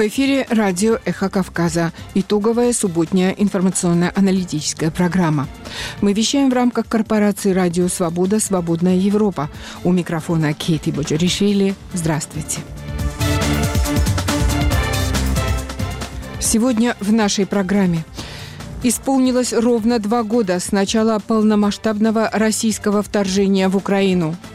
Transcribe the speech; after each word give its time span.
В 0.00 0.06
эфире 0.08 0.46
радио 0.48 0.96
«Эхо 1.04 1.28
Кавказа». 1.28 1.92
Итоговая 2.14 2.72
субботняя 2.72 3.32
информационно-аналитическая 3.32 4.90
программа. 4.90 5.46
Мы 6.00 6.14
вещаем 6.14 6.48
в 6.48 6.54
рамках 6.54 6.88
корпорации 6.88 7.52
«Радио 7.52 7.86
Свобода. 7.88 8.40
Свободная 8.40 8.96
Европа». 8.96 9.50
У 9.84 9.92
микрофона 9.92 10.54
Кейти 10.54 10.90
Боджаришвили. 10.90 11.74
Здравствуйте. 11.92 12.60
Сегодня 16.40 16.96
в 17.00 17.12
нашей 17.12 17.44
программе 17.44 18.02
Исполнилось 18.82 19.52
ровно 19.52 19.98
два 19.98 20.22
года 20.22 20.60
с 20.60 20.72
начала 20.72 21.18
полномасштабного 21.18 22.30
российского 22.32 23.02
вторжения 23.02 23.68
в 23.68 23.76
Украину– 23.76 24.34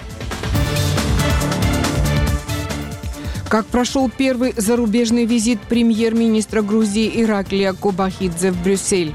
Как 3.50 3.66
прошел 3.68 4.10
первый 4.10 4.54
зарубежный 4.58 5.26
визит 5.26 5.62
премьер-министра 5.62 6.62
Грузии 6.62 7.22
Ираклия 7.22 7.74
Кобахидзе 7.74 8.52
в 8.52 8.64
Брюссель? 8.64 9.14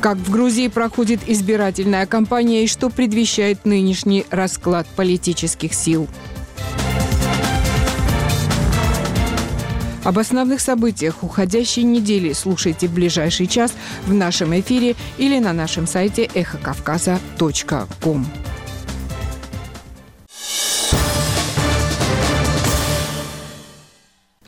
Как 0.00 0.16
в 0.18 0.30
Грузии 0.30 0.68
проходит 0.68 1.20
избирательная 1.26 2.06
кампания 2.06 2.64
и 2.64 2.66
что 2.66 2.90
предвещает 2.90 3.64
нынешний 3.64 4.26
расклад 4.30 4.86
политических 4.96 5.72
сил? 5.72 6.08
Об 10.04 10.18
основных 10.18 10.60
событиях 10.60 11.22
уходящей 11.22 11.82
недели 11.82 12.34
слушайте 12.34 12.88
в 12.88 12.92
ближайший 12.92 13.46
час 13.46 13.72
в 14.06 14.12
нашем 14.12 14.58
эфире 14.60 14.96
или 15.16 15.38
на 15.38 15.54
нашем 15.54 15.86
сайте 15.86 16.28
эхокавказа.ком. 16.34 18.26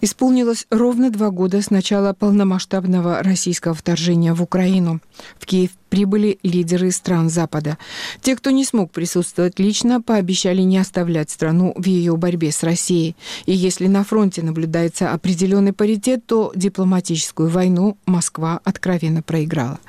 Исполнилось 0.07 0.69
ровно 0.71 1.11
два 1.11 1.31
года 1.31 1.61
с 1.61 1.71
начала 1.71 2.13
полномасштабного 2.13 3.25
российского 3.25 3.75
вторжения 3.75 4.35
в 4.35 4.41
Украину. 4.41 5.01
В 5.37 5.47
Киев 5.47 5.71
прибыли 5.89 6.39
лидеры 6.45 6.93
стран 6.93 7.29
Запада. 7.29 7.77
Те, 8.21 8.37
кто 8.37 8.53
не 8.53 8.65
смог 8.65 8.93
присутствовать 8.93 9.59
лично, 9.59 10.01
пообещали 10.01 10.63
не 10.63 10.79
оставлять 10.79 11.31
страну 11.31 11.75
в 11.77 11.85
ее 11.87 12.17
борьбе 12.17 12.53
с 12.53 12.63
Россией. 12.63 13.17
И 13.47 13.53
если 13.53 13.89
на 13.89 14.05
фронте 14.05 14.43
наблюдается 14.43 15.13
определенный 15.13 15.73
паритет, 15.73 16.25
то 16.25 16.53
дипломатическую 16.55 17.49
войну 17.49 17.99
Москва 18.07 18.61
откровенно 18.63 19.23
проиграла. 19.23 19.81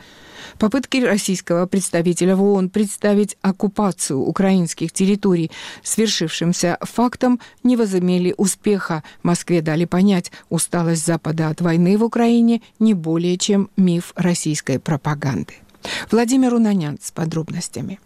Попытки 0.60 0.98
российского 0.98 1.68
представителя 1.68 2.36
в 2.36 2.44
ООН 2.44 2.70
представить 2.70 3.38
оккупацию 3.42 4.20
украинских 4.20 4.92
территорий 4.92 5.52
свершившимся 5.84 6.78
фактом 6.82 7.40
не 7.64 7.76
возымели 7.76 8.34
успеха. 8.38 9.04
Москве 9.22 9.62
дали 9.62 9.86
понять, 9.86 10.32
усталость 10.50 11.06
Запада 11.06 11.50
от 11.50 11.62
войны 11.62 11.98
в 11.98 12.04
Украине 12.04 12.62
не 12.80 12.94
более 12.94 13.38
чем 13.38 13.70
миф 13.78 14.14
российской 14.16 14.80
пропаганды. 14.80 15.54
Владимир 16.10 16.54
Унанян 16.56 16.98
с 17.02 17.12
подробностями. 17.12 18.00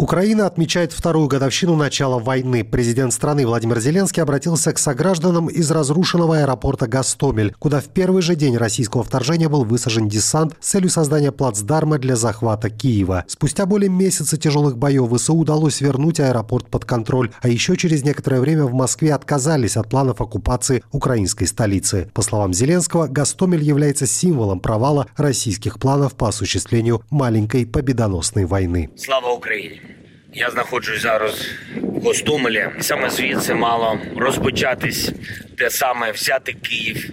Украина 0.00 0.46
отмечает 0.46 0.94
вторую 0.94 1.28
годовщину 1.28 1.76
начала 1.76 2.18
войны. 2.18 2.64
Президент 2.64 3.12
страны 3.12 3.46
Владимир 3.46 3.80
Зеленский 3.80 4.22
обратился 4.22 4.72
к 4.72 4.78
согражданам 4.78 5.48
из 5.48 5.70
разрушенного 5.70 6.38
аэропорта 6.38 6.86
Гастомель, 6.86 7.54
куда 7.58 7.82
в 7.82 7.88
первый 7.88 8.22
же 8.22 8.34
день 8.34 8.56
российского 8.56 9.04
вторжения 9.04 9.50
был 9.50 9.62
высажен 9.64 10.08
десант 10.08 10.56
с 10.58 10.70
целью 10.70 10.88
создания 10.88 11.32
плацдарма 11.32 11.98
для 11.98 12.16
захвата 12.16 12.70
Киева. 12.70 13.26
Спустя 13.26 13.66
более 13.66 13.90
месяца 13.90 14.38
тяжелых 14.38 14.78
боев 14.78 15.12
ВСУ 15.12 15.34
удалось 15.34 15.82
вернуть 15.82 16.18
аэропорт 16.18 16.70
под 16.70 16.86
контроль, 16.86 17.30
а 17.42 17.48
еще 17.48 17.76
через 17.76 18.02
некоторое 18.02 18.40
время 18.40 18.64
в 18.64 18.72
Москве 18.72 19.12
отказались 19.12 19.76
от 19.76 19.90
планов 19.90 20.22
оккупации 20.22 20.82
украинской 20.92 21.44
столицы. 21.44 22.10
По 22.14 22.22
словам 22.22 22.54
Зеленского, 22.54 23.06
Гастомель 23.06 23.62
является 23.62 24.06
символом 24.06 24.60
провала 24.60 25.08
российских 25.18 25.78
планов 25.78 26.14
по 26.14 26.30
осуществлению 26.30 27.02
маленькой 27.10 27.66
победоносной 27.66 28.46
войны. 28.46 28.88
Слава 28.96 29.32
Украине! 29.32 29.89
Я 30.33 30.51
знаходжусь 30.51 31.01
зараз 31.01 31.47
в 31.81 32.03
Гостомелі. 32.03 32.65
Саме 32.79 33.09
звідси 33.09 33.53
мало 33.53 33.97
розпочатись 34.17 35.11
те 35.57 35.69
саме 35.69 36.11
взяти 36.11 36.53
Київ 36.53 37.11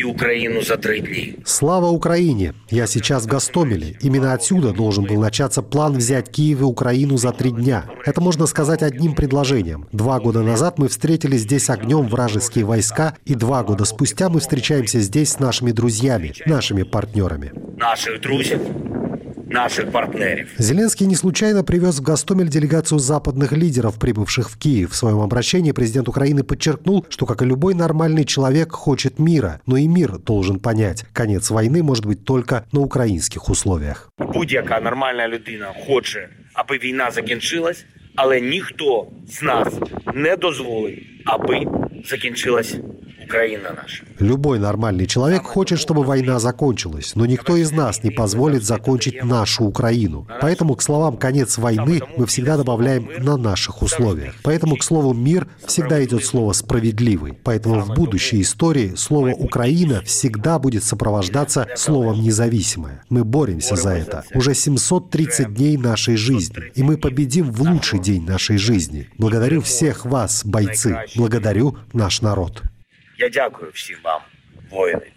и 0.00 0.04
Украину 0.04 0.62
за 0.62 0.76
три 0.76 1.00
дня. 1.00 1.34
Слава 1.44 1.90
Украине! 1.90 2.54
Я 2.70 2.86
сейчас 2.86 3.24
в 3.24 3.28
Гастомеле. 3.28 3.96
Именно 4.00 4.32
отсюда 4.32 4.72
должен 4.72 5.04
был 5.04 5.20
начаться 5.20 5.62
план 5.62 5.96
взять 5.96 6.28
Киев 6.30 6.60
и 6.60 6.64
Украину 6.64 7.16
за 7.16 7.32
три 7.32 7.50
дня. 7.50 7.84
Это 8.06 8.20
можно 8.20 8.46
сказать 8.46 8.82
одним 8.82 9.14
предложением. 9.14 9.86
Два 9.92 10.20
года 10.20 10.42
назад 10.42 10.78
мы 10.78 10.88
встретили 10.88 11.36
здесь 11.36 11.70
огнем 11.70 12.08
вражеские 12.08 12.64
войска, 12.64 13.14
и 13.24 13.34
два 13.34 13.62
года 13.62 13.84
спустя 13.84 14.28
мы 14.28 14.40
встречаемся 14.40 15.00
здесь 15.00 15.32
с 15.32 15.40
нашими 15.40 15.72
друзьями, 15.72 16.32
нашими 16.46 16.84
партнерами. 16.84 17.52
Наших 17.76 18.20
друзей 18.20 18.58
наших 19.46 19.90
партнеров. 19.90 20.48
Зеленский 20.58 21.06
не 21.06 21.14
случайно 21.16 21.64
привез 21.64 21.98
в 21.98 22.02
Гастомель 22.02 22.48
делегацию 22.48 22.98
западных 22.98 23.52
лидеров, 23.52 23.98
прибывших 23.98 24.50
в 24.50 24.58
Киев. 24.58 24.90
В 24.92 24.96
своем 24.96 25.20
обращении 25.20 25.72
президент 25.72 26.08
Украины 26.08 26.42
подчеркнул, 26.42 27.06
что, 27.08 27.26
как 27.26 27.42
и 27.42 27.44
любой 27.44 27.74
нормальный 27.74 28.24
человек, 28.24 28.72
хочет 28.72 29.18
мира, 29.18 29.60
но 29.66 29.76
и 29.76 29.86
мир 29.86 30.18
должен 30.18 30.60
понять, 30.60 31.04
конец 31.12 31.50
войны 31.50 31.82
может 31.82 32.06
быть 32.06 32.24
только 32.24 32.64
на 32.72 32.80
украинских 32.80 33.48
условиях. 33.48 34.10
Будь-яка 34.18 34.80
нормальна 34.80 35.28
людина 35.28 35.72
хоче, 35.86 36.28
аби 36.54 36.78
війна 36.78 37.10
закінчилась, 37.10 37.84
але 38.16 38.40
ніхто 38.40 39.06
з 39.28 39.42
нас 39.42 39.68
не 40.14 40.36
дозволить, 40.36 41.06
аби 41.24 41.66
закінчилась 42.04 42.76
Украина 43.25 43.69
наша. 43.75 44.03
Любой 44.19 44.59
нормальный 44.59 45.05
человек 45.05 45.43
хочет, 45.43 45.79
чтобы 45.79 46.03
война 46.03 46.39
закончилась, 46.39 47.15
но 47.15 47.25
никто 47.25 47.55
из 47.57 47.71
нас 47.71 48.03
не 48.03 48.11
позволит 48.11 48.63
закончить 48.63 49.23
нашу 49.23 49.65
Украину. 49.65 50.27
Поэтому 50.41 50.75
к 50.75 50.81
словам 50.81 51.17
«конец 51.17 51.57
войны» 51.57 52.01
мы 52.17 52.25
всегда 52.25 52.57
добавляем 52.57 53.09
«на 53.19 53.37
наших 53.37 53.81
условиях». 53.81 54.35
Поэтому 54.43 54.77
к 54.77 54.83
слову 54.83 55.13
«мир» 55.13 55.47
всегда 55.65 56.03
идет 56.03 56.25
слово 56.25 56.53
«справедливый». 56.53 57.33
Поэтому 57.43 57.81
в 57.81 57.93
будущей 57.93 58.41
истории 58.41 58.93
слово 58.95 59.29
«Украина» 59.29 60.01
всегда 60.01 60.59
будет 60.59 60.83
сопровождаться 60.83 61.67
словом 61.75 62.21
«независимая». 62.21 63.03
Мы 63.09 63.23
боремся 63.23 63.75
за 63.75 63.89
это. 63.89 64.23
Уже 64.33 64.53
730 64.53 65.53
дней 65.53 65.77
нашей 65.77 66.15
жизни. 66.15 66.71
И 66.75 66.83
мы 66.83 66.97
победим 66.97 67.51
в 67.51 67.61
лучший 67.61 67.99
день 67.99 68.25
нашей 68.25 68.57
жизни. 68.57 69.09
Благодарю 69.17 69.61
всех 69.61 70.05
вас, 70.05 70.43
бойцы. 70.45 70.97
Благодарю 71.15 71.77
наш 71.93 72.21
народ. 72.21 72.63
Я 73.23 73.29
дякую 73.29 73.71
всім 73.71 73.97
вам, 74.03 74.21
воїни. 74.71 75.11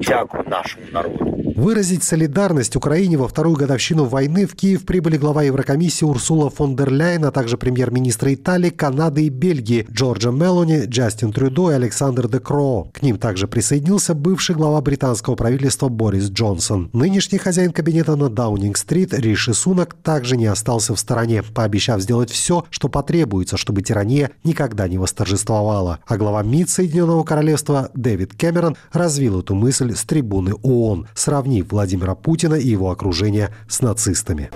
Дякую 0.00 0.44
нашему 0.46 0.86
народу. 0.92 1.41
Выразить 1.54 2.02
солидарность 2.02 2.76
Украине 2.76 3.18
во 3.18 3.28
вторую 3.28 3.56
годовщину 3.56 4.04
войны 4.04 4.46
в 4.46 4.54
Киев 4.54 4.84
прибыли 4.86 5.18
глава 5.18 5.42
Еврокомиссии 5.42 6.04
Урсула 6.04 6.48
фон 6.48 6.76
дер 6.76 6.90
Ляйен, 6.90 7.26
а 7.26 7.30
также 7.30 7.58
премьер-министры 7.58 8.34
Италии, 8.34 8.70
Канады 8.70 9.26
и 9.26 9.28
Бельгии 9.28 9.86
Джорджа 9.90 10.30
Мелони, 10.30 10.86
Джастин 10.86 11.32
Трюдо 11.32 11.70
и 11.70 11.74
Александр 11.74 12.28
де 12.28 12.40
Кроо. 12.40 12.88
К 12.92 13.02
ним 13.02 13.18
также 13.18 13.48
присоединился 13.48 14.14
бывший 14.14 14.54
глава 14.54 14.80
британского 14.80 15.34
правительства 15.34 15.88
Борис 15.88 16.30
Джонсон. 16.30 16.88
Нынешний 16.92 17.38
хозяин 17.38 17.72
кабинета 17.72 18.16
на 18.16 18.30
Даунинг-стрит 18.30 19.12
Риши 19.12 19.52
Сунак 19.52 19.94
также 20.02 20.36
не 20.38 20.46
остался 20.46 20.94
в 20.94 20.98
стороне, 20.98 21.42
пообещав 21.42 22.00
сделать 22.00 22.30
все, 22.30 22.64
что 22.70 22.88
потребуется, 22.88 23.56
чтобы 23.56 23.82
тирания 23.82 24.30
никогда 24.42 24.88
не 24.88 24.96
восторжествовала. 24.96 25.98
А 26.06 26.16
глава 26.16 26.42
МИД 26.42 26.70
Соединенного 26.70 27.24
Королевства 27.24 27.90
Дэвид 27.94 28.32
Кэмерон 28.34 28.76
развил 28.92 29.40
эту 29.40 29.54
мысль 29.54 29.94
с 29.94 30.04
трибуны 30.04 30.54
ООН, 30.62 31.08
сравнив 31.14 31.41
Владимира 31.42 32.14
Путина 32.14 32.54
и 32.54 32.68
его 32.68 32.90
окружение 32.90 33.50
с 33.68 33.80
нацистами. 33.80 34.50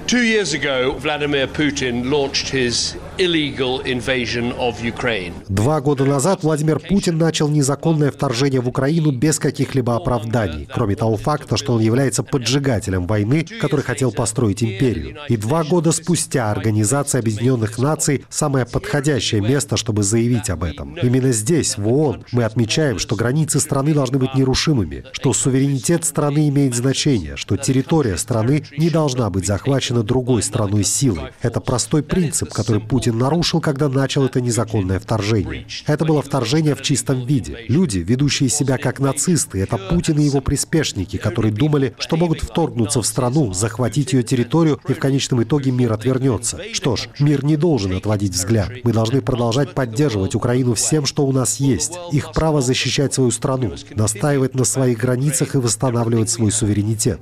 Два 5.49 5.81
года 5.81 6.05
назад 6.05 6.43
Владимир 6.43 6.79
Путин 6.79 7.19
начал 7.19 7.49
незаконное 7.49 8.11
вторжение 8.11 8.61
в 8.61 8.69
Украину 8.69 9.11
без 9.11 9.39
каких-либо 9.39 9.97
оправданий, 9.97 10.69
кроме 10.73 10.95
того 10.95 11.17
факта, 11.17 11.57
что 11.57 11.75
он 11.75 11.81
является 11.81 12.23
поджигателем 12.23 13.07
войны, 13.07 13.45
который 13.61 13.83
хотел 13.83 14.13
построить 14.13 14.63
империю. 14.63 15.17
И 15.29 15.37
два 15.37 15.65
года 15.65 15.91
спустя 15.93 16.51
Организация 16.51 17.21
Объединенных 17.21 17.79
Наций– 17.79 18.25
самое 18.29 18.65
подходящее 18.65 19.41
место, 19.41 19.77
чтобы 19.77 20.03
заявить 20.03 20.51
об 20.51 20.63
этом. 20.63 20.95
Именно 20.97 21.33
здесь, 21.33 21.77
в 21.77 21.89
ООН, 21.89 22.27
мы 22.33 22.45
отмечаем, 22.45 22.99
что 22.99 23.17
границы 23.17 23.59
страны 23.59 23.95
должны 23.95 24.19
быть 24.19 24.35
нерушимыми, 24.35 25.05
что 25.13 25.33
суверенитет 25.33 26.05
страны 26.05 26.49
имеет 26.49 26.76
значение, 26.77 27.37
что 27.37 27.57
территория 27.57 28.17
страны 28.17 28.65
не 28.77 28.91
должна 28.91 29.31
быть 29.31 29.47
захвачена 29.47 30.03
другой 30.03 30.43
страной 30.43 30.85
силой. 30.85 31.33
Это 31.43 31.61
простой 31.61 32.03
принцип, 32.03 32.53
который 32.53 32.81
Путин 32.81 33.19
нарушил, 33.19 33.61
когда 33.61 33.89
начал 33.89 34.25
это 34.25 34.41
незаконное 34.41 35.01
вторжение. 35.01 35.67
Это 35.87 36.05
было 36.05 36.23
вторжение 36.23 36.75
в 36.75 36.83
чистом 36.83 37.25
виде. 37.25 37.65
Люди, 37.69 37.99
ведущие 37.99 38.49
себя 38.49 38.79
как 38.79 39.01
нацисты, 39.01 39.61
это 39.61 39.79
Путин 39.79 40.19
и 40.19 40.25
его 40.25 40.41
приспешники, 40.41 41.17
которые 41.17 41.53
думали, 41.53 41.95
что 41.99 42.17
могут 42.17 42.43
вторгнуться 42.43 43.03
в 43.03 43.07
страну, 43.07 43.53
захватить 43.53 44.13
ее 44.13 44.23
территорию, 44.23 44.81
и 44.89 44.93
в 44.93 44.99
конечном 44.99 45.43
итоге 45.43 45.71
мир 45.71 45.93
отвернется. 45.93 46.61
Что 46.73 46.97
ж, 46.97 47.09
мир 47.19 47.45
не 47.45 47.57
должен 47.57 47.97
отводить 47.97 48.33
взгляд. 48.33 48.71
Мы 48.85 48.93
должны 48.93 49.21
продолжать 49.21 49.75
поддерживать 49.75 50.35
Украину 50.35 50.75
всем, 50.75 51.07
что 51.07 51.27
у 51.27 51.33
нас 51.33 51.61
есть. 51.61 51.93
Их 52.13 52.33
право 52.33 52.61
защищать 52.61 53.15
свою 53.15 53.31
страну, 53.31 53.75
настаивать 53.95 54.55
на 54.55 54.65
своих 54.65 54.99
границах 54.99 55.55
и 55.55 55.59
восстанавливать 55.59 56.31
свой 56.31 56.53
суверенитет. 56.53 56.66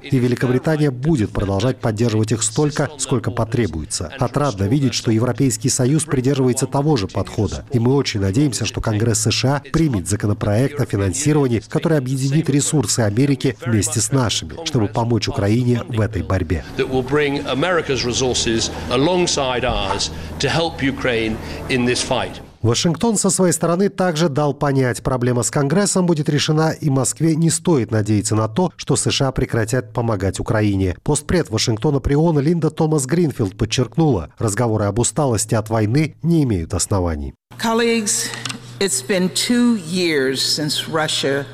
И 0.02 0.18
Великобритания 0.18 0.90
будет 0.90 1.30
продолжать 1.30 1.80
поддерживать 1.80 2.32
их 2.32 2.42
столько, 2.42 2.90
сколько 2.98 3.30
потребуется. 3.30 4.10
Отрадно 4.18 4.64
видеть, 4.64 4.94
что 4.94 5.10
Европейский 5.10 5.68
Союз 5.68 6.04
придерживается 6.04 6.66
того 6.66 6.96
же 6.96 7.08
подхода. 7.08 7.64
И 7.72 7.78
мы 7.78 7.94
очень 7.94 8.20
надеемся, 8.20 8.64
что 8.64 8.80
Конгресс 8.80 9.20
США 9.22 9.62
примет 9.72 10.08
законопроект 10.08 10.80
о 10.80 10.86
финансировании, 10.86 11.62
который 11.68 11.98
объединит 11.98 12.48
ресурсы 12.50 13.00
Америки 13.00 13.56
вместе 13.64 14.00
с 14.00 14.12
нашими, 14.12 14.54
чтобы 14.64 14.88
помочь 14.88 15.28
Украине 15.28 15.82
в 15.88 16.00
этой 16.00 16.22
борьбе. 16.22 16.64
Вашингтон 22.64 23.18
со 23.18 23.28
своей 23.28 23.52
стороны 23.52 23.90
также 23.90 24.30
дал 24.30 24.54
понять, 24.54 25.02
проблема 25.02 25.42
с 25.42 25.50
Конгрессом 25.50 26.06
будет 26.06 26.30
решена, 26.30 26.70
и 26.70 26.88
Москве 26.88 27.36
не 27.36 27.50
стоит 27.50 27.90
надеяться 27.90 28.34
на 28.34 28.48
то, 28.48 28.72
что 28.76 28.96
США 28.96 29.32
прекратят 29.32 29.92
помогать 29.92 30.40
Украине. 30.40 30.96
Постпред 31.02 31.50
Вашингтона 31.50 32.00
при 32.00 32.14
ООН 32.14 32.38
Линда 32.38 32.70
Томас 32.70 33.04
Гринфилд 33.04 33.54
подчеркнула, 33.58 34.30
разговоры 34.38 34.86
об 34.86 34.98
усталости 34.98 35.54
от 35.54 35.68
войны 35.68 36.16
не 36.22 36.42
имеют 36.44 36.72
оснований. 36.72 37.34
Colleagues, 37.58 38.30
it's 38.80 39.06
been 39.06 39.28
two 39.34 39.76
years 39.86 40.40
since 40.40 40.88
Russia 40.88 41.44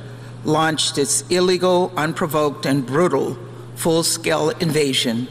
launched 0.44 0.96
its 0.96 1.24
illegal, 1.28 1.90
unprovoked 1.96 2.66
and 2.66 2.86
brutal 2.86 3.36
full-scale 3.74 4.50
invasion 4.60 5.26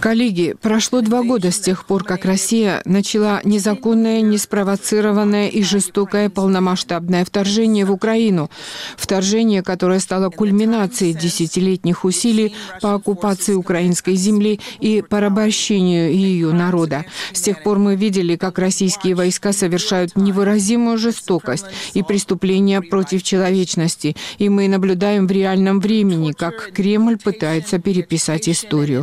Коллеги, 0.00 0.54
прошло 0.60 1.00
два 1.00 1.22
года 1.22 1.50
с 1.50 1.60
тех 1.60 1.84
пор, 1.84 2.02
как 2.02 2.24
Россия 2.24 2.82
начала 2.84 3.40
незаконное, 3.44 4.20
неспровоцированное 4.22 5.48
и 5.48 5.62
жестокое 5.62 6.30
полномасштабное 6.30 7.24
вторжение 7.24 7.84
в 7.84 7.92
Украину. 7.92 8.50
Вторжение, 8.96 9.62
которое 9.62 10.00
стало 10.00 10.30
кульминацией 10.30 11.14
десятилетних 11.14 12.04
усилий 12.04 12.54
по 12.80 12.94
оккупации 12.94 13.54
украинской 13.54 14.14
земли 14.14 14.60
и 14.80 15.02
порабощению 15.02 16.12
ее 16.14 16.52
народа. 16.52 17.04
С 17.32 17.42
тех 17.42 17.62
пор 17.62 17.78
мы 17.78 17.96
видели, 17.96 18.36
как 18.36 18.58
российские 18.58 19.14
войска 19.14 19.52
совершают 19.52 20.16
невыразимую 20.16 20.98
жестокость 20.98 21.66
и 21.94 22.02
преступления 22.02 22.80
против 22.80 23.22
человечности. 23.22 24.16
И 24.38 24.48
мы 24.48 24.68
наблюдаем 24.68 25.26
в 25.26 25.30
реальном 25.30 25.80
времени, 25.80 26.32
как 26.32 26.72
Кремль 26.72 27.18
пытается 27.18 27.78
переписать 27.78 28.48
историю 28.48 29.01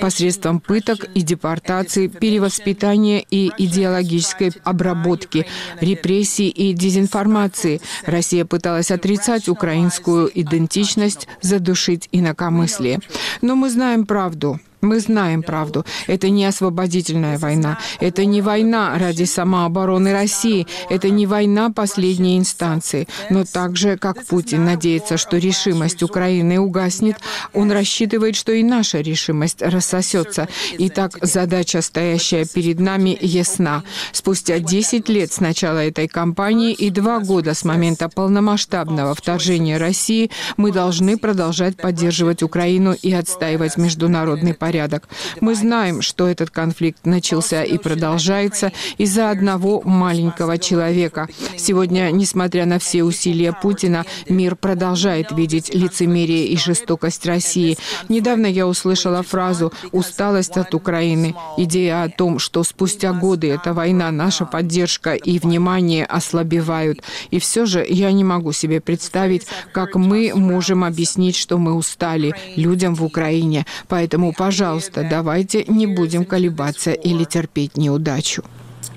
посредством 0.00 0.60
пыток 0.60 1.04
и 1.14 1.22
депортации, 1.22 2.06
перевоспитания 2.08 3.24
и 3.30 3.50
идеологической 3.56 4.52
обработки, 4.64 5.46
репрессий 5.80 6.48
и 6.48 6.72
дезинформации. 6.72 7.80
Россия 8.06 8.44
пыталась 8.44 8.90
отрицать 8.90 9.48
украинскую 9.48 10.30
идентичность, 10.32 11.28
задушить 11.42 12.08
инакомыслие. 12.12 13.00
Но 13.42 13.56
мы 13.56 13.70
знаем 13.70 14.06
правду. 14.06 14.60
Мы 14.80 15.00
знаем 15.00 15.42
правду. 15.42 15.84
Это 16.06 16.30
не 16.30 16.46
освободительная 16.46 17.38
война. 17.38 17.78
Это 18.00 18.24
не 18.24 18.40
война 18.40 18.96
ради 18.98 19.24
самообороны 19.24 20.12
России. 20.12 20.66
Это 20.88 21.10
не 21.10 21.26
война 21.26 21.70
последней 21.70 22.38
инстанции. 22.38 23.06
Но 23.28 23.44
так 23.44 23.76
же, 23.76 23.98
как 23.98 24.24
Путин 24.24 24.64
надеется, 24.64 25.18
что 25.18 25.36
решимость 25.36 26.02
Украины 26.02 26.58
угаснет, 26.58 27.16
он 27.52 27.70
рассчитывает, 27.72 28.36
что 28.36 28.52
и 28.52 28.62
наша 28.62 29.00
решимость 29.00 29.60
рассосется. 29.60 30.48
Итак, 30.78 31.18
задача, 31.20 31.82
стоящая 31.82 32.46
перед 32.46 32.80
нами, 32.80 33.18
ясна. 33.20 33.82
Спустя 34.12 34.60
10 34.60 35.08
лет 35.10 35.30
с 35.30 35.40
начала 35.40 35.84
этой 35.84 36.08
кампании 36.08 36.72
и 36.72 36.88
два 36.88 37.18
года 37.18 37.52
с 37.52 37.64
момента 37.64 38.08
полномасштабного 38.08 39.14
вторжения 39.14 39.76
России 39.76 40.30
мы 40.56 40.72
должны 40.72 41.18
продолжать 41.18 41.76
поддерживать 41.76 42.42
Украину 42.42 42.94
и 42.94 43.12
отстаивать 43.12 43.76
международный 43.76 44.54
порядок 44.54 44.69
порядок. 44.70 45.08
Мы 45.40 45.56
знаем, 45.56 46.00
что 46.00 46.28
этот 46.28 46.50
конфликт 46.50 47.04
начался 47.04 47.64
и 47.64 47.76
продолжается 47.76 48.70
из-за 48.98 49.30
одного 49.30 49.82
маленького 49.84 50.58
человека. 50.58 51.26
Сегодня, 51.56 52.10
несмотря 52.12 52.66
на 52.66 52.78
все 52.78 53.02
усилия 53.02 53.52
Путина, 53.52 54.04
мир 54.28 54.54
продолжает 54.54 55.32
видеть 55.32 55.74
лицемерие 55.74 56.46
и 56.46 56.56
жестокость 56.56 57.26
России. 57.26 57.78
Недавно 58.08 58.46
я 58.46 58.68
услышала 58.68 59.24
фразу 59.24 59.72
«усталость 59.90 60.56
от 60.56 60.72
Украины». 60.72 61.34
Идея 61.56 62.04
о 62.04 62.08
том, 62.08 62.38
что 62.38 62.62
спустя 62.62 63.12
годы 63.12 63.48
эта 63.48 63.72
война, 63.72 64.12
наша 64.12 64.44
поддержка 64.44 65.14
и 65.14 65.40
внимание 65.40 66.04
ослабевают. 66.04 67.00
И 67.32 67.40
все 67.40 67.66
же 67.66 67.84
я 67.88 68.12
не 68.12 68.22
могу 68.22 68.52
себе 68.52 68.80
представить, 68.80 69.48
как 69.72 69.96
мы 69.96 70.30
можем 70.36 70.84
объяснить, 70.84 71.34
что 71.34 71.58
мы 71.58 71.72
устали 71.74 72.34
людям 72.54 72.94
в 72.94 73.02
Украине. 73.02 73.66
Поэтому, 73.88 74.32
пожалуйста, 74.32 74.59
Пожалуйста, 74.60 75.06
давайте 75.08 75.64
не 75.64 75.86
будем 75.86 76.26
колебаться 76.26 76.92
или 76.92 77.24
терпеть 77.24 77.78
неудачу. 77.78 78.44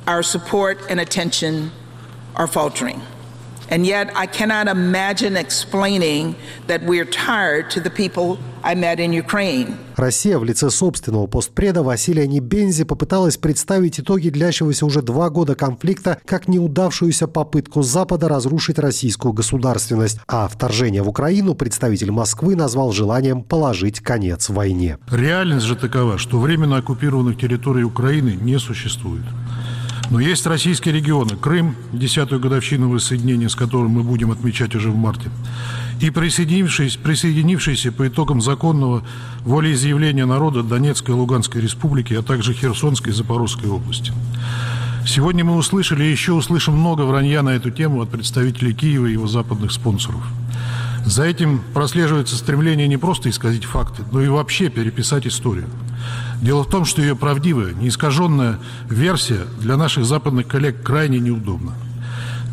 Our 0.06 0.22
support 0.22 0.78
and 0.90 1.00
attention 1.00 1.70
are 2.36 2.48
faltering. 2.48 3.00
And 3.74 3.88
yet, 3.88 4.12
I 4.16 4.28
cannot 4.28 4.68
imagine 4.68 5.36
explaining 5.36 6.36
that 6.68 6.84
we're 6.84 7.10
tired 7.10 7.72
to 7.72 7.80
the 7.80 7.90
people 7.90 8.38
I 8.64 8.76
met 8.76 9.00
in 9.00 9.12
Ukraine. 9.14 9.68
Россия 9.96 10.38
в 10.38 10.44
лице 10.44 10.70
собственного 10.70 11.26
постпреда 11.26 11.82
Василия 11.82 12.28
Небензи 12.28 12.84
попыталась 12.84 13.38
представить 13.38 14.00
итоги 14.00 14.30
длящегося 14.30 14.86
уже 14.86 15.02
два 15.02 15.32
года 15.32 15.56
конфликта 15.56 16.20
как 16.26 16.48
неудавшуюся 16.48 17.28
попытку 17.28 17.82
Запада 17.82 18.28
разрушить 18.28 18.78
российскую 18.78 19.34
государственность, 19.34 20.20
а 20.28 20.48
вторжение 20.48 21.02
в 21.02 21.10
Украину 21.10 21.56
представитель 21.56 22.12
Москвы 22.12 22.56
назвал 22.56 22.92
желанием 22.92 23.42
положить 23.42 24.02
конец 24.02 24.50
войне. 24.50 25.00
Реальность 25.10 25.66
же 25.66 25.76
такова, 25.76 26.20
что 26.20 26.40
временно 26.40 26.78
оккупированных 26.78 27.40
территорий 27.40 27.84
Украины 27.84 28.38
не 28.40 28.60
существует. 28.60 29.24
Но 30.14 30.20
есть 30.20 30.46
российские 30.46 30.94
регионы. 30.94 31.36
Крым, 31.36 31.76
десятую 31.92 32.40
годовщину 32.40 32.88
воссоединения, 32.88 33.50
с 33.50 33.56
которым 33.56 33.94
мы 33.94 34.04
будем 34.04 34.30
отмечать 34.30 34.76
уже 34.76 34.92
в 34.92 34.96
марте, 34.96 35.32
и 36.00 36.12
присоединившиеся, 36.12 37.00
присоединившиеся 37.00 37.92
по 37.92 38.08
итогам 38.08 38.40
законного 38.40 39.04
волеизъявления 39.40 40.28
народа 40.28 40.62
Донецкой 40.62 41.16
и 41.16 41.18
Луганской 41.18 41.62
республики, 41.62 42.14
а 42.14 42.22
также 42.22 42.54
Херсонской 42.54 43.12
и 43.12 43.16
Запорожской 43.16 43.72
области. 43.72 44.14
Сегодня 45.08 45.44
мы 45.44 45.56
услышали 45.56 46.04
и 46.04 46.12
еще 46.12 46.34
услышим 46.34 46.76
много 46.76 47.02
вранья 47.02 47.42
на 47.42 47.50
эту 47.50 47.72
тему 47.72 48.00
от 48.00 48.12
представителей 48.12 48.76
Киева 48.76 49.08
и 49.08 49.14
его 49.14 49.26
западных 49.26 49.72
спонсоров. 49.72 50.22
За 51.08 51.24
этим 51.24 51.60
прослеживается 51.74 52.38
стремление 52.38 52.88
не 52.88 52.98
просто 52.98 53.32
исказить 53.32 53.66
факты, 53.66 54.04
но 54.12 54.22
и 54.22 54.28
вообще 54.28 54.70
переписать 54.70 55.26
историю. 55.26 55.70
Дело 56.42 56.64
в 56.64 56.70
том, 56.70 56.86
что 56.86 57.02
ее 57.02 57.16
правдивая, 57.16 57.74
неискаженная 57.74 58.60
версия 58.90 59.46
для 59.60 59.78
наших 59.78 60.06
западных 60.06 60.48
коллег 60.48 60.84
крайне 60.84 61.20
неудобна. 61.20 61.74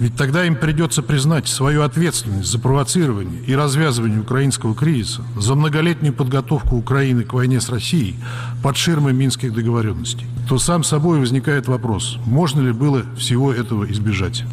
Ведь 0.00 0.16
тогда 0.16 0.46
им 0.46 0.56
придется 0.56 1.02
признать 1.02 1.46
свою 1.46 1.82
ответственность 1.82 2.50
за 2.50 2.58
провоцирование 2.58 3.42
и 3.46 3.54
развязывание 3.54 4.20
украинского 4.20 4.74
кризиса, 4.74 5.22
за 5.36 5.54
многолетнюю 5.54 6.14
подготовку 6.14 6.76
Украины 6.76 7.22
к 7.22 7.34
войне 7.34 7.60
с 7.60 7.68
Россией 7.68 8.16
под 8.62 8.78
ширмой 8.78 9.12
минских 9.12 9.52
договоренностей. 9.52 10.26
То 10.48 10.58
сам 10.58 10.84
собой 10.84 11.20
возникает 11.20 11.68
вопрос, 11.68 12.16
можно 12.24 12.62
ли 12.62 12.72
было 12.72 13.04
всего 13.18 13.52
этого 13.52 13.90
избежать. 13.92 14.44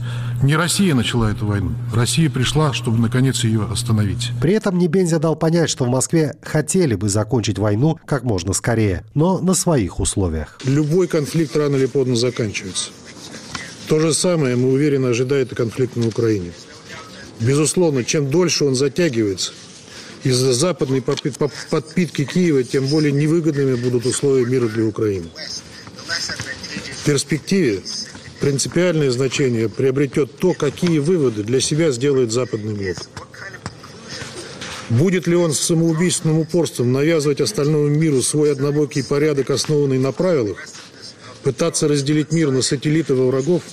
Не 0.44 0.58
Россия 0.58 0.94
начала 0.94 1.32
эту 1.32 1.48
войну. 1.48 1.72
Россия 1.94 2.30
пришла, 2.30 2.74
чтобы 2.74 3.00
наконец 3.00 3.44
ее 3.46 3.64
остановить. 3.72 4.32
При 4.42 4.52
этом 4.54 4.78
Небензя 4.78 5.18
дал 5.18 5.38
понять, 5.38 5.70
что 5.70 5.86
в 5.86 5.90
Москве 5.90 6.36
хотели 6.44 6.96
бы 6.96 7.08
закончить 7.08 7.58
войну 7.58 7.98
как 8.06 8.24
можно 8.24 8.52
скорее, 8.52 9.06
но 9.16 9.40
на 9.40 9.54
своих 9.54 10.02
условиях. 10.02 10.60
Любой 10.66 11.08
конфликт 11.08 11.56
рано 11.56 11.78
или 11.78 11.86
поздно 11.86 12.18
заканчивается. 12.18 12.92
То 13.88 14.00
же 14.00 14.14
самое, 14.14 14.56
мы 14.56 14.72
уверены, 14.72 15.08
ожидает 15.08 15.52
и 15.52 15.56
конфликт 15.56 15.96
на 15.96 16.08
Украине. 16.08 16.52
Безусловно, 17.40 18.04
чем 18.04 18.30
дольше 18.30 18.66
он 18.66 18.76
затягивается, 18.76 19.54
из-за 20.24 20.54
западной 20.54 21.02
подпитки 21.02 22.26
Киева, 22.26 22.64
тем 22.64 22.88
более 22.88 23.12
невыгодными 23.12 23.76
будут 23.76 24.06
условия 24.06 24.46
мира 24.46 24.68
для 24.68 24.86
Украины. 24.86 25.28
В 26.08 27.06
перспективе 27.06 27.82
принципиальное 28.42 29.12
значение 29.12 29.70
приобретет 29.70 30.38
то, 30.38 30.54
какие 30.54 31.00
выводы 31.00 31.44
для 31.44 31.62
себя 31.62 31.92
сделает 31.92 32.32
западный 32.32 32.74
блок. 32.74 32.98
Будет 34.90 35.28
ли 35.28 35.36
он 35.36 35.54
с 35.54 35.60
самоубийственным 35.60 36.40
упорством 36.40 36.92
навязывать 36.92 37.42
остальному 37.42 37.88
миру 37.88 38.22
свой 38.22 38.52
однобокий 38.52 39.04
порядок, 39.04 39.50
основанный 39.50 40.00
на 40.00 40.12
правилах, 40.12 40.58
пытаться 41.44 41.88
разделить 41.88 42.32
мир 42.32 42.52
на 42.52 42.62
сателлиты 42.62 43.14
во 43.14 43.28
врагов, 43.28 43.64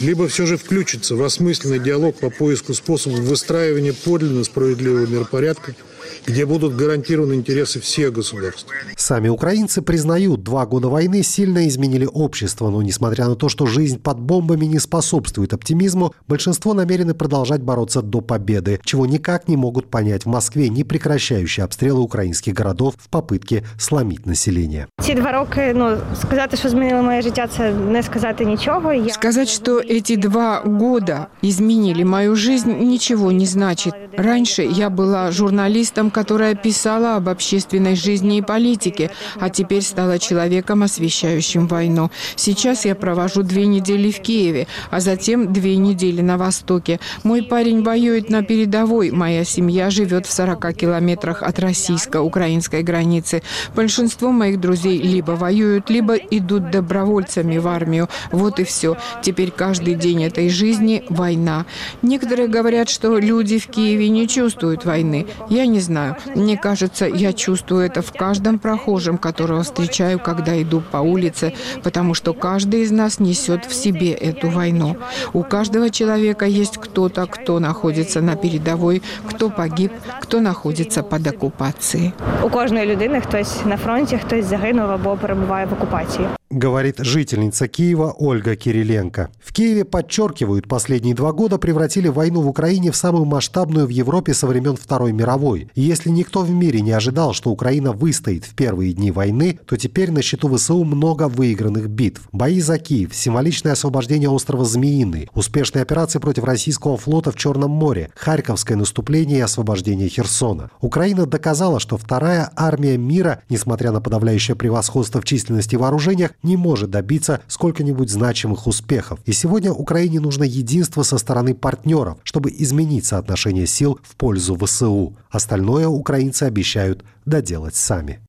либо 0.00 0.28
все 0.28 0.46
же 0.46 0.56
включиться 0.56 1.16
в 1.16 1.22
осмысленный 1.22 1.78
диалог 1.78 2.18
по 2.18 2.30
поиску 2.30 2.74
способов 2.74 3.20
выстраивания 3.20 3.92
подлинно 3.92 4.44
справедливого 4.44 5.06
миропорядка– 5.06 5.74
где 6.25 6.45
будут 6.45 6.75
гарантированы 6.75 7.33
интересы 7.33 7.79
всех 7.79 8.13
государств. 8.13 8.67
Сами 8.95 9.29
украинцы 9.29 9.81
признают, 9.81 10.43
два 10.43 10.65
года 10.65 10.87
войны 10.89 11.23
сильно 11.23 11.67
изменили 11.67 12.07
общество, 12.11 12.69
но 12.69 12.81
несмотря 12.81 13.27
на 13.27 13.35
то, 13.35 13.49
что 13.49 13.65
жизнь 13.65 13.99
под 13.99 14.19
бомбами 14.19 14.65
не 14.65 14.79
способствует 14.79 15.53
оптимизму, 15.53 16.13
большинство 16.27 16.73
намерены 16.73 17.13
продолжать 17.13 17.61
бороться 17.61 18.01
до 18.01 18.21
победы, 18.21 18.79
чего 18.83 19.05
никак 19.05 19.47
не 19.47 19.57
могут 19.57 19.89
понять 19.89 20.25
в 20.25 20.29
Москве 20.29 20.69
не 20.69 20.83
прекращающие 20.83 21.63
обстрелы 21.63 22.01
украинских 22.01 22.53
городов 22.53 22.95
в 22.97 23.09
попытке 23.09 23.63
сломить 23.79 24.25
население. 24.25 24.87
Ці 25.01 25.13
два 25.13 25.31
роки, 25.31 25.73
ну 25.75 25.97
сказать, 26.21 26.59
что 26.59 26.69
змінили 26.69 27.01
моє 27.01 27.21
життя, 27.21 27.47
це 27.47 27.71
не 27.73 28.03
сказати 28.03 28.45
ничего. 28.45 28.93
Я... 28.93 29.13
Сказать, 29.13 29.49
что 29.49 29.79
эти 29.79 30.15
два 30.15 30.61
года 30.65 31.27
изменили 31.41 32.03
мою 32.03 32.35
жизнь, 32.35 32.71
ничего 32.79 33.31
не 33.31 33.45
значит. 33.45 33.93
Раньше 34.17 34.63
я 34.63 34.89
была 34.89 35.31
журналистом, 35.31 36.09
которая 36.12 36.54
писала 36.54 37.16
об 37.16 37.28
общественной 37.28 37.96
жизни 37.96 38.38
и 38.38 38.42
политике, 38.42 39.10
а 39.40 39.48
теперь 39.50 39.82
стала 39.82 40.18
человеком, 40.18 40.82
освещающим 40.82 41.66
войну. 41.66 42.10
Сейчас 42.36 42.84
я 42.84 42.94
провожу 42.94 43.42
две 43.42 43.66
недели 43.66 44.10
в 44.10 44.20
Киеве, 44.20 44.66
а 44.90 45.00
затем 45.00 45.52
две 45.52 45.76
недели 45.76 46.20
на 46.20 46.36
Востоке. 46.36 47.00
Мой 47.24 47.42
парень 47.42 47.82
воюет 47.82 48.30
на 48.30 48.42
передовой, 48.42 49.10
моя 49.10 49.44
семья 49.44 49.90
живет 49.90 50.26
в 50.26 50.32
40 50.32 50.74
километрах 50.74 51.42
от 51.42 51.58
российско-украинской 51.58 52.82
границы. 52.82 53.42
Большинство 53.74 54.30
моих 54.30 54.60
друзей 54.60 55.00
либо 55.00 55.32
воюют, 55.32 55.90
либо 55.90 56.14
идут 56.14 56.70
добровольцами 56.70 57.58
в 57.58 57.66
армию. 57.66 58.08
Вот 58.30 58.60
и 58.60 58.64
все. 58.64 58.96
Теперь 59.22 59.50
каждый 59.50 59.94
день 59.94 60.24
этой 60.24 60.48
жизни– 60.48 61.04
война. 61.08 61.64
Некоторые 62.02 62.48
говорят, 62.48 62.88
что 62.88 63.18
люди 63.18 63.58
в 63.58 63.66
Киеве 63.66 64.08
не 64.08 64.28
чувствуют 64.28 64.84
войны. 64.84 65.26
Я 65.48 65.66
не 65.66 65.80
знаю 65.80 66.01
знаю. 66.01 66.15
Мне 66.35 66.57
кажется, 66.57 67.05
я 67.05 67.33
чувствую 67.33 67.85
это 67.85 68.01
в 68.01 68.11
каждом 68.11 68.59
прохожем, 68.59 69.17
которого 69.17 69.63
встречаю, 69.63 70.19
когда 70.19 70.61
иду 70.61 70.81
по 70.91 70.97
улице, 70.97 71.53
потому 71.83 72.13
что 72.13 72.33
каждый 72.33 72.81
из 72.81 72.91
нас 72.91 73.19
несет 73.19 73.65
в 73.65 73.73
себе 73.73 74.11
эту 74.11 74.49
войну. 74.49 74.95
У 75.33 75.43
каждого 75.43 75.89
человека 75.89 76.45
есть 76.45 76.77
кто-то, 76.77 77.25
кто 77.25 77.59
находится 77.59 78.21
на 78.21 78.35
передовой, 78.35 79.01
кто 79.29 79.49
погиб, 79.49 79.91
кто 80.21 80.39
находится 80.41 81.03
под 81.03 81.27
оккупацией. 81.27 82.13
У 82.43 82.49
кожної 82.49 82.85
людини 82.85 83.21
хтось 83.21 83.65
на 83.65 83.77
фронті, 83.77 84.19
хтось 84.25 84.45
загинув 84.45 84.91
або 84.91 85.17
перебуває 85.17 85.65
в 85.65 85.73
окупації 85.73 86.27
говорит 86.52 86.96
жительница 86.98 87.66
Киева 87.66 88.14
Ольга 88.18 88.56
Кириленко. 88.56 89.30
В 89.42 89.52
Киеве 89.52 89.84
подчеркивают, 89.84 90.68
последние 90.68 91.14
два 91.14 91.32
года 91.32 91.58
превратили 91.58 92.08
войну 92.08 92.42
в 92.42 92.48
Украине 92.48 92.92
в 92.92 92.96
самую 92.96 93.24
масштабную 93.24 93.86
в 93.86 93.90
Европе 93.90 94.34
со 94.34 94.46
времен 94.46 94.76
Второй 94.76 95.12
мировой. 95.12 95.70
И 95.74 95.80
если 95.80 96.10
никто 96.10 96.42
в 96.42 96.50
мире 96.50 96.80
не 96.80 96.92
ожидал, 96.92 97.32
что 97.32 97.50
Украина 97.50 97.92
выстоит 97.92 98.44
в 98.44 98.54
первые 98.54 98.92
дни 98.92 99.10
войны, 99.10 99.58
то 99.66 99.76
теперь 99.76 100.10
на 100.10 100.22
счету 100.22 100.54
ВСУ 100.54 100.84
много 100.84 101.28
выигранных 101.28 101.88
битв. 101.88 102.28
Бои 102.32 102.60
за 102.60 102.78
Киев, 102.78 103.14
символичное 103.14 103.72
освобождение 103.72 104.28
острова 104.28 104.64
Змеиный, 104.64 105.30
успешные 105.34 105.82
операции 105.82 106.18
против 106.18 106.44
российского 106.44 106.96
флота 106.96 107.32
в 107.32 107.36
Черном 107.36 107.70
море, 107.70 108.10
Харьковское 108.14 108.76
наступление 108.76 109.38
и 109.38 109.42
освобождение 109.42 110.08
Херсона. 110.08 110.70
Украина 110.80 111.26
доказала, 111.26 111.80
что 111.80 111.96
вторая 111.96 112.50
армия 112.56 112.98
мира, 112.98 113.42
несмотря 113.48 113.92
на 113.92 114.00
подавляющее 114.00 114.56
превосходство 114.56 115.20
в 115.20 115.24
численности 115.24 115.74
и 115.74 115.78
вооружениях, 115.78 116.32
не 116.42 116.56
может 116.56 116.90
добиться 116.90 117.40
сколько-нибудь 117.46 118.10
значимых 118.10 118.66
успехов. 118.66 119.20
И 119.24 119.32
сегодня 119.32 119.72
Украине 119.72 120.20
нужно 120.20 120.44
единство 120.44 121.02
со 121.02 121.18
стороны 121.18 121.54
партнеров, 121.54 122.18
чтобы 122.22 122.50
изменить 122.50 123.06
соотношение 123.06 123.66
сил 123.66 124.00
в 124.02 124.16
пользу 124.16 124.56
ВСУ. 124.56 125.16
Остальное 125.30 125.88
украинцы 125.88 126.44
обещают 126.44 127.04
доделать 127.24 127.74
сами. 127.74 128.20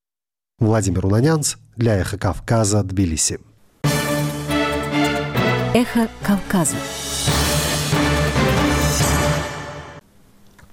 Владимир 0.60 1.06
Унанянц 1.06 1.56
для 1.76 1.98
«Эхо 1.98 2.18
Кавказа», 2.18 2.84
Тбилиси. 2.84 3.40
«Эхо 5.74 6.08
Кавказа» 6.22 6.76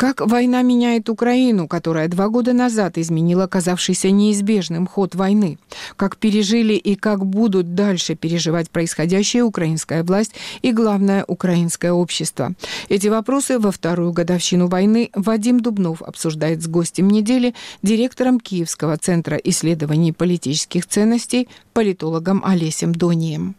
Как 0.01 0.27
война 0.27 0.63
меняет 0.63 1.11
Украину, 1.11 1.69
которая 1.69 2.09
два 2.09 2.31
года 2.31 2.55
назад 2.55 2.97
изменила 2.97 3.47
казавшийся 3.47 4.11
неизбежным 4.11 4.87
ход 4.87 5.15
войны? 5.15 5.59
Как 5.97 6.17
пережили 6.17 6.73
и 6.73 6.95
как 6.95 7.27
будут 7.27 7.75
дальше 7.75 8.15
переживать 8.15 8.71
происходящее 8.71 9.43
украинская 9.43 10.03
власть 10.03 10.33
и, 10.63 10.73
главное, 10.73 11.27
украинское 11.29 11.93
общество? 11.93 12.55
Эти 12.89 13.09
вопросы 13.09 13.59
во 13.59 13.71
вторую 13.71 14.15
годовщину 14.15 14.69
войны 14.69 15.11
Вадим 15.15 15.61
Дубнов 15.61 16.01
обсуждает 16.01 16.63
с 16.63 16.67
гостем 16.67 17.11
недели, 17.11 17.55
директором 17.83 18.41
Киевского 18.41 18.97
центра 18.97 19.37
исследований 19.37 20.13
политических 20.13 20.87
ценностей, 20.87 21.47
политологом 21.75 22.43
Олесем 22.43 22.95
Донием. 22.95 23.55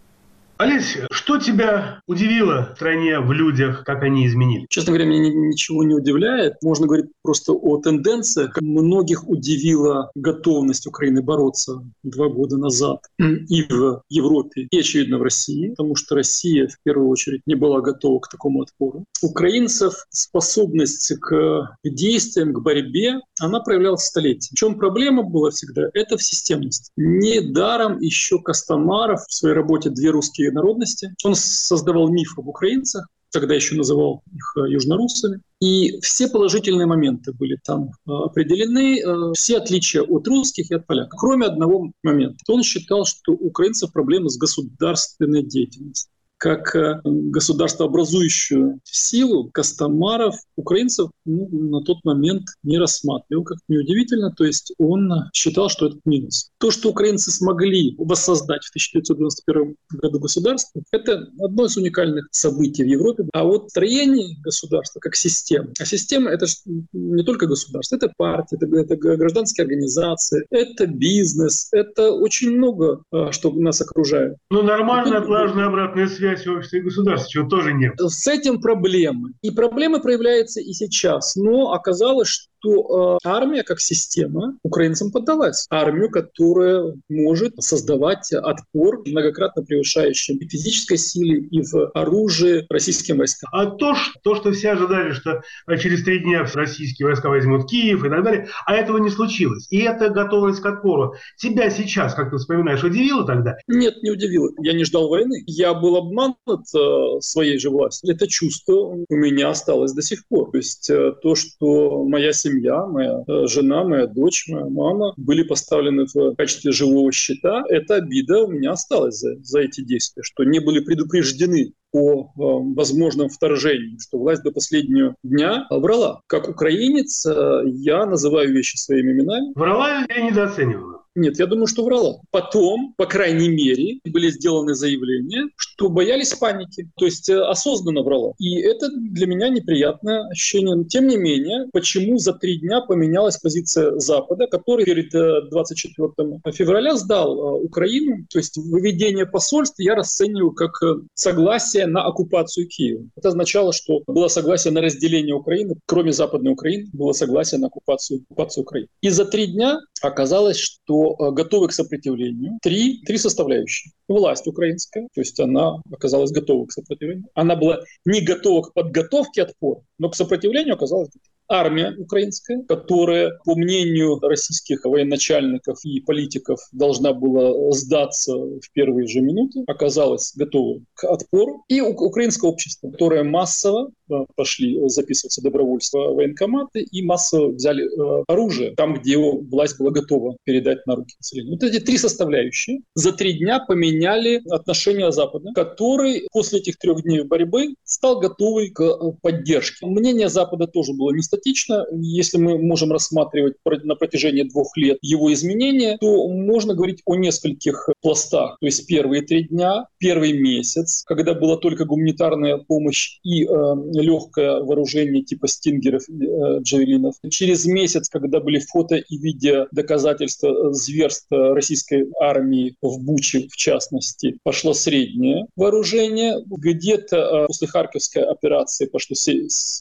Олесь, 0.61 0.95
что 1.09 1.39
тебя 1.39 2.01
удивило 2.05 2.69
в 2.71 2.75
стране, 2.75 3.19
в 3.19 3.31
людях, 3.31 3.83
как 3.83 4.03
они 4.03 4.27
изменили? 4.27 4.67
Честно 4.69 4.93
говоря, 4.93 5.09
меня 5.09 5.33
ничего 5.33 5.83
не 5.83 5.95
удивляет. 5.95 6.53
Можно 6.61 6.85
говорить 6.85 7.07
просто 7.23 7.53
о 7.53 7.77
тенденциях. 7.77 8.55
Многих 8.61 9.27
удивила 9.27 10.11
готовность 10.13 10.85
Украины 10.85 11.23
бороться 11.23 11.81
два 12.03 12.27
года 12.27 12.57
назад 12.57 12.99
и 13.17 13.63
в 13.63 14.03
Европе, 14.09 14.67
и, 14.69 14.79
очевидно, 14.79 15.17
в 15.17 15.23
России, 15.23 15.69
потому 15.69 15.95
что 15.95 16.13
Россия, 16.13 16.67
в 16.67 16.77
первую 16.83 17.09
очередь, 17.09 17.41
не 17.47 17.55
была 17.55 17.81
готова 17.81 18.19
к 18.19 18.29
такому 18.29 18.61
отпору. 18.61 19.05
Украинцев 19.23 20.05
способность 20.11 21.11
к 21.21 21.75
действиям, 21.83 22.53
к 22.53 22.61
борьбе, 22.61 23.19
она 23.39 23.61
проявлялась 23.61 24.03
столетиями. 24.03 24.53
В 24.53 24.59
чем 24.59 24.77
проблема 24.77 25.23
была 25.23 25.49
всегда? 25.49 25.89
Это 25.95 26.17
в 26.17 26.21
системности. 26.21 26.91
Недаром 26.97 27.99
еще 27.99 28.37
Костомаров 28.39 29.21
в 29.27 29.33
своей 29.33 29.55
работе 29.55 29.89
«Две 29.89 30.11
русские 30.11 30.50
народности. 30.51 31.13
Он 31.23 31.35
создавал 31.35 32.09
миф 32.09 32.37
об 32.37 32.47
украинцах, 32.47 33.07
тогда 33.31 33.55
еще 33.55 33.75
называл 33.75 34.23
их 34.33 34.57
э, 34.57 34.71
южноруссами. 34.71 35.41
И 35.59 35.99
все 36.01 36.27
положительные 36.27 36.85
моменты 36.85 37.33
были 37.33 37.57
там 37.63 37.89
э, 37.89 38.11
определены, 38.11 38.99
э, 38.99 39.31
все 39.33 39.57
отличия 39.57 40.01
от 40.01 40.27
русских 40.27 40.69
и 40.71 40.75
от 40.75 40.85
поляков, 40.85 41.19
кроме 41.19 41.47
одного 41.47 41.91
момента. 42.03 42.37
Он 42.47 42.63
считал, 42.63 43.05
что 43.05 43.33
у 43.33 43.47
украинцев 43.47 43.91
проблемы 43.91 44.29
с 44.29 44.37
государственной 44.37 45.43
деятельностью 45.43 46.11
как 46.41 46.75
э, 46.75 46.99
государствообразующую 47.03 48.79
силу 48.83 49.51
Костомаров 49.53 50.35
украинцев 50.55 51.11
ну, 51.23 51.47
на 51.51 51.83
тот 51.83 52.03
момент 52.03 52.47
не 52.63 52.79
рассматривал, 52.79 53.43
как 53.43 53.59
неудивительно, 53.67 54.31
то 54.31 54.43
есть 54.43 54.73
он 54.79 55.11
считал, 55.35 55.69
что 55.69 55.87
это 55.87 55.97
минус. 56.03 56.49
То, 56.57 56.71
что 56.71 56.89
украинцы 56.89 57.29
смогли 57.31 57.93
воссоздать 57.99 58.63
в 58.63 58.69
1991 58.71 59.75
году 59.91 60.19
государство, 60.19 60.81
это 60.91 61.27
одно 61.39 61.65
из 61.65 61.77
уникальных 61.77 62.27
событий 62.31 62.83
в 62.83 62.87
Европе. 62.87 63.25
А 63.33 63.43
вот 63.43 63.69
строение 63.69 64.35
государства 64.41 64.99
как 64.99 65.15
система, 65.15 65.69
а 65.79 65.85
система— 65.85 66.29
это 66.31 66.47
не 66.91 67.23
только 67.23 67.45
государство, 67.45 67.97
это 67.97 68.11
партия, 68.17 68.57
это, 68.59 68.65
это 68.79 68.95
гражданские 68.95 69.65
организации, 69.65 70.43
это 70.49 70.87
бизнес, 70.87 71.67
это 71.71 72.11
очень 72.11 72.49
много, 72.57 73.03
э, 73.13 73.27
что 73.29 73.51
нас 73.51 73.79
окружает. 73.79 74.37
Ну, 74.49 74.63
нормальная, 74.63 75.21
плавная 75.21 75.67
обратная 75.67 76.07
связь 76.07 76.30
связь 76.37 76.47
общества 76.47 76.77
и 76.77 76.81
государства, 76.81 77.29
чего 77.29 77.47
тоже 77.47 77.73
нет. 77.73 77.93
С 77.97 78.27
этим 78.27 78.61
проблемы. 78.61 79.33
И 79.41 79.51
проблемы 79.51 80.01
проявляются 80.01 80.61
и 80.61 80.73
сейчас. 80.73 81.35
Но 81.35 81.71
оказалось, 81.71 82.49
что 82.61 82.83
то 82.83 83.17
э, 83.23 83.27
армия 83.27 83.63
как 83.63 83.79
система 83.79 84.57
украинцам 84.63 85.11
поддалась. 85.11 85.65
Армию, 85.69 86.09
которая 86.09 86.95
может 87.09 87.55
создавать 87.61 88.31
отпор, 88.31 89.01
многократно 89.05 89.63
превышающий 89.63 90.35
и 90.35 90.47
в 90.47 90.49
физической 90.49 90.97
силе, 90.97 91.39
и 91.39 91.61
в 91.61 91.91
оружии 91.93 92.65
российским 92.69 93.17
войскам. 93.17 93.49
А 93.51 93.65
то, 93.65 93.95
что, 93.95 94.19
то, 94.23 94.35
что 94.35 94.51
все 94.51 94.71
ожидали, 94.71 95.11
что 95.11 95.41
э, 95.67 95.77
через 95.77 96.03
три 96.03 96.19
дня 96.19 96.45
российские 96.53 97.07
войска 97.07 97.29
возьмут 97.29 97.69
Киев 97.69 98.03
и 98.03 98.09
так 98.09 98.23
далее, 98.23 98.47
а 98.65 98.75
этого 98.75 98.97
не 98.97 99.09
случилось. 99.09 99.67
И 99.69 99.79
это 99.79 100.09
готовность 100.09 100.61
к 100.61 100.65
отпору. 100.65 101.15
Тебя 101.37 101.69
сейчас, 101.69 102.13
как 102.13 102.31
ты 102.31 102.37
вспоминаешь, 102.37 102.83
удивило 102.83 103.25
тогда? 103.25 103.57
Нет, 103.67 104.01
не 104.03 104.11
удивило. 104.11 104.49
Я 104.61 104.73
не 104.73 104.83
ждал 104.83 105.09
войны. 105.09 105.43
Я 105.47 105.73
был 105.73 105.95
обманут 105.97 106.37
э, 106.75 107.19
своей 107.21 107.57
же 107.59 107.69
властью. 107.69 108.13
Это 108.13 108.27
чувство 108.27 108.73
у 109.07 109.15
меня 109.15 109.49
осталось 109.49 109.93
до 109.93 110.01
сих 110.01 110.27
пор. 110.27 110.51
То 110.51 110.57
есть 110.57 110.89
э, 110.89 111.13
то, 111.21 111.35
что 111.35 112.03
моя 112.05 112.31
семья 112.33 112.50
семья, 112.51 112.85
моя 112.85 113.23
э, 113.27 113.47
жена, 113.47 113.83
моя 113.83 114.07
дочь, 114.07 114.45
моя 114.47 114.65
мама 114.65 115.13
были 115.17 115.43
поставлены 115.43 116.05
в 116.13 116.35
качестве 116.35 116.71
живого 116.71 117.11
щита. 117.11 117.63
Эта 117.69 117.95
обида 117.95 118.43
у 118.43 118.51
меня 118.51 118.71
осталась 118.71 119.19
за, 119.19 119.35
за 119.43 119.61
эти 119.61 119.81
действия, 119.81 120.23
что 120.23 120.43
не 120.43 120.59
были 120.59 120.79
предупреждены 120.79 121.73
о 121.93 122.23
э, 122.23 122.73
возможном 122.75 123.29
вторжении, 123.29 123.97
что 123.99 124.17
власть 124.17 124.43
до 124.43 124.51
последнего 124.51 125.15
дня 125.23 125.67
врала. 125.69 126.21
Как 126.27 126.49
украинец 126.49 127.25
э, 127.25 127.63
я 127.67 128.05
называю 128.05 128.51
вещи 128.53 128.77
своими 128.77 129.11
именами. 129.11 129.51
Врала 129.55 130.05
или 130.05 130.21
недооценивала? 130.21 131.00
Нет, 131.15 131.39
я 131.39 131.45
думаю, 131.45 131.67
что 131.67 131.83
врала. 131.83 132.21
Потом, 132.31 132.93
по 132.97 133.05
крайней 133.05 133.49
мере, 133.49 133.99
были 134.05 134.29
сделаны 134.29 134.73
заявления, 134.75 135.49
что 135.57 135.89
боялись 135.89 136.33
паники. 136.33 136.89
То 136.95 137.05
есть 137.05 137.27
э, 137.29 137.37
осознанно 137.37 138.01
врала. 138.01 138.33
И 138.39 138.59
это 138.61 138.87
для 138.89 139.27
меня 139.27 139.49
неприятное 139.49 140.27
ощущение. 140.29 140.85
Тем 140.85 141.07
не 141.07 141.17
менее, 141.17 141.67
почему 141.73 142.17
за 142.17 142.33
три 142.33 142.59
дня 142.59 142.79
поменялась 142.81 143.37
позиция 143.37 143.99
Запада, 143.99 144.47
который 144.47 144.85
перед 144.85 145.11
24 145.11 146.09
э, 146.45 146.51
февраля 146.53 146.95
сдал 146.95 147.37
э, 147.37 147.63
Украину. 147.65 148.25
То 148.29 148.39
есть 148.39 148.55
выведение 148.57 149.25
посольств 149.25 149.79
я 149.79 149.95
расцениваю 149.95 150.51
как 150.51 150.71
согласие 151.13 151.87
на 151.87 152.05
оккупацию 152.05 152.67
Киева. 152.67 153.03
Это 153.17 153.29
означало, 153.29 153.73
что 153.73 154.01
было 154.07 154.29
согласие 154.29 154.71
на 154.71 154.81
разделение 154.81 155.35
Украины, 155.35 155.75
кроме 155.87 156.13
Западной 156.13 156.53
Украины, 156.53 156.89
было 156.93 157.11
согласие 157.11 157.59
на 157.59 157.67
оккупацию, 157.67 158.21
оккупацию 158.29 158.61
Украины. 158.63 158.87
И 159.01 159.09
за 159.09 159.25
три 159.25 159.47
дня 159.47 159.81
оказалось, 160.01 160.57
что 160.57 161.11
Э, 161.21 161.31
готовы 161.31 161.67
к 161.67 161.73
сопротивлению. 161.73 162.57
Три, 162.61 163.01
три 163.05 163.17
составляющие. 163.17 163.91
Власть 164.07 164.47
украинская, 164.47 165.07
то 165.13 165.21
есть 165.21 165.39
она 165.39 165.81
оказалась 165.91 166.31
готова 166.31 166.65
к 166.65 166.71
сопротивлению. 166.71 167.25
Она 167.33 167.55
была 167.55 167.79
не 168.05 168.21
готова 168.21 168.63
к 168.63 168.73
подготовке 168.73 169.43
отпора, 169.43 169.81
но 169.97 170.09
к 170.09 170.15
сопротивлению 170.15 170.75
оказалась 170.75 171.09
готова 171.09 171.30
армия 171.51 171.93
украинская, 171.97 172.63
которая, 172.67 173.31
по 173.45 173.55
мнению 173.55 174.19
российских 174.19 174.85
военачальников 174.85 175.83
и 175.83 175.99
политиков, 175.99 176.59
должна 176.71 177.13
была 177.13 177.71
сдаться 177.71 178.33
в 178.33 178.71
первые 178.73 179.07
же 179.07 179.21
минуты, 179.21 179.63
оказалась 179.67 180.33
готова 180.35 180.79
к 180.93 181.03
отпору. 181.03 181.63
И 181.67 181.81
украинское 181.81 182.49
общество, 182.49 182.89
которое 182.89 183.23
массово 183.23 183.91
э, 184.09 184.13
пошли 184.35 184.79
записываться 184.87 185.41
добровольство 185.41 186.13
военкоматы 186.13 186.81
и 186.81 187.03
массово 187.03 187.51
взяли 187.51 187.83
э, 187.83 188.23
оружие 188.27 188.73
там, 188.75 188.95
где 188.95 189.17
власть 189.17 189.77
была 189.77 189.91
готова 189.91 190.37
передать 190.43 190.85
на 190.87 190.95
руки 190.95 191.15
населению. 191.19 191.53
Вот 191.53 191.63
эти 191.63 191.79
три 191.79 191.97
составляющие 191.97 192.81
за 192.95 193.11
три 193.11 193.33
дня 193.33 193.59
поменяли 193.59 194.41
отношения 194.49 195.11
Запада, 195.11 195.49
который 195.53 196.27
после 196.31 196.59
этих 196.59 196.77
трех 196.77 197.03
дней 197.03 197.23
борьбы 197.23 197.75
стал 197.83 198.19
готовый 198.19 198.69
к 198.69 198.81
э, 198.81 198.93
поддержке. 199.21 199.85
Мнение 199.85 200.29
Запада 200.29 200.67
тоже 200.67 200.93
было 200.93 201.11
не 201.11 201.21
статично. 201.41 201.85
Если 201.91 202.37
мы 202.37 202.57
можем 202.57 202.91
рассматривать 202.91 203.55
на 203.65 203.95
протяжении 203.95 204.43
двух 204.43 204.75
лет 204.77 204.97
его 205.01 205.33
изменения, 205.33 205.97
то 205.99 206.27
можно 206.27 206.73
говорить 206.73 207.01
о 207.05 207.15
нескольких 207.15 207.89
пластах. 208.01 208.57
То 208.59 208.65
есть 208.65 208.85
первые 208.87 209.23
три 209.23 209.47
дня, 209.47 209.87
первый 209.97 210.33
месяц, 210.33 211.03
когда 211.05 211.33
была 211.33 211.57
только 211.57 211.85
гуманитарная 211.85 212.57
помощь 212.57 213.19
и 213.23 213.43
э, 213.43 213.47
легкое 213.93 214.61
вооружение 214.61 215.23
типа 215.23 215.47
стингеров, 215.47 216.03
э, 216.09 216.59
джавелинов. 216.61 217.15
Через 217.29 217.65
месяц, 217.65 218.09
когда 218.09 218.39
были 218.39 218.59
фото 218.59 218.95
и 218.95 219.17
видео 219.17 219.67
доказательства 219.71 220.73
зверства 220.73 221.55
российской 221.55 222.07
армии 222.19 222.75
в 222.81 223.03
Буче, 223.03 223.47
в 223.49 223.55
частности, 223.55 224.37
пошло 224.43 224.73
среднее 224.73 225.47
вооружение. 225.55 226.35
Где-то 226.45 227.17
э, 227.17 227.47
после 227.47 227.67
Харьковской 227.67 228.23
операции 228.23 228.85
пошло 228.85 229.15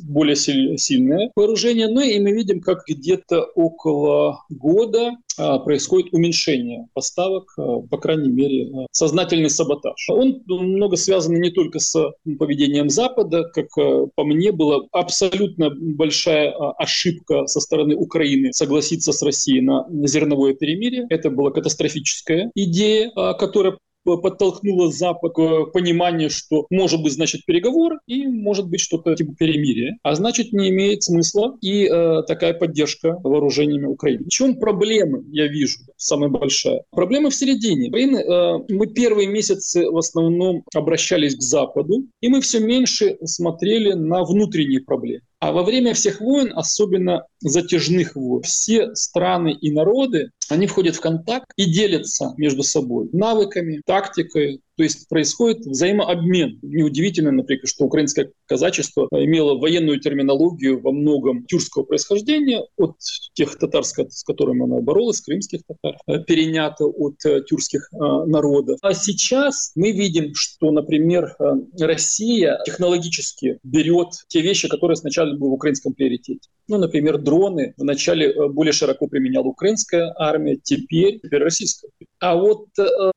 более 0.05 0.37
сильное 0.37 1.31
вооружение. 1.35 1.50
Ну 1.89 2.01
и 2.01 2.19
мы 2.21 2.33
видим, 2.33 2.61
как 2.61 2.85
где-то 2.87 3.45
около 3.55 4.45
года 4.49 5.13
а, 5.39 5.59
происходит 5.59 6.13
уменьшение 6.13 6.89
поставок, 6.93 7.53
а, 7.57 7.81
по 7.81 7.99
крайней 7.99 8.31
мере, 8.31 8.71
а, 8.73 8.87
сознательный 8.93 9.51
саботаж. 9.51 10.09
Он 10.11 10.43
много 10.47 10.97
связан 10.97 11.35
не 11.35 11.51
только 11.51 11.79
с 11.79 12.13
поведением 12.39 12.91
Запада, 12.91 13.45
как 13.45 13.69
по 14.15 14.25
мне 14.25 14.53
была 14.53 14.83
абсолютно 14.93 15.71
большая 15.71 16.53
ошибка 16.79 17.47
со 17.47 17.61
стороны 17.61 17.95
Украины 17.95 18.53
согласиться 18.53 19.13
с 19.13 19.23
Россией 19.23 19.63
на 19.63 19.87
зерновое 20.07 20.55
перемирие. 20.55 21.07
Это 21.09 21.31
была 21.31 21.51
катастрофическая 21.51 22.51
идея, 22.55 23.11
которая 23.39 23.79
подтолкнуло 24.05 24.91
Запад 24.91 25.35
к 25.35 25.67
пониманию, 25.73 26.31
что 26.31 26.67
может 26.71 27.03
быть, 27.03 27.13
значит, 27.13 27.45
переговор 27.45 28.01
и 28.07 28.27
может 28.27 28.69
быть 28.69 28.81
что-то 28.81 29.15
типа 29.15 29.35
перемирия. 29.39 29.99
А 30.03 30.15
значит, 30.15 30.53
не 30.53 30.71
имеет 30.71 31.03
смысла 31.03 31.57
и 31.61 31.85
э, 31.85 32.23
такая 32.27 32.55
поддержка 32.55 33.19
вооружениями 33.23 33.87
Украины. 33.87 34.25
В 34.25 34.29
чем 34.31 34.59
проблема, 34.59 35.23
я 35.31 35.47
вижу, 35.47 35.79
самая 35.97 36.31
большая? 36.31 36.83
Проблема 36.91 37.31
в 37.31 37.35
середине. 37.35 37.89
Украины, 37.89 38.19
э, 38.19 38.59
мы 38.69 38.87
первые 38.89 39.29
месяцы 39.29 39.91
в 39.91 39.97
основном 39.97 40.65
обращались 40.75 41.37
к 41.37 41.43
Западу, 41.43 42.07
и 42.21 42.29
мы 42.29 42.41
все 42.41 42.61
меньше 42.61 43.19
смотрели 43.25 43.93
на 43.93 44.25
внутренние 44.25 44.81
проблемы. 44.81 45.23
А 45.41 45.53
во 45.53 45.63
время 45.63 45.95
всех 45.95 46.21
войн, 46.21 46.53
особенно 46.55 47.25
затяжных 47.41 48.15
войн, 48.15 48.43
все 48.43 48.95
страны 48.95 49.57
и 49.59 49.71
народы, 49.71 50.31
они 50.51 50.67
входят 50.67 50.97
в 50.97 51.01
контакт 51.01 51.47
и 51.57 51.71
делятся 51.71 52.35
между 52.37 52.63
собой 52.63 53.09
навыками, 53.13 53.81
тактикой, 53.87 54.61
то 54.81 54.85
есть 54.85 55.11
происходит 55.11 55.67
взаимообмен. 55.67 56.59
Неудивительно, 56.63 57.31
например, 57.33 57.67
что 57.67 57.85
украинское 57.85 58.33
казачество 58.47 59.09
имело 59.13 59.59
военную 59.59 60.01
терминологию 60.01 60.81
во 60.81 60.91
многом 60.91 61.45
тюркского 61.45 61.83
происхождения 61.83 62.63
от 62.79 62.97
тех 63.35 63.59
татар, 63.59 63.85
с 63.85 64.25
которыми 64.25 64.65
оно 64.65 64.81
боролось, 64.81 65.21
крымских 65.21 65.61
татар, 65.67 65.99
э, 66.07 66.25
перенято 66.25 66.87
от 66.87 67.23
э, 67.27 67.43
тюркских 67.43 67.91
э, 67.93 67.97
народов. 67.99 68.79
А 68.81 68.95
сейчас 68.95 69.73
мы 69.75 69.93
видим, 69.93 70.35
что, 70.35 70.71
например, 70.71 71.37
Россия 71.79 72.59
технологически 72.65 73.59
берет 73.63 74.09
те 74.29 74.41
вещи, 74.41 74.67
которые 74.67 74.97
сначала 74.97 75.37
были 75.37 75.51
в 75.51 75.53
украинском 75.53 75.93
приоритете. 75.93 76.49
Ну, 76.69 76.79
например, 76.79 77.19
дроны 77.19 77.75
вначале 77.77 78.49
более 78.49 78.73
широко 78.73 79.09
применяла 79.09 79.45
украинская 79.45 80.11
армия, 80.17 80.40
теперь, 80.63 81.21
теперь 81.21 81.43
российская. 81.43 81.89
А 82.21 82.37
вот 82.37 82.67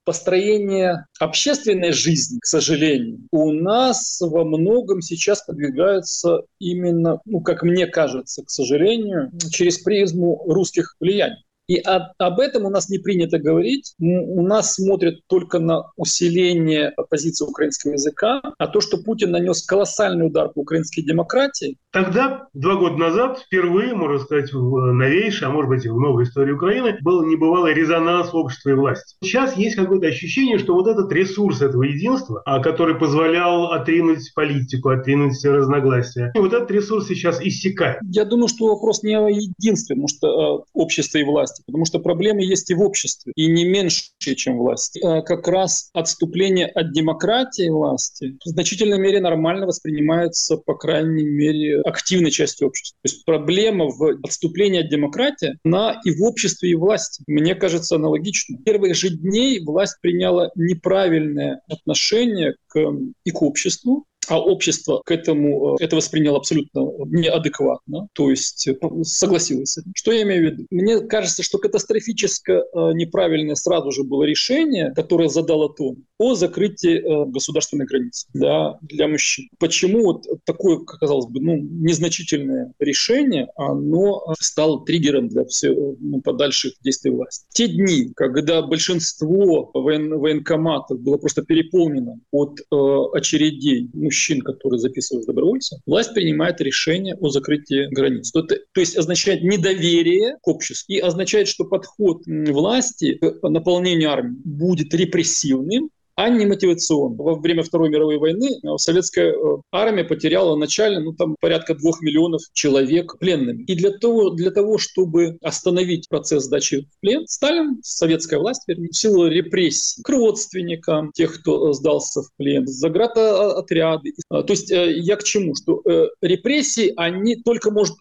построение 0.05 1.05
общественной 1.19 1.91
жизни, 1.91 2.39
к 2.39 2.45
сожалению, 2.45 3.19
у 3.31 3.51
нас 3.51 4.19
во 4.21 4.43
многом 4.43 5.01
сейчас 5.01 5.43
подвигается 5.43 6.41
именно, 6.59 7.19
ну, 7.25 7.41
как 7.41 7.63
мне 7.63 7.87
кажется, 7.87 8.43
к 8.43 8.49
сожалению, 8.49 9.31
через 9.51 9.79
призму 9.79 10.43
русских 10.45 10.95
влияний. 10.99 11.43
И 11.67 11.77
об, 11.77 12.03
об 12.17 12.39
этом 12.39 12.65
у 12.65 12.69
нас 12.69 12.89
не 12.89 12.99
принято 12.99 13.39
говорить. 13.39 13.93
У 13.99 14.41
нас 14.41 14.75
смотрят 14.75 15.19
только 15.27 15.59
на 15.59 15.83
усиление 15.95 16.93
позиции 17.09 17.45
украинского 17.45 17.93
языка, 17.93 18.41
а 18.57 18.67
то, 18.67 18.81
что 18.81 18.97
Путин 18.97 19.31
нанес 19.31 19.65
колоссальный 19.65 20.27
удар 20.27 20.49
по 20.49 20.59
украинской 20.59 21.01
демократии. 21.01 21.77
Тогда, 21.91 22.47
два 22.53 22.75
года 22.75 22.97
назад, 22.97 23.39
впервые, 23.45 23.93
можно 23.93 24.19
сказать, 24.19 24.51
в 24.51 24.91
новейшей, 24.91 25.47
а 25.47 25.51
может 25.51 25.69
быть 25.69 25.85
и 25.85 25.89
в 25.89 25.97
новой 25.99 26.25
истории 26.25 26.51
Украины, 26.51 26.97
был 27.01 27.25
небывалый 27.25 27.73
резонанс 27.73 28.33
общества 28.33 28.71
и 28.71 28.73
власти. 28.73 29.15
Сейчас 29.23 29.55
есть 29.55 29.75
какое-то 29.75 30.07
ощущение, 30.07 30.57
что 30.57 30.73
вот 30.73 30.87
этот 30.87 31.11
ресурс 31.11 31.61
этого 31.61 31.83
единства, 31.83 32.41
а, 32.45 32.61
который 32.61 32.95
позволял 32.95 33.71
отринуть 33.71 34.33
политику, 34.33 34.89
отринуть 34.89 35.43
разногласия, 35.45 36.31
вот 36.35 36.51
этот 36.51 36.71
ресурс 36.71 37.07
сейчас 37.07 37.41
иссякает. 37.41 37.99
Я 38.09 38.25
думаю, 38.25 38.47
что 38.47 38.67
вопрос 38.67 39.03
не 39.03 39.17
о 39.17 39.29
единстве, 39.29 39.95
потому 39.95 40.07
что 40.07 40.27
э, 40.27 40.63
общество 40.73 41.19
и 41.19 41.23
власть 41.23 41.52
власти, 41.53 41.63
потому 41.65 41.85
что 41.85 41.99
проблемы 41.99 42.43
есть 42.43 42.69
и 42.69 42.73
в 42.73 42.81
обществе, 42.81 43.31
и 43.35 43.47
не 43.47 43.65
меньше, 43.65 44.03
чем 44.19 44.57
власти. 44.57 44.99
А 45.03 45.21
как 45.21 45.47
раз 45.47 45.89
отступление 45.93 46.67
от 46.67 46.93
демократии 46.93 47.69
власти 47.69 48.37
в 48.43 48.49
значительной 48.49 48.99
мере 48.99 49.19
нормально 49.19 49.67
воспринимается, 49.67 50.57
по 50.57 50.75
крайней 50.75 51.23
мере, 51.23 51.81
активной 51.81 52.31
частью 52.31 52.67
общества. 52.67 52.97
То 53.03 53.09
есть 53.09 53.25
проблема 53.25 53.85
в 53.85 54.19
отступлении 54.23 54.81
от 54.81 54.89
демократии, 54.89 55.57
на 55.63 55.99
и 56.03 56.11
в 56.11 56.23
обществе, 56.23 56.71
и 56.71 56.75
в 56.75 56.79
власти. 56.79 57.23
Мне 57.27 57.55
кажется, 57.55 57.95
аналогично. 57.95 58.57
Первых 58.65 58.95
же 58.95 59.09
дней 59.09 59.63
власть 59.63 59.97
приняла 60.01 60.49
неправильное 60.55 61.61
отношение 61.67 62.55
к, 62.67 62.79
и 63.23 63.31
к 63.31 63.41
обществу, 63.41 64.05
а 64.29 64.39
общество 64.39 65.01
к 65.05 65.11
этому 65.11 65.75
э, 65.79 65.83
это 65.83 65.95
восприняло 65.95 66.37
абсолютно 66.37 66.81
неадекватно, 67.07 68.07
то 68.13 68.29
есть 68.29 68.67
э, 68.67 68.75
согласилось. 69.03 69.77
Что 69.95 70.11
я 70.11 70.23
имею 70.23 70.41
в 70.41 70.51
виду? 70.51 70.67
Мне 70.71 70.99
кажется, 71.01 71.43
что 71.43 71.57
катастрофически 71.57 72.51
э, 72.51 72.61
неправильное 72.93 73.55
сразу 73.55 73.91
же 73.91 74.03
было 74.03 74.23
решение, 74.23 74.93
которое 74.95 75.29
задало 75.29 75.73
тон 75.73 76.03
о 76.17 76.35
закрытии 76.35 77.29
государственной 77.31 77.85
границы 77.85 78.27
да, 78.33 78.77
для 78.81 79.07
мужчин. 79.07 79.49
Почему 79.59 80.03
вот 80.03 80.25
такое, 80.45 80.79
казалось 80.79 81.25
бы, 81.25 81.41
ну, 81.41 81.57
незначительное 81.57 82.73
решение, 82.79 83.47
оно 83.55 84.33
стало 84.39 84.85
триггером 84.85 85.27
для 85.27 85.45
всего 85.45 85.95
ну, 85.99 86.21
подальших 86.21 86.73
действий 86.81 87.11
власти? 87.11 87.45
Те 87.53 87.67
дни, 87.67 88.11
когда 88.15 88.61
большинство 88.61 89.71
воен, 89.73 90.17
военкоматов 90.17 90.99
было 91.01 91.17
просто 91.17 91.41
переполнено 91.43 92.19
от 92.31 92.59
э, 92.59 92.75
очередей, 93.13 93.89
ну, 93.93 94.09
мужчин, 94.13 94.41
которые 94.41 94.79
записывают 94.79 95.25
добровольцев, 95.25 95.79
власть 95.87 96.13
принимает 96.13 96.61
решение 96.61 97.15
о 97.15 97.29
закрытии 97.29 97.87
границ. 97.93 98.31
То, 98.31 98.41
это, 98.41 98.57
то 98.71 98.79
есть 98.79 98.95
означает 98.95 99.41
недоверие 99.41 100.37
к 100.41 100.47
обществу 100.47 100.93
и 100.93 100.99
означает, 100.99 101.47
что 101.47 101.65
подход 101.65 102.21
власти 102.27 103.15
к 103.15 103.49
наполнению 103.49 104.11
армии 104.11 104.37
будет 104.45 104.93
репрессивным, 104.93 105.89
а 106.15 106.29
не 106.29 106.45
мотивационно. 106.45 107.15
Во 107.15 107.35
время 107.35 107.63
Второй 107.63 107.89
мировой 107.89 108.17
войны 108.17 108.49
э, 108.51 108.77
советская 108.77 109.31
э, 109.31 109.35
армия 109.71 110.03
потеряла 110.03 110.55
начально 110.55 110.99
ну, 110.99 111.13
там, 111.13 111.35
порядка 111.39 111.73
двух 111.75 112.01
миллионов 112.01 112.41
человек 112.53 113.17
пленными. 113.19 113.63
И 113.63 113.75
для 113.75 113.91
того, 113.91 114.29
для 114.29 114.51
того, 114.51 114.77
чтобы 114.77 115.37
остановить 115.41 116.07
процесс 116.09 116.43
сдачи 116.43 116.81
в 116.81 116.99
плен, 117.01 117.25
Сталин, 117.27 117.79
советская 117.81 118.39
власть, 118.39 118.63
вернее, 118.67 118.89
в 118.89 118.95
силу 118.95 119.27
репрессий 119.27 120.01
к 120.03 120.09
родственникам 120.09 121.11
тех, 121.13 121.39
кто 121.39 121.69
э, 121.69 121.73
сдался 121.73 122.21
в 122.21 122.29
плен, 122.37 122.67
заградотряды. 122.67 124.13
То 124.29 124.45
есть 124.49 124.69
я 124.69 125.15
к 125.15 125.23
чему? 125.23 125.55
Что 125.55 125.81
репрессии, 126.21 126.93
они 126.95 127.35
только 127.37 127.71
может, 127.71 127.95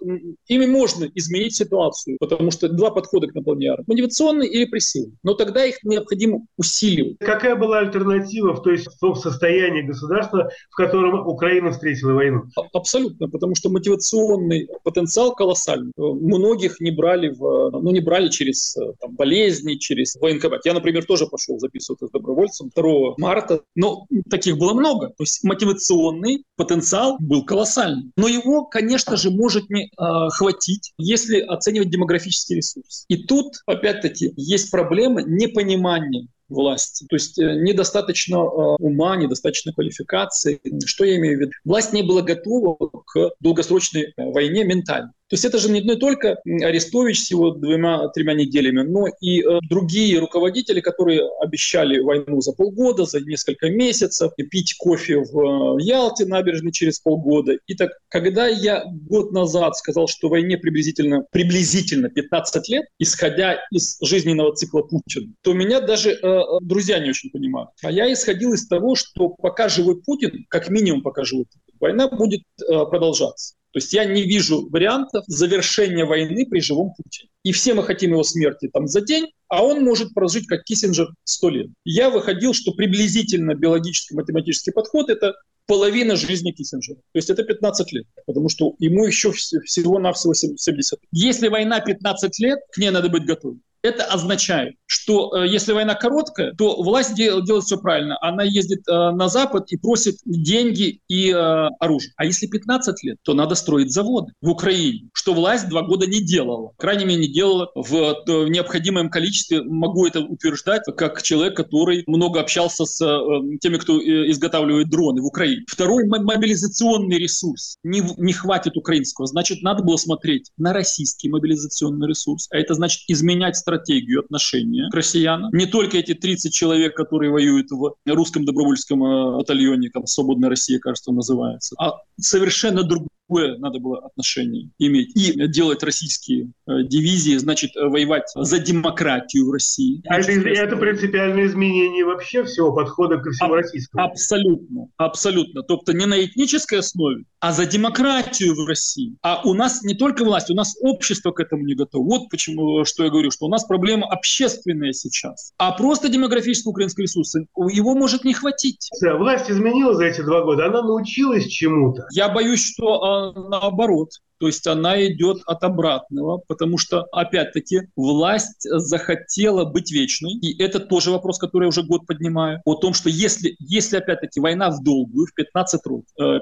ими 0.49 0.67
можно 0.67 1.09
изменить 1.15 1.55
ситуацию, 1.57 2.17
потому 2.21 2.51
что 2.51 2.69
два 2.69 2.91
подхода 2.91 3.27
к 3.29 3.35
наполнению 3.35 3.75
армии. 3.75 3.85
Мотивационный 3.89 4.47
и 4.49 4.59
репрессивный. 4.59 5.17
Но 5.23 5.35
тогда 5.35 5.65
их 5.65 5.83
необходимо 5.83 6.47
усиливать. 6.57 7.17
Какая 7.21 7.57
была 7.57 7.79
альтернатива 7.79 8.02
альтернатива 8.03 8.55
в, 8.55 8.63
то 8.63 8.71
есть, 8.71 8.89
в 9.01 9.15
состоянии 9.15 9.83
государства, 9.83 10.51
в 10.71 10.77
котором 10.77 11.27
Украина 11.27 11.71
встретила 11.71 12.13
войну? 12.13 12.43
Абсолютно, 12.73 13.29
потому 13.29 13.55
что 13.55 13.71
мотивационный 13.71 14.69
потенциал 14.85 15.35
колоссальный. 15.35 15.93
Многих 15.97 16.81
не 16.81 16.91
брали, 16.91 17.29
в, 17.29 17.71
ну, 17.71 17.91
не 17.91 18.01
брали 18.01 18.29
через 18.29 18.75
там, 19.01 19.15
болезни, 19.15 19.75
через 19.75 20.17
военкомат. 20.17 20.65
Я, 20.65 20.75
например, 20.75 21.05
тоже 21.05 21.27
пошел 21.27 21.59
записываться 21.59 22.09
добровольцем 22.13 22.71
2 22.75 23.15
марта, 23.19 23.61
но 23.75 24.07
таких 24.31 24.59
было 24.59 24.75
много. 24.75 25.09
То 25.09 25.23
есть 25.23 25.43
мотивационный 25.45 26.45
потенциал 26.57 27.17
был 27.21 27.45
колоссальный. 27.45 28.11
Но 28.17 28.29
его, 28.29 28.65
конечно 28.65 29.17
же, 29.17 29.31
может 29.31 29.71
не 29.71 29.85
э, 29.85 30.29
хватить, 30.31 30.93
если 30.99 31.41
оценивать 31.41 31.91
демографический 31.91 32.57
ресурс. 32.57 33.05
И 33.09 33.25
тут, 33.25 33.55
опять-таки, 33.67 34.33
есть 34.37 34.71
проблема 34.71 35.23
непонимания 35.23 36.29
власти. 36.53 37.07
То 37.09 37.17
есть 37.17 37.39
э, 37.39 37.55
недостаточно 37.55 38.37
э, 38.37 38.39
ума, 38.79 39.17
недостаточно 39.17 39.73
квалификации. 39.73 40.61
Что 40.85 41.05
я 41.05 41.17
имею 41.17 41.39
в 41.39 41.41
виду? 41.41 41.53
Власть 41.65 41.93
не 41.93 42.03
была 42.03 42.23
готова 42.23 42.77
к 43.07 43.31
долгосрочной 43.41 44.13
э, 44.17 44.31
войне 44.31 44.65
ментально. 44.65 45.13
То 45.33 45.35
есть 45.35 45.47
это 45.47 45.57
же 45.57 45.71
не 45.71 45.97
только 45.97 46.37
Арестович 46.45 47.23
с 47.23 47.31
его 47.31 47.53
двумя-тремя 47.53 48.35
неделями, 48.35 48.83
но 48.83 49.07
и 49.23 49.41
э, 49.41 49.61
другие 49.67 50.19
руководители, 50.19 50.83
которые 50.83 51.23
обещали 51.41 52.01
войну 52.01 52.43
за 52.43 52.53
полгода, 52.53 53.07
за 53.07 53.21
несколько 53.21 53.71
месяцев, 53.71 54.33
и 54.37 54.43
пить 54.43 54.75
кофе 54.79 55.21
в 55.21 55.79
э, 55.79 55.83
Ялте 55.85 56.27
набережной 56.27 56.71
через 56.71 57.01
полгода. 57.01 57.57
И 57.67 57.75
так, 57.75 57.93
когда 58.09 58.47
я 58.47 58.85
год 58.85 59.33
назад 59.33 59.75
сказал, 59.75 60.07
что 60.07 60.29
войне 60.29 60.59
приблизительно, 60.59 61.25
приблизительно 61.33 62.11
15 62.11 62.69
лет, 62.69 62.85
исходя 62.99 63.59
из 63.71 63.97
жизненного 64.03 64.55
цикла 64.55 64.83
Путина, 64.83 65.33
то 65.41 65.55
меня 65.55 65.81
даже 65.81 66.11
э, 66.11 66.41
друзья 66.61 66.99
не 66.99 67.09
очень 67.09 67.31
понимают. 67.31 67.71
А 67.83 67.91
я 67.91 68.13
исходил 68.13 68.53
из 68.53 68.69
того, 68.69 68.97
что 68.97 69.31
пока 69.31 69.71
живой 69.71 69.99
Путин, 70.03 70.45
как 70.51 70.69
минимум 70.69 71.01
пока 71.01 71.25
живой 71.25 71.47
Путин, 71.47 71.79
война 71.81 72.11
будет 72.11 72.43
э, 72.69 72.85
продолжаться. 72.85 73.55
То 73.73 73.79
есть 73.79 73.93
я 73.95 74.05
не 74.05 74.23
вижу 74.23 74.69
вариантов 74.69 75.25
завершения 75.27 76.05
войны 76.05 76.47
при 76.47 76.61
живом 76.61 76.93
Путине. 76.95 77.31
И 77.43 77.53
все 77.53 77.73
мы 77.75 77.83
хотим 77.83 78.11
его 78.13 78.23
смерти 78.23 78.69
там 78.73 78.87
за 78.87 79.01
день, 79.01 79.33
а 79.49 79.65
он 79.65 79.83
может 79.83 80.13
прожить, 80.13 80.47
как 80.47 80.65
Киссинджер, 80.65 81.09
сто 81.25 81.49
лет. 81.49 81.69
Я 81.85 82.11
выходил, 82.11 82.53
что 82.53 82.73
приблизительно 82.73 83.55
биологический 83.55 84.15
математический 84.15 84.73
подход– 84.73 85.09
это 85.09 85.35
половина 85.67 86.17
жизни 86.17 86.53
Киссинджера. 86.53 86.97
То 86.97 87.19
есть 87.19 87.31
это 87.31 87.45
15 87.45 87.93
лет, 87.93 88.07
потому 88.27 88.51
что 88.51 88.75
ему 88.79 89.07
еще 89.07 89.33
всего-навсего 89.33 90.35
70. 90.35 90.99
Если 91.11 91.49
война 91.49 91.81
15 91.81 92.39
лет, 92.41 92.59
к 92.73 92.79
ней 92.79 92.91
надо 92.91 93.09
быть 93.09 93.25
готовым. 93.25 93.63
Это 93.83 94.05
означает, 94.05 94.77
что 94.87 95.37
э, 95.37 95.49
если 95.49 95.73
война 95.73 95.95
короткая, 95.97 96.55
то 96.55 96.81
власть 96.81 97.17
дел, 97.17 97.43
делает 97.43 97.65
все 97.65 97.79
правильно. 97.79 98.17
Она 98.21 98.45
ездит 98.45 98.87
э, 98.89 98.93
на 98.93 99.29
Запад 99.29 99.73
и 99.73 99.77
просит 99.77 100.17
деньги 100.25 101.01
и 101.09 101.31
э, 101.31 101.35
оружие. 101.81 102.13
А 102.17 102.25
если 102.25 102.47
15 102.47 103.03
лет, 103.03 103.17
то 103.23 103.35
надо 103.35 103.57
строить 103.57 103.93
заводы 103.93 104.33
в 104.41 104.51
Украине, 104.51 105.09
что 105.13 105.35
власть 105.35 105.69
два 105.69 105.83
года 105.83 106.07
не 106.07 106.21
делала. 106.25 106.71
Крайне 106.79 107.07
мере, 107.07 107.23
не 107.23 107.33
делала 107.33 107.73
в, 107.75 107.91
в 108.25 108.49
необходимом 108.49 109.11
количестве. 109.11 109.63
Могу 109.63 110.07
это 110.07 110.21
утверждать, 110.21 110.83
как 110.97 111.21
человек, 111.23 111.57
который 111.57 112.05
много 112.07 112.41
общался 112.41 112.85
с 112.85 113.05
э, 113.05 113.59
теми, 113.61 113.79
кто 113.79 114.01
э, 114.01 114.31
изготавливает 114.31 114.91
дроны 114.91 115.23
в 115.23 115.27
Украине. 115.27 115.65
Второй 115.67 116.07
мобилизационный 116.07 117.19
ресурс. 117.19 117.79
Не, 117.83 118.03
не 118.17 118.33
хватит 118.33 118.77
украинского. 118.77 119.27
Значит, 119.27 119.63
надо 119.63 119.83
было 119.83 119.97
смотреть 119.97 120.53
на 120.57 120.73
российский 120.73 121.29
мобилизационный 121.29 122.07
ресурс. 122.07 122.47
А 122.53 122.59
это 122.59 122.75
значит 122.75 123.03
изменять 123.09 123.57
страну 123.57 123.72
стратегию 123.73 124.21
отношения 124.21 124.89
к 124.91 124.95
россиянам. 124.95 125.51
Не 125.53 125.67
только 125.67 125.99
эти 125.99 126.15
30 126.15 126.53
человек, 126.53 126.97
которые 126.97 127.31
воюют 127.31 127.71
в 127.71 127.95
русском 128.07 128.45
добровольском 128.45 129.03
э, 129.05 129.37
батальоне, 129.39 129.91
как 129.91 130.09
«Свободная 130.09 130.51
Россия», 130.51 130.79
кажется, 130.79 131.13
называется, 131.13 131.75
а 131.79 131.95
совершенно 132.21 132.83
другую 132.83 133.09
какое 133.33 133.59
надо 133.59 133.79
было 133.79 133.99
отношение 133.99 134.71
иметь. 134.79 135.17
И 135.17 135.33
делать 135.49 135.83
российские 135.83 136.53
э, 136.67 136.83
дивизии, 136.85 137.37
значит, 137.37 137.77
э, 137.77 137.87
воевать 137.87 138.31
за 138.35 138.59
демократию 138.59 139.49
в 139.49 139.53
России. 139.53 140.03
А 140.07 140.21
это, 140.21 140.33
это 140.33 140.77
принципиальное 140.77 141.47
изменение 141.47 142.05
вообще 142.05 142.45
всего 142.45 142.73
подхода 142.73 143.19
ко 143.19 143.31
всему 143.31 143.55
а, 143.55 143.57
российскому? 143.57 144.05
Абсолютно, 144.05 144.89
абсолютно. 144.97 145.63
Тобто 145.63 145.93
не 145.93 146.07
на 146.07 146.23
этнической 146.23 146.81
основе, 146.81 147.25
а 147.41 147.53
за 147.53 147.67
демократию 147.67 148.55
в 148.55 148.67
России. 148.67 149.17
А 149.23 149.41
у 149.45 149.55
нас 149.55 149.83
не 149.83 149.95
только 149.95 150.25
власть, 150.25 150.51
у 150.51 150.55
нас 150.55 150.77
общество 150.81 151.33
к 151.33 151.41
этому 151.41 151.65
не 151.65 151.75
готово. 151.75 152.05
Вот 152.05 152.29
почему, 152.29 152.85
что 152.85 153.05
я 153.05 153.11
говорю, 153.11 153.31
что 153.31 153.47
у 153.47 153.49
нас 153.49 153.65
проблема 153.65 154.07
общественная 154.09 154.93
сейчас. 154.93 155.53
А 155.59 155.73
просто 155.73 156.09
демографический 156.09 156.71
украинский 156.71 157.05
ресурс, 157.05 157.35
его 157.57 157.95
может 157.95 158.25
не 158.25 158.35
хватить. 158.35 158.91
Власть 159.01 159.51
изменила 159.51 159.95
за 159.95 160.05
эти 160.05 160.21
два 160.21 160.43
года, 160.43 160.67
она 160.67 160.83
научилась 160.83 161.47
чему-то. 161.47 162.07
Я 162.13 162.29
боюсь, 162.29 162.65
что 162.65 163.22
наоборот. 163.31 164.11
То 164.39 164.49
есть 164.49 164.67
она 164.67 165.01
идет 165.07 165.41
от 165.47 165.63
обратного, 165.63 166.39
потому 166.49 166.77
что, 166.77 167.03
опять-таки, 167.13 167.83
власть 167.95 168.63
захотела 168.63 169.65
быть 169.65 169.93
вечной. 169.93 170.33
И 170.33 170.61
это 170.61 170.81
тоже 170.81 171.13
вопрос, 171.13 171.39
который 171.39 171.65
я 171.65 171.69
уже 171.69 171.85
год 171.85 172.07
поднимаю. 172.09 172.61
О 172.65 172.75
том, 172.75 172.93
что 172.93 173.09
если, 173.09 173.55
если 173.61 173.99
опять-таки, 173.99 174.41
война 174.41 174.71
в 174.71 174.83
долгую, 174.83 175.29
в 175.29 175.35
15, 175.35 175.81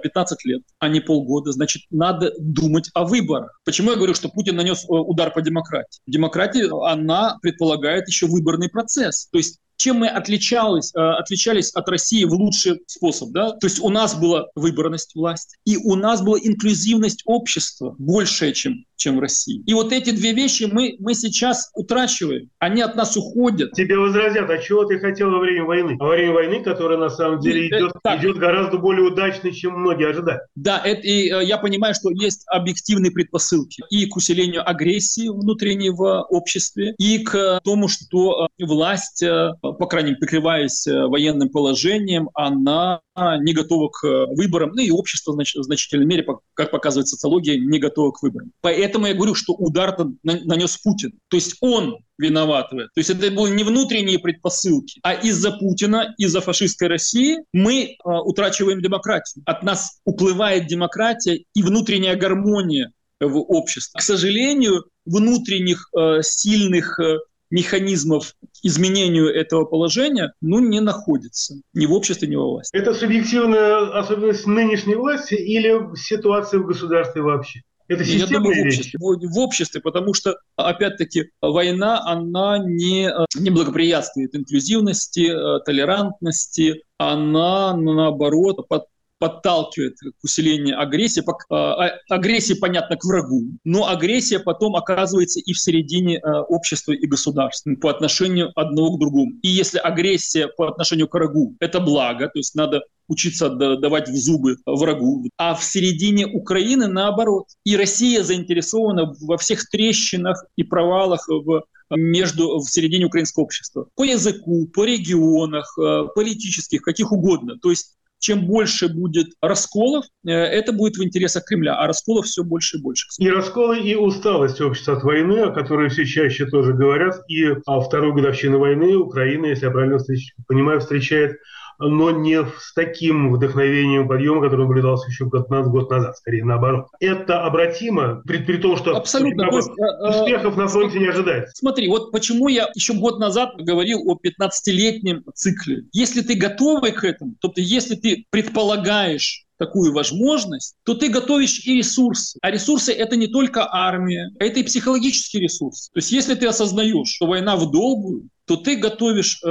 15 0.02 0.38
э, 0.46 0.48
лет, 0.48 0.62
а 0.78 0.88
не 0.88 1.00
полгода, 1.00 1.52
значит, 1.52 1.82
надо 1.90 2.32
думать 2.38 2.90
о 2.94 3.04
выборах. 3.04 3.60
Почему 3.66 3.90
я 3.90 3.96
говорю, 3.96 4.14
что 4.14 4.30
Путин 4.30 4.56
нанес 4.56 4.82
э, 4.82 4.86
удар 4.88 5.30
по 5.30 5.42
демократии? 5.42 6.00
Демократия, 6.06 6.70
она 6.86 7.36
предполагает 7.42 8.08
еще 8.08 8.28
выборный 8.28 8.70
процесс. 8.70 9.28
То 9.30 9.36
есть 9.36 9.58
чем 9.80 9.96
мы 9.96 10.08
отличались, 10.08 10.92
э, 10.94 11.00
отличались 11.00 11.70
от 11.72 11.88
России 11.88 12.24
в 12.24 12.32
лучший 12.34 12.82
способ. 12.86 13.30
Да? 13.30 13.52
То 13.52 13.66
есть 13.66 13.80
у 13.80 13.88
нас 13.88 14.14
была 14.14 14.48
выборность 14.54 15.14
власти, 15.14 15.56
и 15.64 15.78
у 15.78 15.94
нас 15.94 16.20
была 16.20 16.38
инклюзивность 16.38 17.22
общества 17.24 17.94
большая, 17.98 18.52
чем 18.52 18.84
чем 19.00 19.16
в 19.16 19.20
России. 19.20 19.62
И 19.66 19.74
вот 19.74 19.92
эти 19.92 20.10
две 20.10 20.32
вещи 20.32 20.68
мы, 20.70 20.96
мы 21.00 21.14
сейчас 21.14 21.70
утрачиваем. 21.74 22.50
Они 22.58 22.82
от 22.82 22.96
нас 22.96 23.16
уходят. 23.16 23.72
Тебе 23.72 23.98
возразят, 23.98 24.48
а 24.50 24.58
чего 24.58 24.84
ты 24.84 24.98
хотел 24.98 25.30
во 25.30 25.38
время 25.38 25.64
войны? 25.64 25.96
Во 25.98 26.08
время 26.08 26.34
войны, 26.34 26.62
которая 26.62 26.98
на 26.98 27.08
самом 27.08 27.40
деле 27.40 27.66
идет, 27.66 27.92
идет 28.04 28.36
гораздо 28.36 28.76
более 28.76 29.06
удачно, 29.06 29.50
чем 29.52 29.80
многие 29.80 30.10
ожидали. 30.10 30.40
Да, 30.54 30.80
это, 30.84 31.00
и 31.00 31.30
э, 31.30 31.44
я 31.44 31.56
понимаю, 31.56 31.94
что 31.94 32.10
есть 32.10 32.44
объективные 32.46 33.10
предпосылки 33.10 33.82
и 33.88 34.06
к 34.06 34.16
усилению 34.16 34.68
агрессии 34.68 35.28
внутренней 35.28 35.90
в 35.90 36.22
обществе, 36.28 36.94
и 36.98 37.18
к 37.24 37.60
тому, 37.64 37.88
что 37.88 38.48
э, 38.58 38.64
власть, 38.64 39.24
по 39.72 39.86
крайней 39.86 40.10
мере, 40.10 40.20
прикрываясь 40.20 40.86
военным 40.86 41.48
положением, 41.48 42.30
она 42.34 43.00
не 43.40 43.52
готова 43.52 43.88
к 43.88 44.26
выборам, 44.36 44.70
ну 44.74 44.82
и 44.82 44.90
общество 44.90 45.32
в 45.32 45.44
значительной 45.44 46.06
мере, 46.06 46.24
как 46.54 46.70
показывает 46.70 47.08
социология, 47.08 47.58
не 47.58 47.78
готово 47.78 48.12
к 48.12 48.22
выборам. 48.22 48.52
Поэтому 48.60 49.06
я 49.06 49.14
говорю, 49.14 49.34
что 49.34 49.52
удар 49.52 49.96
нанес 50.22 50.76
Путин. 50.78 51.12
То 51.28 51.36
есть 51.36 51.56
он 51.60 51.98
виноват 52.20 52.70
в 52.70 52.76
этом. 52.76 52.90
То 52.94 53.00
есть 53.00 53.10
это 53.10 53.30
были 53.30 53.54
не 53.54 53.64
внутренние 53.64 54.18
предпосылки, 54.18 55.00
а 55.02 55.14
из-за 55.14 55.52
Путина, 55.52 56.14
из-за 56.18 56.40
фашистской 56.40 56.88
России 56.88 57.38
мы 57.52 57.82
э, 57.82 57.96
утрачиваем 58.04 58.82
демократию. 58.82 59.42
От 59.46 59.62
нас 59.62 60.00
уплывает 60.04 60.66
демократия 60.66 61.44
и 61.54 61.62
внутренняя 61.62 62.16
гармония 62.16 62.92
в 63.20 63.38
обществе. 63.38 63.98
К 63.98 64.02
сожалению, 64.02 64.84
внутренних 65.04 65.88
э, 65.96 66.22
сильных 66.22 66.98
э, 67.00 67.18
механизмов 67.50 68.34
изменению 68.62 69.28
этого 69.34 69.64
положения 69.64 70.32
ну, 70.40 70.60
не 70.60 70.80
находится 70.80 71.56
ни 71.74 71.86
в 71.86 71.92
обществе, 71.92 72.28
ни 72.28 72.36
во 72.36 72.46
власти. 72.46 72.76
Это 72.76 72.94
субъективная 72.94 73.98
особенность 73.98 74.46
нынешней 74.46 74.94
власти 74.94 75.34
или 75.34 75.94
ситуация 75.96 76.60
в 76.60 76.66
государстве 76.66 77.22
вообще? 77.22 77.60
Это 77.90 78.04
Я 78.04 78.28
думаю, 78.28 78.62
в 78.62 78.66
обществе, 78.66 78.98
в, 79.00 79.34
в 79.34 79.38
обществе, 79.38 79.80
потому 79.80 80.14
что, 80.14 80.36
опять-таки, 80.54 81.30
война, 81.42 82.00
она 82.06 82.58
не, 82.58 83.10
не 83.34 83.50
благоприятствует 83.50 84.32
инклюзивности, 84.36 85.28
э, 85.28 85.60
толерантности, 85.64 86.84
она, 86.98 87.76
наоборот, 87.76 88.68
под, 88.68 88.84
подталкивает 89.20 89.96
к 90.00 90.24
усилению 90.24 90.80
агрессии. 90.80 91.22
А, 91.50 91.90
агрессия, 92.08 92.56
понятно, 92.56 92.96
к 92.96 93.04
врагу, 93.04 93.42
но 93.64 93.86
агрессия 93.86 94.40
потом 94.40 94.74
оказывается 94.74 95.38
и 95.38 95.52
в 95.52 95.60
середине 95.60 96.20
общества 96.48 96.92
и 96.92 97.06
государства 97.06 97.72
по 97.80 97.90
отношению 97.90 98.50
одного 98.56 98.96
к 98.96 99.00
другому. 99.00 99.32
И 99.42 99.48
если 99.48 99.78
агрессия 99.78 100.48
по 100.48 100.68
отношению 100.68 101.06
к 101.06 101.14
врагу– 101.14 101.54
это 101.60 101.80
благо, 101.80 102.26
то 102.26 102.38
есть 102.38 102.54
надо 102.54 102.82
учиться 103.08 103.50
давать 103.50 104.08
в 104.08 104.16
зубы 104.16 104.56
врагу. 104.64 105.26
А 105.36 105.54
в 105.54 105.62
середине 105.62 106.26
Украины 106.26 106.86
наоборот. 106.86 107.46
И 107.64 107.76
Россия 107.76 108.22
заинтересована 108.22 109.12
во 109.20 109.36
всех 109.36 109.68
трещинах 109.68 110.44
и 110.56 110.62
провалах 110.62 111.28
в 111.28 111.64
между 111.90 112.60
в 112.60 112.68
середине 112.70 113.06
украинского 113.06 113.44
общества. 113.44 113.86
По 113.96 114.04
языку, 114.04 114.68
по 114.68 114.84
регионах, 114.84 115.76
э, 115.76 116.04
политических, 116.14 116.82
каких 116.82 117.10
угодно. 117.12 117.58
То 117.60 117.70
есть 117.70 117.96
чем 118.20 118.46
больше 118.46 118.88
будет 118.88 119.28
расколов, 119.40 120.04
э, 120.24 120.30
это 120.30 120.72
будет 120.72 120.96
в 120.96 121.02
интересах 121.02 121.44
Кремля, 121.44 121.76
а 121.76 121.86
расколов 121.86 122.26
все 122.26 122.44
больше 122.44 122.76
и 122.76 122.80
больше. 122.80 123.08
И 123.18 123.28
расколы, 123.28 123.80
и 123.80 123.96
усталость 123.96 124.60
общества 124.60 124.96
от 124.96 125.02
войны, 125.02 125.40
о 125.40 125.50
которой 125.50 125.88
все 125.88 126.04
чаще 126.04 126.46
тоже 126.46 126.74
говорят, 126.74 127.16
и 127.28 127.46
о 127.66 127.80
второй 127.80 128.12
годовщины 128.14 128.58
войны 128.58 128.96
Украина, 128.96 129.46
если 129.46 129.64
я 129.64 129.70
правильно 129.72 129.98
понимаю, 130.46 130.80
встречает 130.80 131.38
но 131.88 132.10
не 132.10 132.44
с 132.44 132.72
таким 132.74 133.32
вдохновением 133.32 134.06
подъема, 134.06 134.42
который 134.42 134.62
наблюдался 134.66 135.08
еще 135.08 135.24
год, 135.26 135.48
год 135.48 135.90
назад, 135.90 136.16
скорее 136.16 136.44
наоборот. 136.44 136.86
Это 137.00 137.44
обратимо, 137.44 138.22
при, 138.26 138.38
при 138.38 138.58
том, 138.58 138.76
что 138.76 138.96
Абсолютно. 138.96 139.48
Есть, 139.52 139.70
э, 139.70 139.82
э, 139.82 140.08
успехов 140.08 140.56
на 140.56 140.68
фронте 140.68 140.98
не 140.98 141.08
ожидается. 141.08 141.52
Смотри, 141.56 141.88
вот 141.88 142.12
почему 142.12 142.48
я 142.48 142.68
еще 142.74 142.94
год 142.94 143.18
назад 143.18 143.50
говорил 143.58 144.08
о 144.08 144.16
15-летнем 144.16 145.24
цикле. 145.34 145.84
Если 145.92 146.20
ты 146.20 146.34
готовый 146.34 146.92
к 146.92 147.04
этому, 147.04 147.34
то 147.40 147.48
ты, 147.48 147.62
если 147.62 147.94
ты 147.94 148.26
предполагаешь 148.30 149.46
такую 149.60 149.92
возможность, 149.92 150.74
то 150.84 150.94
ты 150.94 151.08
готовишь 151.08 151.66
и 151.66 151.76
ресурсы. 151.76 152.38
А 152.40 152.50
ресурсы— 152.50 152.92
это 152.94 153.14
не 153.16 153.26
только 153.26 153.68
армия, 153.70 154.30
это 154.38 154.60
и 154.60 154.62
психологический 154.62 155.38
ресурс. 155.38 155.90
То 155.92 155.98
есть 155.98 156.10
если 156.10 156.34
ты 156.34 156.46
осознаешь, 156.46 157.08
что 157.08 157.26
война 157.26 157.56
в 157.56 157.70
долгую, 157.70 158.30
то 158.50 158.56
ты 158.56 158.74
готовишь, 158.74 159.40
э, 159.44 159.48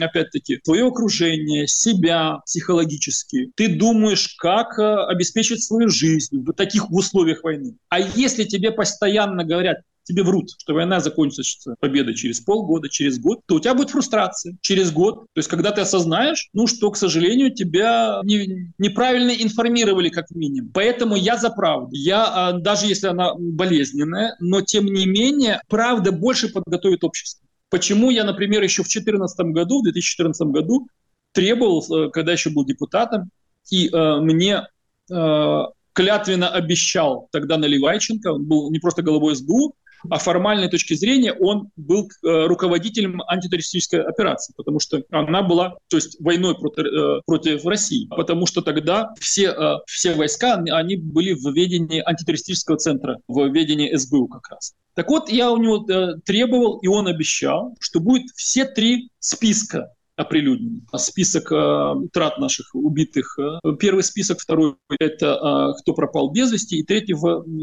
опять-таки, 0.00 0.56
твое 0.64 0.86
окружение, 0.86 1.66
себя 1.66 2.38
психологически. 2.46 3.52
Ты 3.56 3.76
думаешь, 3.76 4.36
как 4.38 4.78
э, 4.78 5.04
обеспечить 5.06 5.62
свою 5.62 5.90
жизнь 5.90 6.42
в 6.42 6.54
таких 6.54 6.90
условиях 6.90 7.44
войны. 7.44 7.74
А 7.90 8.00
если 8.00 8.44
тебе 8.44 8.70
постоянно 8.70 9.44
говорят, 9.44 9.80
тебе 10.04 10.22
врут, 10.22 10.48
что 10.56 10.72
война 10.72 11.00
закончится 11.00 11.74
победой 11.78 12.14
через 12.14 12.40
полгода, 12.40 12.88
через 12.88 13.18
год, 13.18 13.40
то 13.44 13.56
у 13.56 13.60
тебя 13.60 13.74
будет 13.74 13.90
фрустрация 13.90 14.56
через 14.62 14.92
год. 14.92 15.26
То 15.34 15.40
есть, 15.40 15.50
когда 15.50 15.70
ты 15.70 15.82
осознаешь, 15.82 16.48
ну, 16.54 16.66
что, 16.66 16.90
к 16.90 16.96
сожалению, 16.96 17.54
тебя 17.54 18.22
не, 18.24 18.72
неправильно 18.78 19.32
информировали 19.32 20.08
как 20.08 20.30
минимум. 20.30 20.70
Поэтому 20.72 21.16
я 21.16 21.36
за 21.36 21.50
правду. 21.50 21.90
Я, 21.92 22.24
а, 22.24 22.52
даже 22.52 22.86
если 22.86 23.08
она 23.08 23.34
болезненная, 23.34 24.36
но 24.40 24.62
тем 24.62 24.86
не 24.86 25.04
менее, 25.04 25.60
правда 25.68 26.12
больше 26.12 26.48
подготовит 26.48 27.04
общество. 27.04 27.46
Почему 27.70 28.10
я, 28.10 28.24
например, 28.24 28.62
еще 28.62 28.82
в 28.82 28.88
2014 28.88 29.38
году, 29.46 29.80
в 29.80 29.84
2014 29.84 30.48
году 30.48 30.88
требовал, 31.32 31.84
э, 31.90 32.10
когда 32.10 32.32
еще 32.32 32.50
был 32.50 32.64
депутатом, 32.64 33.30
и 33.70 33.88
э, 33.88 34.20
мне 34.20 34.66
э, 35.10 35.62
клятвенно 35.92 36.48
обещал 36.48 37.28
тогда 37.32 37.58
Наливайченко, 37.58 38.28
он 38.32 38.44
был 38.46 38.70
не 38.70 38.78
просто 38.78 39.02
головой 39.02 39.34
СБУ, 39.36 39.74
а 40.08 40.18
формальной 40.18 40.68
точки 40.68 40.94
зрения 40.94 41.32
он 41.32 41.70
был 41.76 42.08
э, 42.08 42.46
руководителем 42.46 43.22
антитеррористической 43.26 44.02
операции, 44.02 44.52
потому 44.56 44.80
что 44.80 45.02
она 45.10 45.42
была, 45.42 45.76
то 45.88 45.96
есть 45.96 46.20
войной 46.20 46.54
против, 46.54 46.84
э, 46.84 47.20
против 47.26 47.64
России, 47.66 48.08
потому 48.08 48.46
что 48.46 48.62
тогда 48.62 49.12
все, 49.18 49.48
э, 49.48 49.78
все 49.86 50.14
войска, 50.14 50.54
они 50.54 50.96
были 50.96 51.32
в 51.32 51.52
ведении 51.54 52.02
антитеррористического 52.04 52.76
центра, 52.76 53.18
в 53.28 53.46
ведении 53.48 53.94
СБУ 53.94 54.28
как 54.28 54.48
раз. 54.50 54.74
Так 54.94 55.08
вот, 55.10 55.30
я 55.30 55.52
у 55.52 55.58
него 55.58 55.86
требовал, 56.24 56.78
и 56.78 56.88
он 56.88 57.06
обещал, 57.06 57.76
что 57.78 58.00
будет 58.00 58.30
все 58.34 58.64
три 58.64 59.10
списка 59.20 59.92
оприлюднен. 60.18 60.86
Список 60.96 61.50
э, 61.52 61.94
трат 62.12 62.38
наших 62.38 62.74
убитых. 62.74 63.38
Э, 63.38 63.58
первый 63.78 64.02
список, 64.02 64.40
второй– 64.40 64.74
это 65.00 65.26
э, 65.26 65.80
кто 65.80 65.94
пропал 65.94 66.30
без 66.30 66.52
вести, 66.52 66.78
и 66.78 66.82
третий 66.82 67.14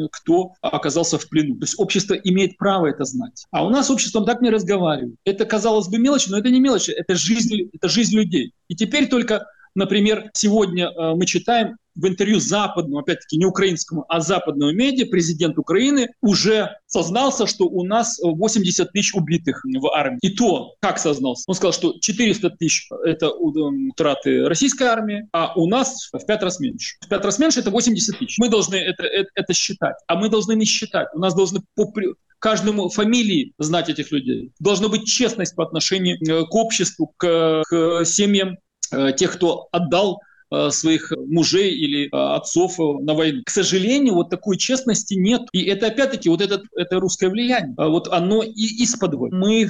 –кто 0.11 0.53
оказался 0.61 1.17
в 1.17 1.29
плену. 1.29 1.55
То 1.55 1.63
есть 1.63 1.75
общество 1.77 2.13
имеет 2.13 2.57
право 2.57 2.87
это 2.87 3.03
знать. 3.03 3.45
А 3.51 3.65
у 3.65 3.69
нас 3.69 3.89
общество 3.91 4.25
так 4.25 4.41
не 4.41 4.49
разговаривает. 4.49 5.15
Это, 5.25 5.45
казалось 5.45 5.87
бы, 5.87 5.97
мелочь, 5.97 6.27
но 6.27 6.37
это 6.37 6.49
не 6.49 6.59
мелочь, 6.59 6.89
это 6.89 7.15
жизнь, 7.15 7.69
это 7.73 7.89
жизнь 7.89 8.15
людей. 8.15 8.53
И 8.67 8.75
теперь 8.75 9.07
только 9.07 9.45
Например, 9.75 10.29
сегодня 10.33 10.87
э, 10.87 11.15
мы 11.15 11.25
читаем 11.25 11.77
в 11.95 12.07
интервью 12.07 12.39
западному, 12.39 12.99
опять-таки 12.99 13.37
не 13.37 13.45
украинскому, 13.45 14.05
а 14.09 14.19
западному 14.19 14.73
медиа, 14.73 15.05
президент 15.05 15.57
Украины 15.57 16.09
уже 16.21 16.77
сознался, 16.87 17.47
что 17.47 17.65
у 17.65 17.85
нас 17.85 18.19
80 18.21 18.91
тысяч 18.91 19.13
убитых 19.13 19.63
в 19.63 19.87
армии. 19.93 20.19
И 20.21 20.29
то, 20.29 20.75
как 20.81 20.99
сознался? 20.99 21.43
Он 21.47 21.55
сказал, 21.55 21.73
что 21.73 21.95
400 21.99 22.49
тысяч– 22.51 22.89
это 23.05 23.31
утраты 23.31 24.45
российской 24.47 24.83
армии, 24.83 25.27
а 25.31 25.53
у 25.55 25.67
нас 25.67 26.09
в 26.11 26.25
пять 26.25 26.43
раз 26.43 26.59
меньше. 26.59 26.97
В 27.01 27.07
пять 27.07 27.23
раз 27.23 27.39
меньше– 27.39 27.59
это 27.61 27.71
80 27.71 28.19
тысяч. 28.19 28.37
Мы 28.37 28.49
должны 28.49 28.75
это, 28.75 29.03
это, 29.03 29.29
это 29.35 29.53
считать. 29.53 29.95
А 30.07 30.15
мы 30.15 30.29
должны 30.29 30.53
не 30.55 30.65
считать. 30.65 31.07
У 31.13 31.19
нас 31.19 31.33
должны 31.33 31.61
по 31.75 31.91
каждому 32.39 32.89
фамилии 32.89 33.53
знать 33.57 33.89
этих 33.89 34.11
людей. 34.11 34.51
Должна 34.59 34.89
быть 34.89 35.05
честность 35.05 35.55
по 35.55 35.63
отношению 35.63 36.17
э, 36.21 36.45
к 36.45 36.53
обществу, 36.53 37.13
к, 37.17 37.63
к 37.65 38.05
семьям 38.05 38.55
Э, 38.55 38.64
тех, 38.89 39.33
кто 39.33 39.67
отдал 39.71 40.21
Э, 40.21 40.34
своих 40.71 41.11
мужей 41.17 41.71
или 41.73 42.05
э, 42.05 42.09
отцов 42.11 42.79
э, 42.79 42.83
на 43.01 43.13
войну. 43.13 43.41
К 43.45 43.49
сожалению, 43.49 44.15
вот 44.15 44.29
такой 44.29 44.57
честности 44.57 45.15
нет. 45.15 45.41
И 45.51 45.63
это 45.63 45.87
опять-таки 45.87 46.29
вот 46.29 46.41
это, 46.41 46.61
это 46.75 46.99
русское 46.99 47.29
влияние. 47.29 47.75
Вот 47.77 48.07
оно 48.07 48.43
и 48.43 48.83
из-под 48.83 49.13
мы, 49.31 49.69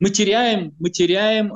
мы 0.00 0.10
теряем, 0.10 0.74
мы 0.78 0.90
теряем 0.90 1.52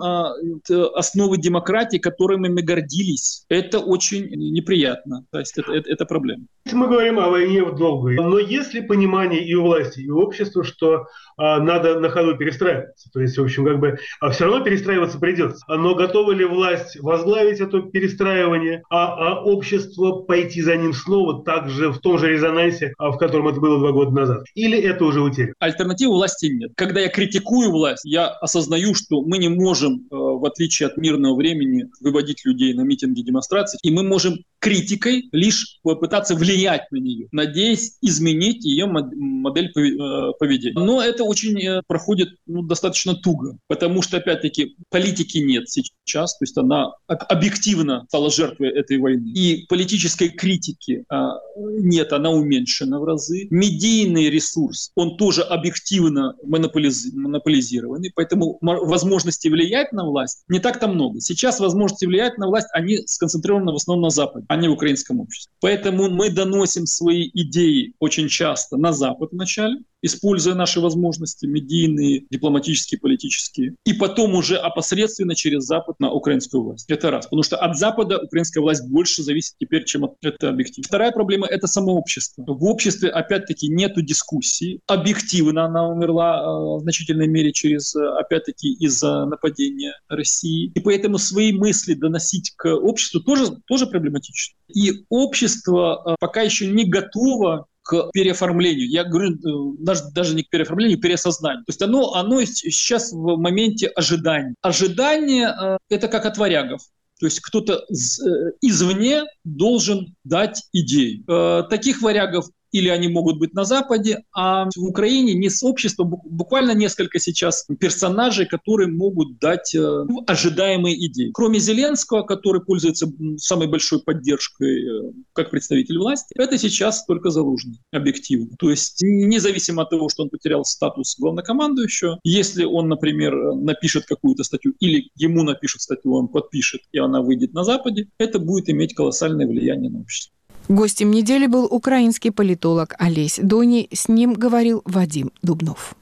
основы 0.94 1.38
демократии, 1.38 1.98
которыми 1.98 2.48
мы 2.48 2.62
гордились. 2.62 3.44
Это 3.48 3.78
очень 3.78 4.26
неприятно. 4.26 5.24
То 5.30 5.38
есть 5.38 5.56
это, 5.56 5.72
это, 5.72 5.90
это 5.90 6.04
проблема. 6.04 6.44
Мы 6.70 6.86
говорим 6.86 7.18
о 7.18 7.30
войне 7.30 7.62
в 7.64 7.76
долгую. 7.76 8.16
Но 8.16 8.38
есть 8.38 8.74
ли 8.74 8.82
понимание 8.82 9.44
и 9.44 9.54
у 9.54 9.62
власти, 9.62 10.00
и 10.00 10.10
у 10.10 10.18
общества, 10.18 10.64
что 10.64 11.06
надо 11.38 11.98
на 12.00 12.10
ходу 12.10 12.36
перестраиваться? 12.36 13.10
То 13.12 13.20
есть, 13.20 13.38
в 13.38 13.42
общем, 13.42 13.64
как 13.64 13.78
бы 13.78 13.98
а 14.20 14.30
все 14.30 14.44
равно 14.44 14.62
перестраиваться 14.64 15.18
придется. 15.18 15.64
Но 15.68 15.94
готова 15.94 16.32
ли 16.32 16.44
власть 16.44 17.00
возглавить 17.00 17.60
это 17.60 17.80
перестраивание 17.80 18.69
исследование, 18.70 18.82
а, 18.90 19.32
а 19.32 19.44
общество 19.44 20.12
пойти 20.22 20.62
за 20.62 20.76
ним 20.76 20.92
снова 20.92 21.42
также 21.44 21.90
в 21.90 21.98
том 21.98 22.18
же 22.18 22.28
резонансе, 22.28 22.94
а, 22.98 23.10
в 23.10 23.18
котором 23.18 23.48
это 23.48 23.60
было 23.60 23.78
два 23.78 23.92
года 23.92 24.10
назад? 24.12 24.44
Или 24.54 24.78
это 24.78 25.04
уже 25.04 25.20
утеряно? 25.20 25.54
Альтернативы 25.58 26.12
власти 26.12 26.46
нет. 26.46 26.72
Когда 26.76 27.00
я 27.00 27.08
критикую 27.08 27.70
власть, 27.70 28.04
я 28.04 28.28
осознаю, 28.28 28.94
что 28.94 29.22
мы 29.22 29.38
не 29.38 29.48
можем, 29.48 30.06
э, 30.10 30.14
в 30.14 30.44
отличие 30.44 30.88
от 30.88 30.96
мирного 30.96 31.36
времени, 31.36 31.86
выводить 32.00 32.44
людей 32.44 32.74
на 32.74 32.82
митинги, 32.82 33.22
демонстрации, 33.22 33.78
и 33.82 33.90
мы 33.90 34.02
можем 34.02 34.38
критикой 34.60 35.28
лишь 35.32 35.78
попытаться 35.82 36.34
влиять 36.34 36.82
на 36.92 36.98
нее, 36.98 37.28
надеясь 37.32 37.96
изменить 38.02 38.64
ее 38.64 38.86
модель 38.86 39.72
э, 39.76 40.32
поведения. 40.38 40.78
Но 40.78 41.02
это 41.02 41.24
очень 41.24 41.58
э, 41.60 41.82
проходит 41.86 42.28
ну, 42.46 42.62
достаточно 42.62 43.14
туго, 43.14 43.56
потому 43.66 44.02
что, 44.02 44.18
опять-таки, 44.18 44.76
политики 44.90 45.38
нет 45.38 45.68
сейчас, 45.68 46.36
то 46.38 46.44
есть 46.44 46.56
она 46.58 46.92
объективно 47.06 48.04
стала 48.08 48.30
жертвой 48.30 48.68
этой 48.68 48.98
войны. 48.98 49.30
И 49.34 49.64
политической 49.66 50.28
критики 50.28 51.04
а, 51.08 51.38
нет, 51.56 52.12
она 52.12 52.30
уменьшена 52.30 53.00
в 53.00 53.04
разы. 53.04 53.48
Медийный 53.50 54.28
ресурс, 54.28 54.90
он 54.94 55.16
тоже 55.16 55.42
объективно 55.42 56.34
монополиз... 56.44 57.12
монополизированный, 57.14 58.12
поэтому 58.14 58.58
возможности 58.60 59.48
влиять 59.48 59.92
на 59.92 60.04
власть 60.04 60.44
не 60.48 60.60
так-то 60.60 60.86
много. 60.86 61.20
Сейчас 61.20 61.60
возможности 61.60 62.04
влиять 62.04 62.36
на 62.36 62.46
власть, 62.48 62.68
они 62.74 62.98
сконцентрированы 63.06 63.72
в 63.72 63.76
основном 63.76 64.04
на 64.04 64.10
Западе 64.10 64.46
а 64.50 64.56
не 64.56 64.66
в 64.66 64.72
украинском 64.72 65.20
обществе. 65.20 65.52
Поэтому 65.60 66.10
мы 66.10 66.28
доносим 66.28 66.84
свои 66.84 67.30
идеи 67.32 67.94
очень 68.00 68.26
часто 68.26 68.76
на 68.76 68.92
Запад 68.92 69.30
вначале, 69.30 69.76
используя 70.02 70.54
наши 70.54 70.80
возможности 70.80 71.46
медийные, 71.46 72.24
дипломатические, 72.30 73.00
политические, 73.00 73.74
и 73.84 73.92
потом 73.92 74.34
уже 74.34 74.56
опосредственно 74.56 75.34
через 75.34 75.64
Запад 75.64 75.96
на 76.00 76.10
украинскую 76.10 76.62
власть. 76.62 76.86
Это 76.88 77.10
раз. 77.10 77.26
Потому 77.26 77.42
что 77.42 77.56
от 77.56 77.76
Запада 77.76 78.18
украинская 78.18 78.62
власть 78.62 78.88
больше 78.88 79.22
зависит 79.22 79.54
теперь, 79.58 79.84
чем 79.84 80.04
от 80.04 80.14
этого 80.22 80.52
объектива. 80.52 80.84
Вторая 80.86 81.12
проблема— 81.12 81.46
это 81.50 81.66
само 81.66 81.94
общество. 81.94 82.44
В 82.46 82.64
обществе, 82.64 83.10
опять-таки, 83.10 83.68
нету 83.68 84.02
дискуссии. 84.02 84.80
Объективно 84.86 85.64
она 85.64 85.88
умерла 85.88 86.40
э, 86.40 86.78
в 86.78 86.80
значительной 86.80 87.28
мере 87.28 87.52
через, 87.52 87.94
э, 87.94 88.00
опять-таки, 88.18 88.72
из-за 88.74 89.26
нападения 89.26 89.94
России. 90.08 90.72
И 90.74 90.80
поэтому 90.80 91.18
свои 91.18 91.52
мысли 91.52 91.94
доносить 91.94 92.52
к 92.56 92.68
обществу 92.74 93.20
тоже, 93.20 93.56
тоже 93.66 93.86
проблематично. 93.86 94.56
И 94.74 95.04
общество 95.08 96.02
э, 96.04 96.16
пока 96.20 96.42
еще 96.42 96.66
не 96.66 96.84
готово 96.84 97.66
к 97.82 98.10
переоформлению. 98.12 98.88
Я 98.88 99.04
говорю 99.04 99.34
э, 99.34 99.76
даже, 99.78 100.02
даже 100.14 100.34
не 100.34 100.42
к 100.42 100.50
переоформлению, 100.50 100.98
к 100.98 101.02
переосознанию. 101.02 101.64
То 101.64 101.70
есть 101.70 101.82
оно, 101.82 102.14
оно 102.14 102.42
сейчас 102.44 103.12
в 103.12 103.36
моменте 103.36 103.88
ожидания. 103.88 104.54
Ожидание 104.62 105.48
э, 105.48 105.78
это 105.88 106.08
как 106.08 106.26
от 106.26 106.38
варягов. 106.38 106.82
То 107.18 107.26
есть 107.26 107.40
кто-то 107.40 107.74
э, 107.74 108.24
извне 108.60 109.24
должен 109.44 110.14
дать 110.24 110.62
идеи. 110.72 111.24
Таких 111.68 112.02
варягов 112.02 112.46
или 112.72 112.88
они 112.88 113.08
могут 113.08 113.38
быть 113.38 113.54
на 113.54 113.64
Западе, 113.64 114.24
а 114.34 114.68
в 114.74 114.84
Украине 114.84 115.34
не 115.34 115.48
сообщество, 115.48 116.04
буквально 116.04 116.72
несколько 116.72 117.18
сейчас 117.18 117.66
персонажей, 117.78 118.46
которые 118.46 118.88
могут 118.88 119.38
дать 119.38 119.74
э, 119.74 120.06
ожидаемые 120.26 121.06
идеи. 121.06 121.30
Кроме 121.32 121.58
Зеленского, 121.58 122.22
который 122.22 122.62
пользуется 122.62 123.06
самой 123.38 123.68
большой 123.68 124.02
поддержкой 124.02 124.84
э, 124.84 125.12
как 125.32 125.50
представитель 125.50 125.98
власти, 125.98 126.34
это 126.36 126.58
сейчас 126.58 127.04
только 127.04 127.30
Залужный, 127.30 127.78
объективно. 127.92 128.56
То 128.58 128.70
есть 128.70 129.02
независимо 129.02 129.82
от 129.82 129.90
того, 129.90 130.08
что 130.08 130.24
он 130.24 130.30
потерял 130.30 130.64
статус 130.64 131.16
главнокомандующего, 131.18 132.18
если 132.24 132.64
он, 132.64 132.88
например, 132.88 133.54
напишет 133.54 134.06
какую-то 134.06 134.44
статью 134.44 134.74
или 134.80 135.10
ему 135.16 135.42
напишут 135.42 135.82
статью, 135.82 136.14
он 136.14 136.28
подпишет, 136.28 136.82
и 136.92 136.98
она 136.98 137.22
выйдет 137.22 137.52
на 137.52 137.64
Западе, 137.64 138.08
это 138.18 138.38
будет 138.38 138.68
иметь 138.68 138.94
колоссальное 138.94 139.46
влияние 139.46 139.90
на 139.90 140.00
общество. 140.00 140.34
Гостем 140.70 141.10
недели 141.10 141.48
был 141.48 141.64
украинский 141.64 142.30
политолог 142.30 142.94
Олесь 142.96 143.40
Дони. 143.42 143.88
С 143.92 144.06
ним 144.06 144.34
говорил 144.34 144.82
Вадим 144.84 145.32
Дубнов. 145.42 145.96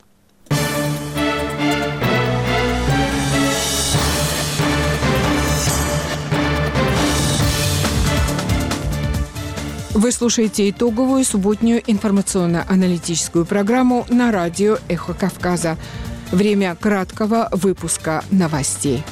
Вы 9.95 10.13
слушаете 10.13 10.69
итоговую 10.69 11.25
субботнюю 11.25 11.83
информационно-аналитическую 11.87 13.47
программу 13.47 14.05
на 14.11 14.31
радио 14.31 14.77
«Эхо 14.91 15.15
Кавказа». 15.15 15.79
Время 16.31 16.77
краткого 16.79 17.49
выпуска 17.53 18.23
новостей. 18.31 19.03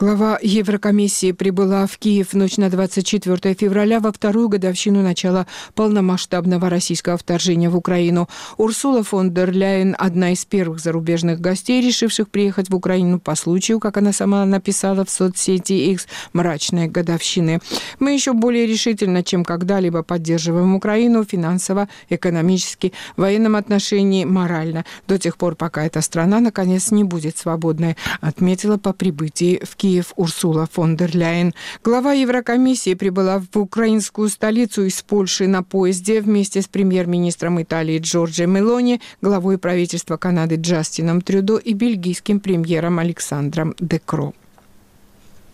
Глава 0.00 0.38
Еврокомиссии 0.40 1.32
прибыла 1.32 1.84
в 1.88 1.98
Киев 1.98 2.28
в 2.28 2.34
ночь 2.34 2.56
на 2.56 2.70
24 2.70 3.54
февраля 3.54 3.98
во 3.98 4.12
вторую 4.12 4.48
годовщину 4.48 5.02
начала 5.02 5.48
полномасштабного 5.74 6.70
российского 6.70 7.16
вторжения 7.16 7.68
в 7.68 7.76
Украину. 7.76 8.28
Урсула 8.58 9.02
фон 9.02 9.34
дер 9.34 9.50
Ляйен– 9.50 9.96
одна 9.98 10.30
из 10.30 10.44
первых 10.44 10.78
зарубежных 10.78 11.40
гостей, 11.40 11.84
решивших 11.84 12.28
приехать 12.28 12.70
в 12.70 12.76
Украину 12.76 13.18
по 13.18 13.34
случаю, 13.34 13.80
как 13.80 13.96
она 13.96 14.12
сама 14.12 14.44
написала 14.44 15.04
в 15.04 15.10
соцсети 15.10 15.90
X, 15.90 16.06
мрачной 16.32 16.86
годовщины. 16.86 17.58
Мы 17.98 18.12
еще 18.12 18.34
более 18.34 18.66
решительно, 18.66 19.24
чем 19.24 19.44
когда-либо 19.44 20.04
поддерживаем 20.04 20.76
Украину 20.76 21.24
финансово, 21.24 21.88
экономически, 22.08 22.92
в 23.16 23.22
военном 23.22 23.56
отношении, 23.56 24.24
морально, 24.24 24.84
до 25.08 25.18
тех 25.18 25.36
пор, 25.36 25.56
пока 25.56 25.84
эта 25.84 26.02
страна, 26.02 26.38
наконец, 26.38 26.92
не 26.92 27.02
будет 27.02 27.36
свободной, 27.36 27.96
отметила 28.20 28.76
по 28.76 28.92
прибытии 28.92 29.60
в 29.64 29.74
Киев 29.74 29.87
Киев 29.88 30.12
Урсула 30.16 30.66
фон 30.70 30.96
дер 30.98 31.16
Ляйен. 31.16 31.54
Глава 31.82 32.12
Еврокомиссии 32.12 32.92
прибыла 32.92 33.40
в 33.40 33.58
украинскую 33.58 34.28
столицу 34.28 34.84
из 34.84 35.00
Польши 35.00 35.46
на 35.46 35.62
поезде 35.62 36.20
вместе 36.20 36.60
с 36.60 36.68
премьер-министром 36.68 37.62
Италии 37.62 37.98
Джорджи 37.98 38.46
Мелони, 38.46 39.00
главой 39.22 39.56
правительства 39.56 40.18
Канады 40.18 40.56
Джастином 40.56 41.22
Трюдо 41.22 41.56
и 41.56 41.72
бельгийским 41.72 42.38
премьером 42.38 42.98
Александром 42.98 43.74
Декро. 43.80 44.34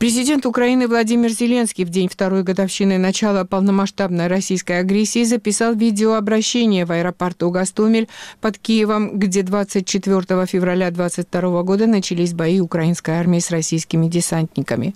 Президент 0.05 0.45
Украины 0.45 0.87
Владимир 0.87 1.31
Зеленский 1.31 1.83
в 1.87 1.89
день 1.89 2.11
второй 2.11 2.43
годовщины 2.43 2.99
начала 2.99 3.45
полномасштабной 3.45 4.27
российской 4.27 4.81
агрессии 4.81 5.25
записал 5.25 5.75
видеообращение 5.75 6.85
в 6.85 6.93
аэропорту 6.93 7.49
Гастомель 7.49 8.11
под 8.43 8.59
Киевом, 8.59 9.19
где 9.19 9.43
24 9.43 10.45
февраля 10.45 10.91
2022 10.91 11.63
года 11.63 11.87
начались 11.87 12.35
бои 12.35 12.61
украинской 12.61 13.13
армии 13.13 13.39
с 13.39 13.51
российскими 13.51 14.07
десантниками. 14.07 14.95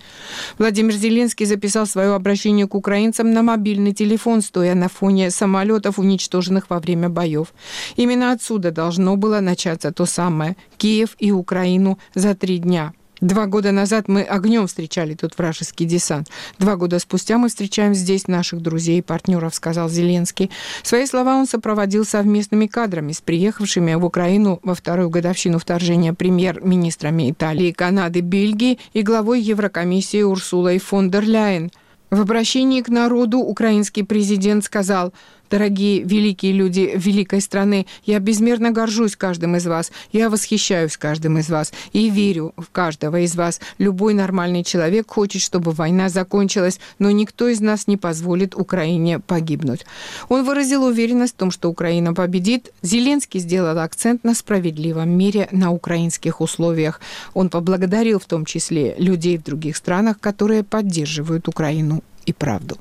Владимир 0.58 0.92
Зеленский 0.92 1.46
записал 1.46 1.86
свое 1.86 2.12
обращение 2.12 2.68
к 2.68 2.74
украинцам 2.74 3.32
на 3.32 3.42
мобильный 3.42 3.94
телефон, 3.94 4.42
стоя 4.42 4.74
на 4.74 4.90
фоне 4.90 5.30
самолетов, 5.30 5.98
уничтоженных 5.98 6.68
во 6.68 6.80
время 6.80 7.08
боев. 7.08 7.54
Именно 7.96 8.32
отсюда 8.32 8.72
должно 8.72 9.16
было 9.16 9.40
начаться 9.40 9.90
то 9.90 10.04
самое– 10.04 10.54
Киев 10.76 11.16
и 11.18 11.32
Украину 11.32 11.98
за 12.14 12.34
три 12.34 12.58
дня– 12.58 12.92
Два 13.20 13.46
года 13.46 13.72
назад 13.72 14.06
мы 14.06 14.22
огнем 14.22 14.66
встречали 14.66 15.14
тут 15.14 15.36
вражеский 15.36 15.86
десант. 15.86 16.28
Два 16.58 16.76
года 16.76 16.98
спустя 16.98 17.36
мы 17.38 17.48
встречаем 17.48 17.94
здесь 17.94 18.28
наших 18.28 18.60
друзей 18.60 18.98
и 18.98 19.02
партнеров, 19.02 19.54
сказал 19.54 19.88
Зеленский. 19.88 20.50
Свои 20.82 21.04
слова 21.06 21.36
он 21.36 21.46
сопроводил 21.46 22.04
совместными 22.04 22.66
кадрами 22.66 23.12
с 23.12 23.20
приехавшими 23.20 23.94
в 23.94 24.04
Украину 24.04 24.60
во 24.62 24.74
вторую 24.74 25.10
годовщину 25.10 25.58
вторжения 25.58 26.14
премьер-министрами 26.14 27.30
Италии, 27.30 27.72
Канады, 27.72 28.20
Бельгии 28.20 28.78
и 28.92 29.02
главой 29.02 29.40
Еврокомиссии 29.40 30.22
Урсулой 30.22 30.78
фон 30.78 31.10
дер 31.10 31.24
Ляйен. 31.24 31.70
В 32.10 32.20
обращении 32.20 32.80
к 32.80 32.88
народу 32.88 33.38
украинский 33.38 34.04
президент 34.04 34.64
сказал– 34.64 35.12
Дорогие 35.50 36.02
великие 36.02 36.52
люди 36.52 36.92
великой 36.94 37.40
страны, 37.40 37.86
я 38.04 38.18
безмерно 38.18 38.70
горжусь 38.70 39.16
каждым 39.16 39.56
из 39.56 39.66
вас, 39.66 39.90
я 40.12 40.28
восхищаюсь 40.28 40.96
каждым 40.96 41.38
из 41.38 41.48
вас 41.48 41.72
и 41.92 42.10
верю 42.10 42.52
в 42.56 42.70
каждого 42.70 43.20
из 43.20 43.34
вас. 43.34 43.60
Любой 43.78 44.14
нормальный 44.14 44.62
человек 44.62 45.10
хочет, 45.10 45.40
чтобы 45.40 45.72
война 45.72 46.08
закончилась, 46.08 46.80
но 46.98 47.10
никто 47.10 47.48
из 47.48 47.60
нас 47.60 47.86
не 47.86 47.96
позволит 47.96 48.54
Украине 48.54 49.20
погибнуть. 49.20 49.86
Он 50.28 50.44
выразил 50.44 50.84
уверенность 50.84 51.34
в 51.34 51.38
том, 51.38 51.50
что 51.50 51.70
Украина 51.70 52.12
победит. 52.12 52.72
Зеленский 52.82 53.40
сделал 53.40 53.78
акцент 53.78 54.24
на 54.24 54.34
справедливом 54.34 55.10
мире 55.10 55.48
на 55.50 55.70
украинских 55.70 56.40
условиях. 56.40 57.00
Он 57.34 57.48
поблагодарил 57.48 58.18
в 58.18 58.26
том 58.26 58.44
числе 58.44 58.94
людей 58.98 59.38
в 59.38 59.44
других 59.44 59.76
странах, 59.76 60.20
которые 60.20 60.62
поддерживают 60.62 61.48
Украину 61.48 62.02
и 62.26 62.32
правду. 62.32 62.76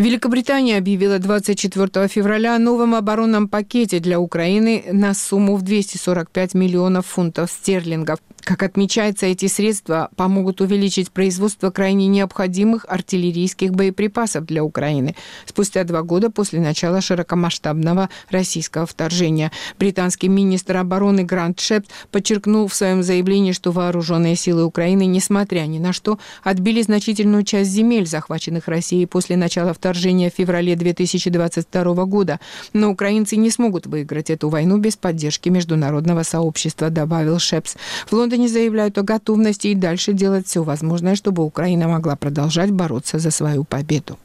Великобритания 0.00 0.78
объявила 0.78 1.18
24 1.18 2.08
февраля 2.08 2.56
о 2.56 2.58
новом 2.58 2.94
оборонном 2.94 3.48
пакете 3.48 4.00
для 4.00 4.18
Украины 4.18 4.82
на 4.90 5.12
сумму 5.12 5.56
в 5.56 5.62
245 5.62 6.54
миллионов 6.54 7.04
фунтов 7.04 7.50
стерлингов. 7.50 8.18
Как 8.42 8.62
отмечается, 8.62 9.26
эти 9.26 9.46
средства 9.46 10.08
помогут 10.16 10.60
увеличить 10.60 11.10
производство 11.10 11.70
крайне 11.70 12.06
необходимых 12.06 12.86
артиллерийских 12.88 13.72
боеприпасов 13.72 14.44
для 14.44 14.64
Украины 14.64 15.14
спустя 15.46 15.84
два 15.84 16.02
года 16.02 16.30
после 16.30 16.60
начала 16.60 17.00
широкомасштабного 17.00 18.08
российского 18.30 18.86
вторжения. 18.86 19.52
Британский 19.78 20.28
министр 20.28 20.78
обороны 20.78 21.22
Грант 21.22 21.60
Шепт 21.60 21.90
подчеркнул 22.10 22.66
в 22.68 22.74
своем 22.74 23.02
заявлении, 23.02 23.52
что 23.52 23.72
вооруженные 23.72 24.36
силы 24.36 24.64
Украины, 24.64 25.06
несмотря 25.06 25.62
ни 25.66 25.78
на 25.78 25.92
что, 25.92 26.18
отбили 26.42 26.82
значительную 26.82 27.44
часть 27.44 27.70
земель, 27.70 28.06
захваченных 28.06 28.68
Россией 28.68 29.06
после 29.06 29.36
начала 29.36 29.74
вторжения 29.74 30.30
в 30.30 30.34
феврале 30.34 30.76
2022 30.76 32.04
года. 32.06 32.40
Но 32.72 32.90
украинцы 32.90 33.36
не 33.36 33.50
смогут 33.50 33.86
выиграть 33.86 34.30
эту 34.30 34.48
войну 34.48 34.78
без 34.78 34.96
поддержки 34.96 35.48
международного 35.48 36.22
сообщества, 36.22 36.90
добавил 36.90 37.38
Шепс. 37.38 37.76
В 38.06 38.12
Лондоне 38.12 38.29
заявляют 38.48 38.98
о 38.98 39.02
готовности 39.02 39.68
и 39.68 39.74
дальше 39.74 40.12
делать 40.12 40.46
все 40.46 40.62
возможное, 40.62 41.14
чтобы 41.14 41.44
Украина 41.44 41.88
могла 41.88 42.16
продолжать 42.16 42.70
бороться 42.70 43.18
за 43.18 43.30
свою 43.30 43.64
победу. 43.64 44.18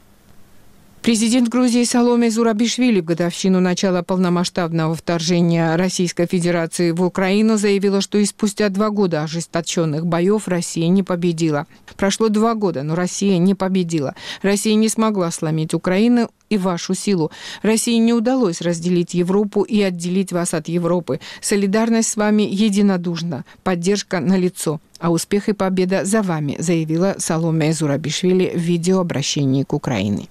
Президент 1.06 1.48
Грузии 1.48 1.84
Саломе 1.84 2.32
Зурабишвили 2.32 3.00
в 3.00 3.04
годовщину 3.04 3.60
начала 3.60 4.02
полномасштабного 4.02 4.96
вторжения 4.96 5.76
Российской 5.76 6.26
Федерации 6.26 6.90
в 6.90 7.00
Украину 7.00 7.56
заявила, 7.56 8.00
что 8.00 8.18
и 8.18 8.24
спустя 8.24 8.70
два 8.70 8.90
года 8.90 9.22
ожесточенных 9.22 10.04
боев 10.04 10.48
Россия 10.48 10.88
не 10.88 11.04
победила. 11.04 11.68
Прошло 11.96 12.28
два 12.28 12.56
года, 12.56 12.82
но 12.82 12.96
Россия 12.96 13.38
не 13.38 13.54
победила. 13.54 14.16
Россия 14.42 14.74
не 14.74 14.88
смогла 14.88 15.30
сломить 15.30 15.74
Украину 15.74 16.28
и 16.50 16.58
вашу 16.58 16.94
силу. 16.94 17.30
России 17.62 17.98
не 17.98 18.12
удалось 18.12 18.60
разделить 18.60 19.14
Европу 19.14 19.62
и 19.62 19.80
отделить 19.82 20.32
вас 20.32 20.54
от 20.54 20.66
Европы. 20.66 21.20
Солидарность 21.40 22.08
с 22.08 22.16
вами 22.16 22.42
единодушна, 22.42 23.44
поддержка 23.62 24.18
на 24.18 24.36
лицо. 24.36 24.80
А 24.98 25.12
успех 25.12 25.48
и 25.48 25.52
победа 25.52 26.04
за 26.04 26.22
вами, 26.22 26.56
заявила 26.58 27.14
Саломе 27.18 27.72
Зурабишвили 27.72 28.50
в 28.52 28.58
видеообращении 28.58 29.62
к 29.62 29.72
Украине. 29.72 30.26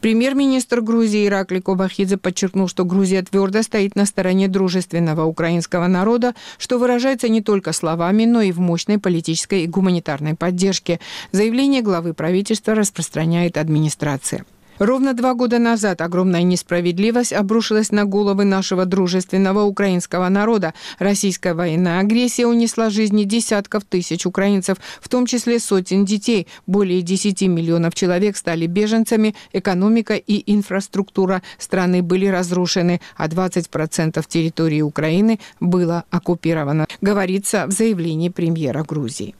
Премьер-министр 0.00 0.80
Грузии 0.80 1.26
Иракли 1.26 1.58
Кобахидзе 1.58 2.18
подчеркнул, 2.18 2.68
что 2.68 2.84
Грузия 2.84 3.22
твердо 3.22 3.62
стоит 3.62 3.96
на 3.96 4.06
стороне 4.06 4.46
дружественного 4.46 5.24
украинского 5.24 5.88
народа, 5.88 6.34
что 6.56 6.78
выражается 6.78 7.28
не 7.28 7.42
только 7.42 7.72
словами, 7.72 8.24
но 8.24 8.40
и 8.40 8.52
в 8.52 8.60
мощной 8.60 8.98
политической 8.98 9.64
и 9.64 9.66
гуманитарной 9.66 10.36
поддержке. 10.36 11.00
Заявление 11.32 11.82
главы 11.82 12.14
правительства 12.14 12.76
распространяет 12.76 13.56
администрация. 13.56 14.44
Ровно 14.78 15.12
два 15.12 15.34
года 15.34 15.58
назад 15.58 16.00
огромная 16.00 16.42
несправедливость 16.42 17.32
обрушилась 17.32 17.90
на 17.90 18.04
головы 18.04 18.44
нашего 18.44 18.84
дружественного 18.86 19.62
украинского 19.62 20.28
народа. 20.28 20.72
Российская 21.00 21.54
военная 21.54 21.98
агрессия 21.98 22.46
унесла 22.46 22.88
жизни 22.88 23.24
десятков 23.24 23.84
тысяч 23.84 24.24
украинцев, 24.24 24.78
в 25.00 25.08
том 25.08 25.26
числе 25.26 25.58
сотен 25.58 26.04
детей. 26.04 26.46
Более 26.68 27.02
10 27.02 27.42
миллионов 27.42 27.94
человек 27.94 28.36
стали 28.36 28.66
беженцами, 28.66 29.34
экономика 29.52 30.14
и 30.14 30.44
инфраструктура 30.52 31.42
страны 31.58 32.00
были 32.02 32.26
разрушены, 32.26 33.00
а 33.16 33.26
20% 33.26 34.24
территории 34.28 34.82
Украины 34.82 35.40
было 35.58 36.04
оккупировано, 36.10 36.86
говорится 37.00 37.66
в 37.66 37.72
заявлении 37.72 38.28
премьера 38.28 38.84
Грузии. 38.84 39.34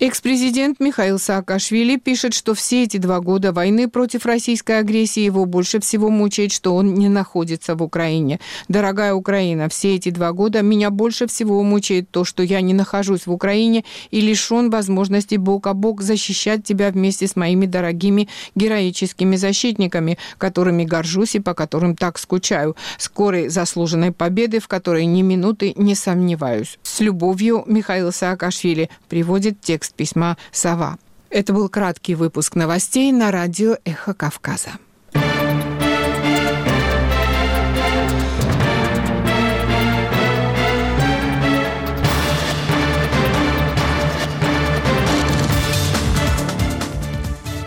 Экс-президент 0.00 0.78
Михаил 0.78 1.18
Саакашвили 1.18 1.96
пишет, 1.96 2.32
что 2.32 2.54
все 2.54 2.84
эти 2.84 2.98
два 2.98 3.18
года 3.18 3.52
войны 3.52 3.88
против 3.88 4.26
российской 4.26 4.78
агрессии 4.78 5.22
его 5.22 5.44
больше 5.44 5.80
всего 5.80 6.08
мучает, 6.08 6.52
что 6.52 6.76
он 6.76 6.94
не 6.94 7.08
находится 7.08 7.74
в 7.74 7.82
Украине. 7.82 8.38
Дорогая 8.68 9.12
Украина, 9.12 9.68
все 9.68 9.96
эти 9.96 10.10
два 10.10 10.30
года 10.30 10.62
меня 10.62 10.90
больше 10.90 11.26
всего 11.26 11.64
мучает 11.64 12.12
то, 12.12 12.22
что 12.22 12.44
я 12.44 12.60
не 12.60 12.74
нахожусь 12.74 13.26
в 13.26 13.32
Украине 13.32 13.84
и 14.12 14.20
лишен 14.20 14.70
возможности 14.70 15.34
бок 15.34 15.66
о 15.66 15.74
бок 15.74 16.00
защищать 16.00 16.62
тебя 16.62 16.90
вместе 16.90 17.26
с 17.26 17.34
моими 17.34 17.66
дорогими 17.66 18.28
героическими 18.54 19.34
защитниками, 19.34 20.16
которыми 20.38 20.84
горжусь 20.84 21.34
и 21.34 21.40
по 21.40 21.54
которым 21.54 21.96
так 21.96 22.20
скучаю. 22.20 22.76
Скорой 22.98 23.48
заслуженной 23.48 24.12
победы, 24.12 24.60
в 24.60 24.68
которой 24.68 25.06
ни 25.06 25.22
минуты 25.22 25.72
не 25.74 25.96
сомневаюсь. 25.96 26.78
С 26.84 27.00
любовью 27.00 27.64
Михаил 27.66 28.12
Саакашвили 28.12 28.90
приводит 29.08 29.60
текст 29.60 29.87
текст 29.88 29.94
письма 29.94 30.36
«Сова». 30.52 30.98
Это 31.30 31.52
был 31.52 31.68
краткий 31.68 32.14
выпуск 32.14 32.54
новостей 32.54 33.12
на 33.12 33.30
радио 33.30 33.76
«Эхо 33.84 34.14
Кавказа». 34.14 34.70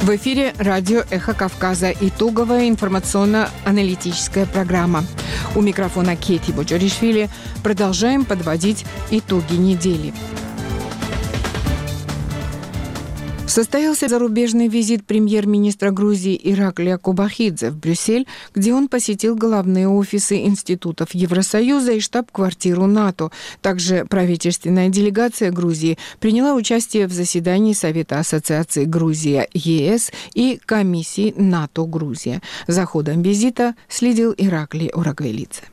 В 0.02 0.16
эфире 0.16 0.54
радио 0.58 1.04
«Эхо 1.12 1.34
Кавказа» 1.34 1.92
итоговая 1.92 2.68
информационно-аналитическая 2.68 4.46
программа. 4.48 5.04
У 5.56 5.62
микрофона 5.62 6.16
Кети 6.16 6.52
Боджоришвили 6.52 7.30
продолжаем 7.64 8.26
подводить 8.26 8.86
итоги 9.12 9.54
недели. 9.54 10.14
Состоялся 13.52 14.08
зарубежный 14.08 14.70
визит 14.70 15.06
премьер-министра 15.06 15.92
Грузии 15.92 16.40
Ираклия 16.42 16.98
Кубахидзе 16.98 17.72
в 17.72 17.76
Брюссель, 17.76 18.26
где 18.56 18.74
он 18.74 18.88
посетил 18.88 19.36
главные 19.36 19.90
офисы 19.90 20.38
институтов 20.46 21.14
Евросоюза 21.14 21.92
и 21.92 22.00
штаб-квартиру 22.00 22.86
НАТО. 22.86 23.30
Также 23.62 24.06
правительственная 24.06 24.88
делегация 24.88 25.52
Грузии 25.52 25.98
приняла 26.22 26.54
участие 26.54 27.08
в 27.08 27.12
заседании 27.12 27.74
Совета 27.74 28.20
Ассоциации 28.20 28.86
Грузия-ЕС 28.86 30.14
и 30.34 30.58
комиссии 30.66 31.34
НАТО-Грузия. 31.36 32.42
За 32.68 32.86
ходом 32.86 33.22
визита 33.22 33.76
следил 33.90 34.34
Ираклий 34.38 34.92
Урагвелице. 34.94 35.64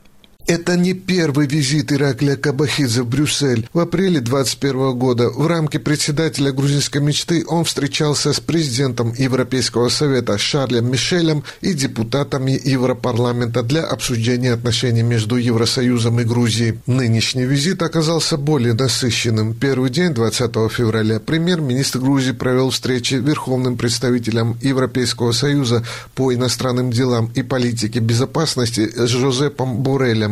Это 0.49 0.75
не 0.75 0.95
первый 0.95 1.45
визит 1.45 1.91
Ираклия 1.91 2.35
Кабахидзе 2.35 3.03
в 3.03 3.07
Брюссель. 3.07 3.69
В 3.71 3.77
апреле 3.81 4.19
2021 4.19 4.97
года 4.97 5.29
в 5.29 5.45
рамке 5.45 5.77
председателя 5.77 6.51
грузинской 6.51 7.01
мечты 7.01 7.45
он 7.47 7.65
встречался 7.65 8.33
с 8.33 8.39
президентом 8.39 9.13
Европейского 9.13 9.89
совета 9.89 10.39
Шарлем 10.39 10.91
Мишелем 10.91 11.43
и 11.61 11.73
депутатами 11.73 12.59
Европарламента 12.63 13.61
для 13.61 13.83
обсуждения 13.83 14.53
отношений 14.53 15.03
между 15.03 15.35
Евросоюзом 15.35 16.19
и 16.19 16.23
Грузией. 16.23 16.79
Нынешний 16.87 17.45
визит 17.45 17.83
оказался 17.83 18.35
более 18.35 18.73
насыщенным. 18.73 19.53
Первый 19.53 19.91
день, 19.91 20.15
20 20.15 20.51
февраля, 20.71 21.19
премьер-министр 21.19 21.99
Грузии 21.99 22.31
провел 22.31 22.71
встречи 22.71 23.13
верховным 23.13 23.77
представителем 23.77 24.57
Европейского 24.63 25.31
союза 25.31 25.85
по 26.15 26.33
иностранным 26.33 26.89
делам 26.89 27.29
и 27.35 27.43
политике 27.43 27.99
безопасности 27.99 28.89
с 28.95 29.09
Жозепом 29.09 29.83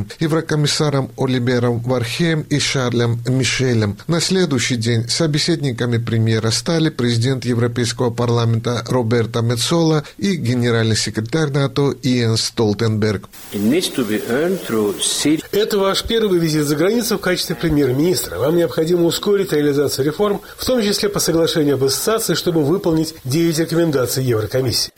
Борелем 0.08 0.10
еврокомиссаром 0.20 1.12
Оливером 1.18 1.80
Вархеем 1.80 2.42
и 2.50 2.60
Шарлем 2.60 3.20
Мишелем. 3.28 3.98
На 4.08 4.20
следующий 4.20 4.76
день 4.76 5.08
собеседниками 5.08 5.98
премьера 5.98 6.52
стали 6.52 6.90
президент 6.90 7.46
Европейского 7.46 8.10
парламента 8.10 8.84
Роберто 8.88 9.42
Мецола 9.42 10.04
и 10.18 10.36
генеральный 10.36 10.96
секретарь 10.96 11.52
НАТО 11.52 11.94
Иэн 12.04 12.38
Столтенберг. 12.38 13.30
Это 15.52 15.78
ваш 15.78 16.04
первый 16.04 16.40
визит 16.40 16.66
за 16.66 16.76
границу 16.76 17.18
в 17.18 17.22
качестве 17.22 17.56
премьер-министра. 17.56 18.38
Вам 18.38 18.56
необходимо 18.56 19.06
ускорить 19.06 19.54
реализацию 19.54 20.06
реформ, 20.06 20.42
в 20.58 20.66
том 20.66 20.82
числе 20.82 21.10
по 21.10 21.20
соглашению 21.20 21.76
об 21.76 21.84
ассоциации, 21.84 22.36
чтобы 22.36 22.64
выполнить 22.64 23.16
9 23.24 23.60
рекомендаций 23.60 24.24
Еврокомиссии. 24.24 24.92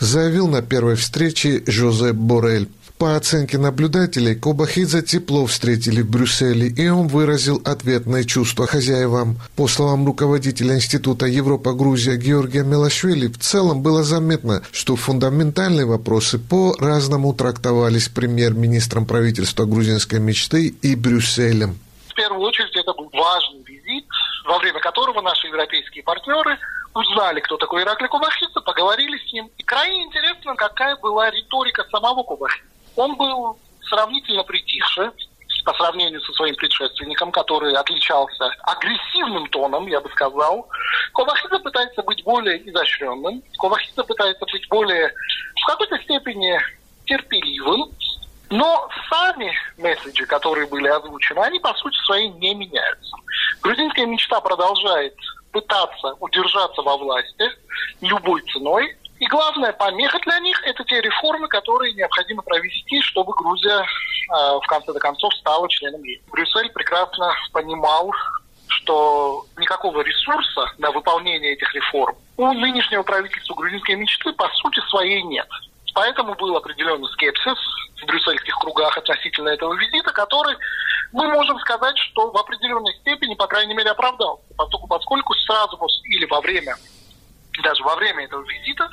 Заявил 0.00 0.48
на 0.48 0.60
первой 0.62 0.96
встрече 0.96 1.62
Жозеп 1.66 2.16
Борель. 2.16 2.68
По 2.98 3.16
оценке 3.16 3.58
наблюдателей, 3.58 4.36
Кобахидзе 4.36 5.02
тепло 5.02 5.46
встретили 5.46 6.00
в 6.00 6.08
Брюсселе, 6.08 6.68
и 6.68 6.88
он 6.88 7.08
выразил 7.08 7.60
ответное 7.64 8.22
чувство 8.22 8.68
хозяевам. 8.68 9.36
По 9.56 9.66
словам 9.66 10.06
руководителя 10.06 10.76
Института 10.76 11.26
Европа-Грузия 11.26 12.16
Георгия 12.16 12.62
Мелашвили, 12.62 13.26
в 13.26 13.38
целом 13.38 13.82
было 13.82 14.04
заметно, 14.04 14.62
что 14.70 14.94
фундаментальные 14.94 15.86
вопросы 15.86 16.38
по-разному 16.38 17.34
трактовались 17.34 18.08
премьер-министром 18.08 19.06
правительства 19.06 19.64
грузинской 19.64 20.20
мечты 20.20 20.68
и 20.68 20.94
Брюсселем. 20.94 21.76
В 22.10 22.14
первую 22.14 22.42
очередь 22.42 22.76
это 22.76 22.92
был 22.92 23.10
важный 23.12 23.64
визит, 23.66 24.06
во 24.46 24.58
время 24.60 24.78
которого 24.78 25.20
наши 25.20 25.48
европейские 25.48 26.04
партнеры 26.04 26.56
узнали, 26.94 27.40
кто 27.40 27.56
такой 27.56 27.82
Ираклий 27.82 28.08
Кубахидзе, 28.08 28.60
поговорили 28.64 29.18
с 29.18 29.32
ним. 29.32 29.50
И 29.58 29.64
крайне 29.64 30.04
интересно, 30.04 30.54
какая 30.54 30.94
была 31.02 31.28
риторика 31.32 31.84
самого 31.90 32.22
Кубахидзе 32.22 32.73
он 32.96 33.16
был 33.16 33.58
сравнительно 33.88 34.42
притихший 34.44 35.10
по 35.64 35.72
сравнению 35.74 36.20
со 36.20 36.32
своим 36.34 36.54
предшественником, 36.56 37.32
который 37.32 37.74
отличался 37.74 38.50
агрессивным 38.62 39.46
тоном, 39.48 39.86
я 39.86 40.00
бы 40.00 40.10
сказал. 40.10 40.68
Ковахидзе 41.14 41.58
пытается 41.58 42.02
быть 42.02 42.22
более 42.22 42.68
изощренным, 42.68 43.42
Ковахидзе 43.58 44.04
пытается 44.04 44.44
быть 44.44 44.68
более, 44.68 45.12
в 45.62 45.66
какой-то 45.66 45.98
степени, 46.00 46.60
терпеливым, 47.06 47.90
но 48.50 48.88
сами 49.08 49.52
месседжи, 49.78 50.26
которые 50.26 50.66
были 50.66 50.88
озвучены, 50.88 51.40
они 51.40 51.58
по 51.58 51.72
сути 51.74 51.96
своей 52.04 52.28
не 52.28 52.54
меняются. 52.54 53.16
Грузинская 53.62 54.06
мечта 54.06 54.40
продолжает 54.40 55.14
пытаться 55.50 56.14
удержаться 56.20 56.82
во 56.82 56.96
власти 56.96 57.50
любой 58.00 58.42
ценой, 58.52 58.96
и 59.20 59.26
главная 59.26 59.72
помеха 59.72 60.18
для 60.20 60.38
них– 60.40 60.60
это 60.64 60.84
те 60.84 61.00
реформы, 61.00 61.48
которые 61.48 61.94
необходимо 61.94 62.42
провести, 62.42 63.00
чтобы 63.02 63.32
Грузия 63.34 63.80
э, 63.80 64.58
в 64.62 64.66
конце 64.66 64.92
концов 64.94 65.32
стала 65.34 65.68
членом 65.68 66.02
ЕС. 66.02 66.20
Брюссель 66.30 66.70
прекрасно 66.70 67.32
понимал, 67.52 68.12
что 68.66 69.44
никакого 69.56 70.00
ресурса 70.00 70.72
на 70.78 70.90
выполнение 70.90 71.52
этих 71.52 71.72
реформ 71.74 72.16
у 72.36 72.52
нынешнего 72.52 73.02
правительства 73.02 73.54
грузинской 73.54 73.94
мечты 73.94 74.32
по 74.32 74.48
сути 74.48 74.80
своей 74.88 75.22
нет. 75.22 75.46
Поэтому 75.94 76.34
был 76.34 76.56
определенный 76.56 77.08
скепсис 77.12 77.58
в 78.02 78.06
брюссельских 78.06 78.56
кругах 78.56 78.98
относительно 78.98 79.50
этого 79.50 79.74
визита, 79.74 80.12
который 80.12 80.56
мы 81.12 81.28
можем 81.28 81.58
сказать, 81.60 81.96
что 81.96 82.32
в 82.32 82.36
определенной 82.36 82.92
степени, 82.94 83.34
по 83.34 83.46
крайней 83.46 83.74
мере, 83.74 83.90
оправдался. 83.90 84.42
Поскольку, 84.56 84.88
поскольку 84.88 85.34
сразу 85.34 85.78
или 86.04 86.26
во 86.26 86.40
время 86.40 86.74
даже 87.62 87.82
во 87.84 87.96
время 87.96 88.24
этого 88.24 88.42
визита, 88.42 88.88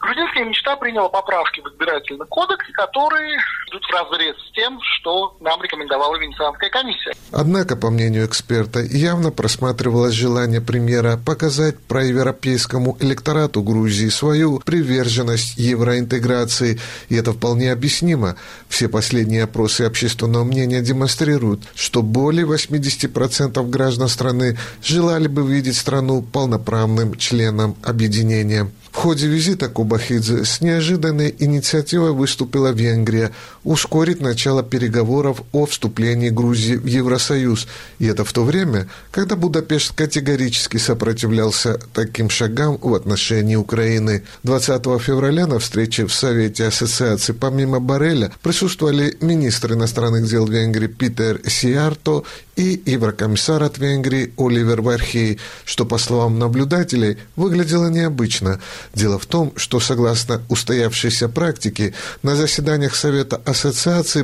грузинская 0.00 0.44
мечта 0.44 0.76
приняла 0.76 1.08
поправки 1.08 1.60
в 1.60 1.68
избирательный 1.68 2.26
кодекс, 2.26 2.64
которые 2.72 3.38
идут 3.68 3.84
в 3.84 3.92
разрез 3.92 4.36
с 4.36 4.52
тем, 4.52 4.78
что 4.80 5.36
нам 5.40 5.62
рекомендовала 5.62 6.16
Венецианская 6.16 6.70
комиссия. 6.70 7.12
Однако, 7.32 7.76
по 7.76 7.90
мнению 7.90 8.26
эксперта, 8.26 8.80
явно 8.80 9.30
просматривалось 9.30 10.14
желание 10.14 10.60
премьера 10.60 11.16
показать 11.16 11.78
проевропейскому 11.80 12.96
электорату 13.00 13.62
Грузии 13.62 14.08
свою 14.08 14.60
приверженность 14.60 15.56
евроинтеграции, 15.56 16.80
и 17.08 17.16
это 17.16 17.32
вполне 17.32 17.72
объяснимо. 17.72 18.36
Все 18.68 18.88
последние 18.88 19.44
опросы 19.44 19.82
общественного 19.82 20.44
мнения 20.44 20.80
демонстрируют, 20.80 21.60
что 21.74 22.02
более 22.02 22.46
80% 22.46 23.62
граждан 23.68 24.08
страны 24.08 24.56
желали 24.82 25.28
бы 25.28 25.46
видеть 25.46 25.76
страну 25.76 26.22
полноправным 26.22 27.16
членом 27.16 27.76
объединения 27.82 28.05
объединения. 28.06 28.70
В 28.92 28.96
ходе 28.96 29.26
визита 29.26 29.68
Кубахидзе 29.68 30.44
с 30.44 30.60
неожиданной 30.62 31.34
инициативой 31.38 32.12
выступила 32.12 32.68
Венгрия 32.68 33.30
ускорить 33.66 34.20
начало 34.20 34.62
переговоров 34.62 35.42
о 35.52 35.66
вступлении 35.66 36.30
Грузии 36.30 36.76
в 36.76 36.86
Евросоюз. 36.86 37.66
И 37.98 38.06
это 38.06 38.24
в 38.24 38.32
то 38.32 38.44
время, 38.44 38.86
когда 39.10 39.34
Будапешт 39.34 39.92
категорически 39.92 40.76
сопротивлялся 40.76 41.80
таким 41.92 42.30
шагам 42.30 42.78
в 42.80 42.94
отношении 42.94 43.56
Украины. 43.56 44.22
20 44.44 44.84
февраля 45.02 45.48
на 45.48 45.58
встрече 45.58 46.06
в 46.06 46.14
Совете 46.14 46.66
Ассоциации 46.66 47.32
помимо 47.32 47.80
Бареля 47.80 48.30
присутствовали 48.40 49.16
министр 49.20 49.72
иностранных 49.72 50.28
дел 50.28 50.46
Венгрии 50.46 50.86
Питер 50.86 51.40
Сиарто 51.44 52.22
и 52.54 52.80
еврокомиссар 52.86 53.62
от 53.62 53.78
Венгрии 53.78 54.32
Оливер 54.38 54.80
Вархей, 54.80 55.38
что, 55.64 55.84
по 55.84 55.98
словам 55.98 56.38
наблюдателей, 56.38 57.18
выглядело 57.34 57.88
необычно. 57.88 58.60
Дело 58.94 59.18
в 59.18 59.26
том, 59.26 59.52
что, 59.56 59.80
согласно 59.80 60.40
устоявшейся 60.48 61.28
практике, 61.28 61.94
на 62.22 62.36
заседаниях 62.36 62.94
Совета 62.94 63.36
Ассоциации 63.44 63.55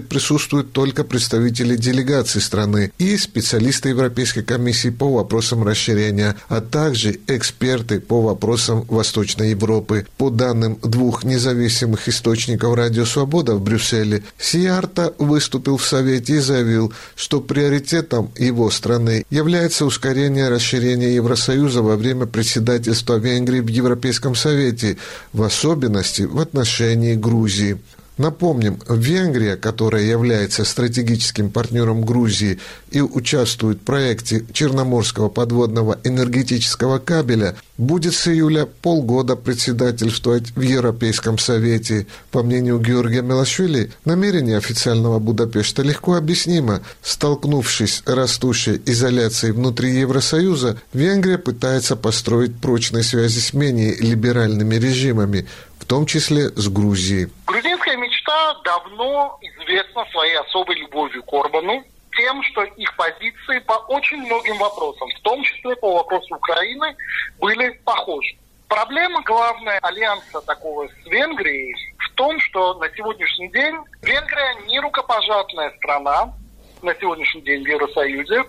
присутствуют 0.01 0.73
только 0.73 1.05
представители 1.05 1.77
делегаций 1.77 2.41
страны 2.41 2.93
и 2.99 3.17
специалисты 3.17 3.91
Европейской 3.91 4.43
комиссии 4.43 4.91
по 4.91 5.13
вопросам 5.13 5.65
расширения, 5.65 6.37
а 6.49 6.61
также 6.61 7.19
эксперты 7.27 8.01
по 8.01 8.21
вопросам 8.21 8.85
Восточной 8.89 9.51
Европы. 9.51 10.07
По 10.19 10.31
данным 10.31 10.79
двух 10.83 11.25
независимых 11.25 12.09
источников 12.09 12.75
«Радио 12.75 13.05
Свобода» 13.05 13.55
в 13.55 13.63
Брюсселе, 13.63 14.23
Сиарта 14.39 15.15
выступил 15.19 15.77
в 15.77 15.87
Совете 15.87 16.37
и 16.37 16.39
заявил, 16.39 16.93
что 17.15 17.41
приоритетом 17.41 18.31
его 18.39 18.71
страны 18.71 19.25
является 19.31 19.85
ускорение 19.85 20.49
расширения 20.49 21.15
Евросоюза 21.15 21.83
во 21.83 21.97
время 21.97 22.27
председательства 22.27 23.17
Венгрии 23.17 23.61
в 23.61 23.69
Европейском 23.69 24.35
Совете, 24.35 24.99
в 25.33 25.43
особенности 25.43 26.23
в 26.23 26.39
отношении 26.39 27.15
Грузии. 27.15 27.79
Напомним, 28.19 28.79
Венгрия, 28.89 29.57
которая 29.57 30.03
является 30.03 30.65
стратегическим 30.65 31.51
партнером 31.51 32.03
Грузии 32.05 32.59
и 32.91 33.01
участвует 33.01 33.79
в 33.79 33.85
проекте 33.85 34.45
Черноморского 34.53 35.31
подводного 35.31 35.99
энергетического 36.05 36.99
кабеля, 36.99 37.57
будет 37.79 38.15
с 38.15 38.29
июля 38.29 38.67
полгода 38.67 39.35
председательствовать 39.35 40.55
в 40.55 40.61
Европейском 40.61 41.39
Совете. 41.39 42.07
По 42.31 42.43
мнению 42.43 42.79
Георгия 42.81 43.23
Мелашвили, 43.23 43.91
намерение 44.05 44.59
официального 44.59 45.19
Будапешта 45.19 45.83
легко 45.83 46.15
объяснимо. 46.15 46.83
Столкнувшись 47.03 48.03
с 48.05 48.15
растущей 48.15 48.81
изоляцией 48.85 49.55
внутри 49.55 49.99
Евросоюза, 49.99 50.77
Венгрия 50.93 51.39
пытается 51.39 51.97
построить 51.97 52.57
прочные 52.57 53.05
связи 53.05 53.39
с 53.39 53.55
менее 53.55 53.97
либеральными 53.97 54.75
режимами, 54.75 55.47
в 55.83 55.85
том 55.85 56.07
числе 56.07 56.49
с 56.51 56.69
Грузией. 56.69 57.29
Грузинская 57.45 57.97
мечта 57.97 58.55
давно 58.65 59.37
известна 59.41 60.05
своей 60.13 60.37
особой 60.37 60.77
любовью 60.77 61.25
к 61.25 61.33
Орбану, 61.33 61.85
тем, 62.17 62.43
что 62.45 62.63
их 62.63 62.95
позиции 62.97 63.59
по 63.67 63.73
очень 63.89 64.19
многим 64.19 64.59
вопросам, 64.59 65.09
в 65.09 65.21
том 65.23 65.43
числе 65.43 65.75
по 65.77 65.97
вопросу 65.97 66.37
Украины, 66.37 66.95
были 67.41 67.71
похожи. 67.85 68.37
Проблема 68.69 69.23
главная 69.23 69.81
альянса 69.81 70.41
такого 70.43 70.87
с 70.87 71.07
Венгрией 71.07 71.75
в 71.99 72.11
том, 72.11 72.39
что 72.39 72.75
на 72.75 72.89
сегодняшний 72.91 73.49
день 73.49 73.75
Венгрия 74.03 74.55
не 74.69 74.79
рукопожатная 74.79 75.73
страна, 75.79 76.33
на 76.81 76.95
сегодняшний 76.95 77.43
день 77.43 77.65
в 77.65 77.69
Евросоюзе, 77.69 78.45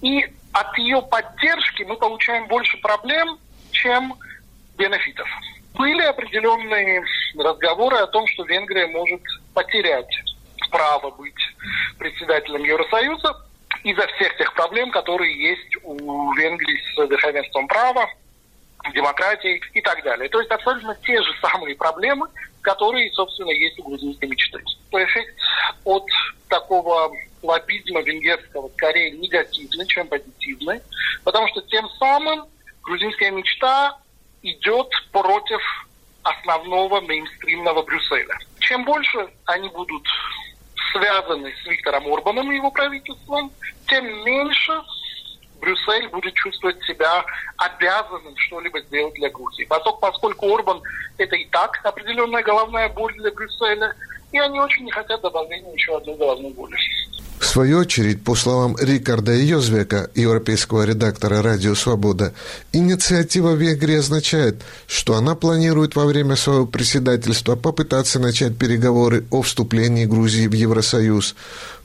и 0.00 0.24
от 0.52 0.78
ее 0.78 1.02
поддержки 1.02 1.82
мы 1.82 1.96
получаем 1.96 2.48
больше 2.48 2.78
проблем, 2.78 3.38
чем 3.70 4.14
бенефитов 4.78 5.28
были 5.74 6.02
определенные 6.02 7.02
разговоры 7.38 7.96
о 7.96 8.06
том, 8.06 8.26
что 8.28 8.44
Венгрия 8.44 8.86
может 8.88 9.22
потерять 9.54 10.10
право 10.70 11.10
быть 11.10 11.34
председателем 11.98 12.64
Евросоюза 12.64 13.34
из-за 13.82 14.06
всех 14.08 14.36
тех 14.36 14.52
проблем, 14.54 14.90
которые 14.90 15.50
есть 15.50 15.76
у 15.82 16.32
Венгрии 16.34 16.78
с 16.94 17.10
верховенством 17.10 17.66
права, 17.66 18.08
демократией 18.94 19.62
и 19.74 19.80
так 19.80 20.02
далее. 20.02 20.28
То 20.28 20.40
есть 20.40 20.50
абсолютно 20.50 20.96
те 21.02 21.22
же 21.22 21.30
самые 21.40 21.76
проблемы, 21.76 22.28
которые, 22.62 23.10
собственно, 23.12 23.50
есть 23.50 23.78
у 23.78 23.84
грузинской 23.84 24.28
мечты. 24.28 24.62
Эффект 24.92 25.34
от 25.84 26.04
такого 26.48 27.12
лоббизма 27.42 28.02
венгерского 28.02 28.68
скорее 28.70 29.12
негативный, 29.12 29.86
чем 29.86 30.08
позитивный, 30.08 30.80
потому 31.24 31.48
что 31.48 31.62
тем 31.62 31.88
самым 31.98 32.44
грузинская 32.82 33.30
мечта 33.30 33.98
идет 34.42 34.88
против 35.12 35.60
основного 36.22 37.00
мейнстримного 37.00 37.82
Брюсселя. 37.82 38.36
Чем 38.58 38.84
больше 38.84 39.28
они 39.46 39.68
будут 39.68 40.06
связаны 40.92 41.52
с 41.62 41.66
Виктором 41.66 42.12
Орбаном 42.12 42.50
и 42.52 42.56
его 42.56 42.70
правительством, 42.70 43.50
тем 43.86 44.04
меньше 44.24 44.80
Брюссель 45.60 46.08
будет 46.08 46.34
чувствовать 46.34 46.82
себя 46.84 47.24
обязанным 47.56 48.36
что-либо 48.36 48.80
сделать 48.80 49.14
для 49.14 49.30
Грузии. 49.30 49.64
Поскольку, 49.64 50.00
поскольку 50.00 50.54
Орбан 50.54 50.82
это 51.18 51.36
и 51.36 51.44
так 51.46 51.78
определенная 51.84 52.42
головная 52.42 52.88
боль 52.88 53.14
для 53.14 53.30
Брюсселя, 53.30 53.94
и 54.32 54.38
они 54.38 54.60
очень 54.60 54.84
не 54.84 54.90
хотят 54.90 55.20
добавления 55.20 55.72
еще 55.72 55.96
одной 55.96 56.16
головной 56.16 56.52
боли. 56.52 56.76
В 57.40 57.46
свою 57.46 57.78
очередь, 57.78 58.22
по 58.22 58.34
словам 58.34 58.76
Рикарда 58.78 59.32
Йозвека, 59.32 60.10
европейского 60.14 60.84
редактора 60.84 61.40
«Радио 61.40 61.74
Свобода», 61.74 62.34
инициатива 62.70 63.54
Венгрии 63.54 63.96
означает, 63.96 64.60
что 64.86 65.16
она 65.16 65.34
планирует 65.34 65.96
во 65.96 66.04
время 66.04 66.36
своего 66.36 66.66
председательства 66.66 67.56
попытаться 67.56 68.18
начать 68.18 68.58
переговоры 68.58 69.24
о 69.30 69.40
вступлении 69.40 70.04
Грузии 70.04 70.48
в 70.48 70.52
Евросоюз. 70.52 71.34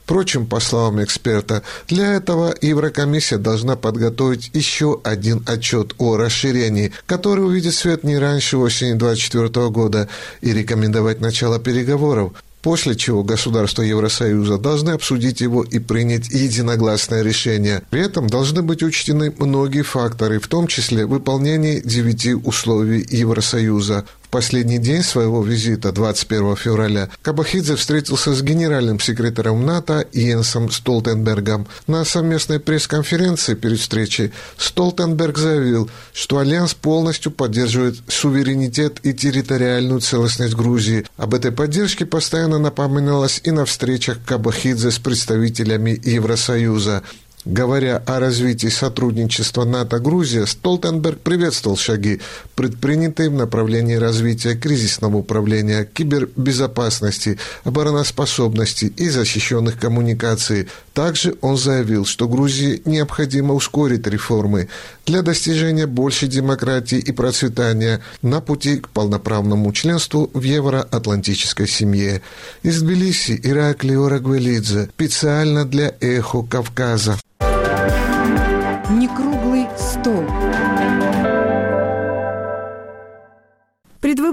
Впрочем, 0.04 0.46
по 0.46 0.60
словам 0.60 1.02
эксперта, 1.02 1.62
для 1.88 2.12
этого 2.12 2.54
Еврокомиссия 2.60 3.38
должна 3.38 3.76
подготовить 3.76 4.50
еще 4.52 5.00
один 5.04 5.42
отчет 5.48 5.94
о 5.96 6.18
расширении, 6.18 6.92
который 7.06 7.46
увидит 7.46 7.74
свет 7.74 8.04
не 8.04 8.18
раньше 8.18 8.58
осени 8.58 8.92
2024 8.92 9.70
года, 9.70 10.08
и 10.42 10.52
рекомендовать 10.52 11.20
начало 11.20 11.58
переговоров 11.58 12.34
после 12.66 12.96
чего 12.96 13.22
государства 13.22 13.82
Евросоюза 13.82 14.58
должны 14.58 14.90
обсудить 14.90 15.40
его 15.40 15.62
и 15.62 15.78
принять 15.78 16.30
единогласное 16.30 17.22
решение. 17.22 17.84
При 17.90 18.04
этом 18.04 18.26
должны 18.26 18.60
быть 18.60 18.82
учтены 18.82 19.32
многие 19.38 19.82
факторы, 19.82 20.40
в 20.40 20.48
том 20.48 20.66
числе 20.66 21.06
выполнение 21.06 21.80
девяти 21.80 22.34
условий 22.34 23.06
Евросоюза 23.08 24.04
последний 24.26 24.78
день 24.78 25.02
своего 25.02 25.42
визита, 25.42 25.92
21 25.92 26.56
февраля, 26.56 27.08
Кабахидзе 27.22 27.76
встретился 27.76 28.34
с 28.34 28.42
генеральным 28.42 29.00
секретарем 29.00 29.64
НАТО 29.64 30.06
Йенсом 30.12 30.70
Столтенбергом. 30.70 31.66
На 31.86 32.04
совместной 32.04 32.60
пресс-конференции 32.60 33.54
перед 33.54 33.78
встречей 33.78 34.32
Столтенберг 34.56 35.38
заявил, 35.38 35.90
что 36.12 36.38
Альянс 36.38 36.74
полностью 36.74 37.32
поддерживает 37.32 37.96
суверенитет 38.08 39.00
и 39.02 39.12
территориальную 39.12 40.00
целостность 40.00 40.54
Грузии. 40.54 41.04
Об 41.16 41.34
этой 41.34 41.52
поддержке 41.52 42.06
постоянно 42.06 42.58
напоминалось 42.58 43.40
и 43.44 43.50
на 43.50 43.64
встречах 43.64 44.18
Кабахидзе 44.24 44.90
с 44.90 44.98
представителями 44.98 46.00
Евросоюза. 46.04 47.02
Говоря 47.46 48.02
о 48.06 48.18
развитии 48.18 48.66
сотрудничества 48.66 49.64
НАТО-Грузия, 49.64 50.46
Столтенберг 50.46 51.20
приветствовал 51.20 51.76
шаги, 51.76 52.20
предпринятые 52.56 53.30
в 53.30 53.34
направлении 53.34 53.94
развития 53.94 54.56
кризисного 54.56 55.18
управления, 55.18 55.84
кибербезопасности, 55.84 57.38
обороноспособности 57.62 58.86
и 58.86 59.08
защищенных 59.08 59.78
коммуникаций. 59.78 60.66
Также 60.92 61.36
он 61.40 61.56
заявил, 61.56 62.04
что 62.04 62.26
Грузии 62.26 62.82
необходимо 62.84 63.54
ускорить 63.54 64.08
реформы 64.08 64.68
для 65.06 65.22
достижения 65.22 65.86
большей 65.86 66.26
демократии 66.26 66.98
и 66.98 67.12
процветания 67.12 68.02
на 68.22 68.40
пути 68.40 68.78
к 68.78 68.88
полноправному 68.88 69.72
членству 69.72 70.28
в 70.34 70.42
евроатлантической 70.42 71.68
семье. 71.68 72.22
Из 72.64 72.82
Тбилиси 72.82 73.38
Ираклио 73.40 74.08
Рагвелидзе 74.08 74.88
специально 74.96 75.64
для 75.64 75.94
«Эхо 76.00 76.42
Кавказа». 76.42 77.16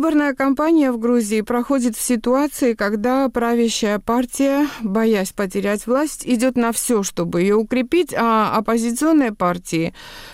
Предвыборная 0.03 0.33
кампания 0.33 0.91
в 0.91 0.97
Грузии 0.97 1.39
проходит 1.39 1.95
в 1.95 2.01
ситуации, 2.01 2.73
когда 2.73 3.29
правящая 3.29 3.99
партия, 3.99 4.67
боясь 4.81 5.31
потерять 5.31 5.87
власть, 5.87 6.23
идет 6.25 6.57
на 6.57 6.73
все, 6.73 7.03
чтобы 7.03 7.39
ее 7.39 7.55
укрепить, 7.55 8.13
а 8.13 8.53
оппозиционные 8.53 9.33
партии, 9.33 9.93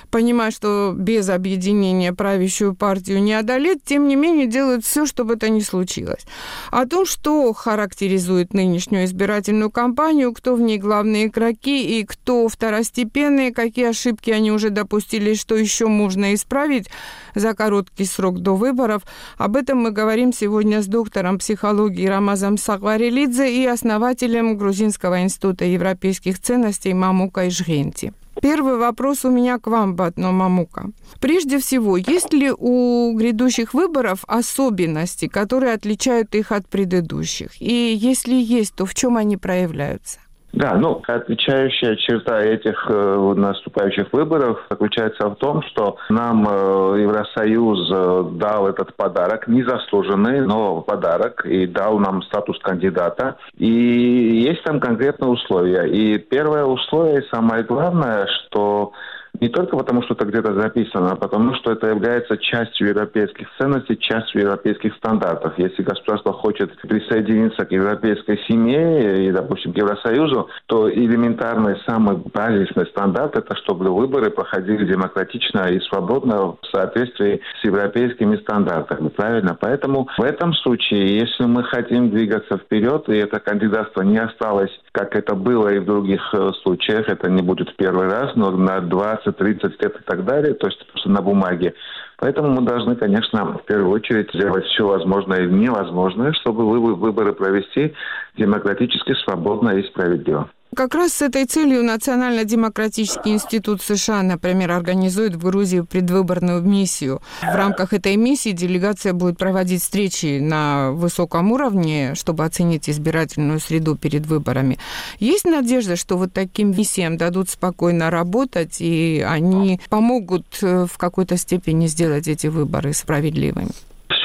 понимая, 0.10 0.50
что 0.50 0.96
без 0.98 1.30
объединения 1.30 2.14
правящую 2.14 2.74
партию 2.74 3.22
не 3.22 3.34
одолеть, 3.34 3.84
тем 3.86 4.08
не 4.08 4.16
менее 4.16 4.48
делают 4.48 4.84
все, 4.84 5.06
чтобы 5.06 5.36
это 5.36 5.50
не 5.50 5.62
случилось. 5.62 6.26
О 6.72 6.88
том, 6.88 7.06
что 7.06 7.54
характеризует 7.54 8.56
нынешнюю 8.56 9.06
избирательную 9.06 9.70
кампанию, 9.70 10.34
кто 10.34 10.56
в 10.56 10.62
ней 10.62 10.80
главные 10.80 11.28
игроки 11.28 12.00
и 12.00 12.04
кто 12.06 12.48
второстепенные, 12.48 13.54
какие 13.54 13.90
ошибки 13.90 14.32
они 14.32 14.52
уже 14.52 14.72
допустили, 14.72 15.36
что 15.36 15.56
еще 15.56 15.86
можно 15.86 16.34
исправить 16.34 16.90
за 17.36 17.54
короткий 17.54 18.06
срок 18.06 18.40
до 18.40 18.56
выборов– 18.56 19.04
об 19.38 19.56
этом 19.60 19.80
мы 19.80 19.92
говорим 19.92 20.32
сегодня 20.32 20.82
с 20.82 20.88
доктором 20.88 21.38
психологии 21.38 22.08
Рамазом 22.08 22.58
Сагварелидзе 22.58 23.62
и 23.62 23.66
основателем 23.66 24.58
Грузинского 24.58 25.22
института 25.22 25.66
европейских 25.66 26.40
ценностей 26.40 26.94
Мамука 26.94 27.50
Ижгенти. 27.50 28.14
Первый 28.42 28.78
вопрос 28.78 29.26
у 29.26 29.30
меня 29.30 29.60
к 29.60 29.68
вам, 29.68 29.96
Батно 29.96 30.32
Мамука. 30.32 30.92
Прежде 31.20 31.60
всего, 31.60 31.98
есть 31.98 32.32
ли 32.32 32.52
у 32.58 33.14
грядущих 33.18 33.74
выборов 33.74 34.24
особенности, 34.28 35.28
которые 35.28 35.74
отличают 35.74 36.34
их 36.36 36.54
от 36.54 36.66
предыдущих? 36.70 37.62
И 37.62 37.94
если 37.94 38.36
есть, 38.36 38.76
то 38.76 38.86
в 38.86 38.96
чем 38.96 39.18
они 39.18 39.36
проявляются? 39.36 40.20
Да, 40.52 40.74
ну, 40.76 41.02
отличающая 41.08 41.96
черта 41.96 42.42
этих 42.42 42.86
э, 42.90 43.34
наступающих 43.38 44.12
выборов 44.12 44.60
заключается 44.70 45.30
в 45.30 45.36
том, 45.36 45.62
что 45.64 45.98
нам 46.10 46.48
э, 46.50 47.02
Евросоюз 47.02 47.92
э, 47.92 48.24
дал 48.34 48.68
этот 48.68 48.96
подарок, 48.96 49.48
незаслуженный, 49.48 50.42
но 50.42 50.82
подарок, 50.82 51.46
и 51.46 51.68
дал 51.68 52.00
нам 52.00 52.24
статус 52.24 52.58
кандидата. 52.60 53.38
И 53.58 53.68
есть 53.68 54.64
там 54.64 54.80
конкретные 54.80 55.30
условия. 55.30 55.84
И 55.84 56.18
первое 56.18 56.66
условие, 56.66 57.22
самое 57.32 57.64
главное, 57.64 58.26
что 58.28 58.94
не 59.42 59.50
только 59.50 59.78
потому, 59.78 60.04
что 60.04 60.14
это 60.14 60.26
где-то 60.26 60.54
записано, 60.54 61.12
а 61.12 61.16
потому 61.16 61.54
что 61.56 61.72
это 61.72 61.88
является 61.88 62.38
частью 62.38 62.90
европейских 62.90 63.48
ценностей, 63.58 63.98
частью 63.98 64.42
европейских 64.42 64.96
стандартов. 64.96 65.54
Если 65.58 65.84
государство 65.84 66.34
хочет 66.34 66.76
присоединиться 66.82 67.66
к 67.66 67.72
европейской 67.72 68.38
семье 68.48 69.26
и, 69.26 69.32
допустим, 69.32 69.74
к 69.74 69.78
Евросоюзу, 69.78 70.50
то 70.68 70.92
элементарный, 70.92 71.78
самый 71.88 72.18
базисный 72.18 72.86
стандарт– 72.88 73.36
это 73.38 73.56
чтобы 73.56 73.90
выборы 73.90 74.30
проходили 74.30 74.86
демократично 74.86 75.70
и 75.70 75.80
свободно 75.82 76.58
в 76.62 76.66
соответствии 76.72 77.42
с 77.62 77.66
европейскими 77.66 78.38
стандартами. 78.38 79.10
Правильно? 79.10 79.58
Поэтому 79.60 80.08
в 80.18 80.22
этом 80.22 80.54
случае, 80.54 81.18
если 81.18 81.46
мы 81.46 81.64
хотим 81.64 82.10
двигаться 82.10 82.58
вперед, 82.58 83.08
и 83.10 83.16
это 83.16 83.40
кандидатство 83.40 84.02
не 84.02 84.18
осталось, 84.18 84.72
как 84.92 85.16
это 85.16 85.36
было 85.36 85.70
и 85.70 85.80
в 85.80 85.86
других 85.86 86.22
э, 86.34 86.52
случаях, 86.64 87.08
это 87.08 87.30
не 87.30 87.42
будет 87.42 87.70
в 87.70 87.76
первый 87.76 88.08
раз, 88.08 88.36
но 88.36 88.52
на 88.52 88.80
20 88.82 89.29
20-30 89.32 89.76
лет 89.82 89.96
и 90.00 90.04
так 90.06 90.26
далее, 90.26 90.54
то 90.54 90.68
есть 90.68 90.86
просто 90.92 91.10
на 91.10 91.22
бумаге. 91.22 91.74
Поэтому 92.18 92.50
мы 92.50 92.62
должны, 92.62 92.96
конечно, 92.96 93.58
в 93.58 93.66
первую 93.66 93.92
очередь 93.92 94.30
сделать 94.34 94.66
все 94.66 94.86
возможное 94.86 95.46
и 95.46 95.52
невозможное, 95.52 96.34
чтобы 96.34 96.70
выборы 96.96 97.34
провести 97.34 97.94
демократически, 98.38 99.14
свободно 99.24 99.70
и 99.70 99.84
справедливо. 99.84 100.50
Как 100.76 100.94
раз 100.94 101.14
с 101.14 101.22
этой 101.24 101.46
целью 101.46 101.84
Национально-демократический 101.84 103.32
институт 103.32 103.82
США, 103.82 104.22
например, 104.22 104.72
организует 104.72 105.36
в 105.36 105.44
Грузии 105.44 105.82
предвыборную 105.82 106.62
миссию. 106.62 107.22
В 107.42 107.56
рамках 107.56 107.92
этой 107.92 108.16
миссии 108.16 108.52
делегация 108.52 109.14
будет 109.14 109.38
проводить 109.38 109.82
встречи 109.82 110.40
на 110.40 110.92
высоком 110.92 111.52
уровне, 111.52 112.14
чтобы 112.14 112.46
оценить 112.46 112.88
избирательную 112.88 113.60
среду 113.60 113.96
перед 113.96 114.28
выборами. 114.28 114.78
Есть 115.20 115.46
надежда, 115.46 115.96
что 115.96 116.18
вот 116.18 116.34
таким 116.34 116.72
миссиям 116.72 117.18
дадут 117.18 117.50
спокойно 117.50 118.12
работать, 118.12 118.78
и 118.80 119.26
они 119.28 119.82
помогут 119.90 120.60
э, 120.62 120.86
в 120.86 120.98
какой-то 120.98 121.36
степени 121.38 121.88
сделать 121.88 122.28
эти 122.28 122.46
выборы 122.46 122.94
справедливыми? 122.94 123.72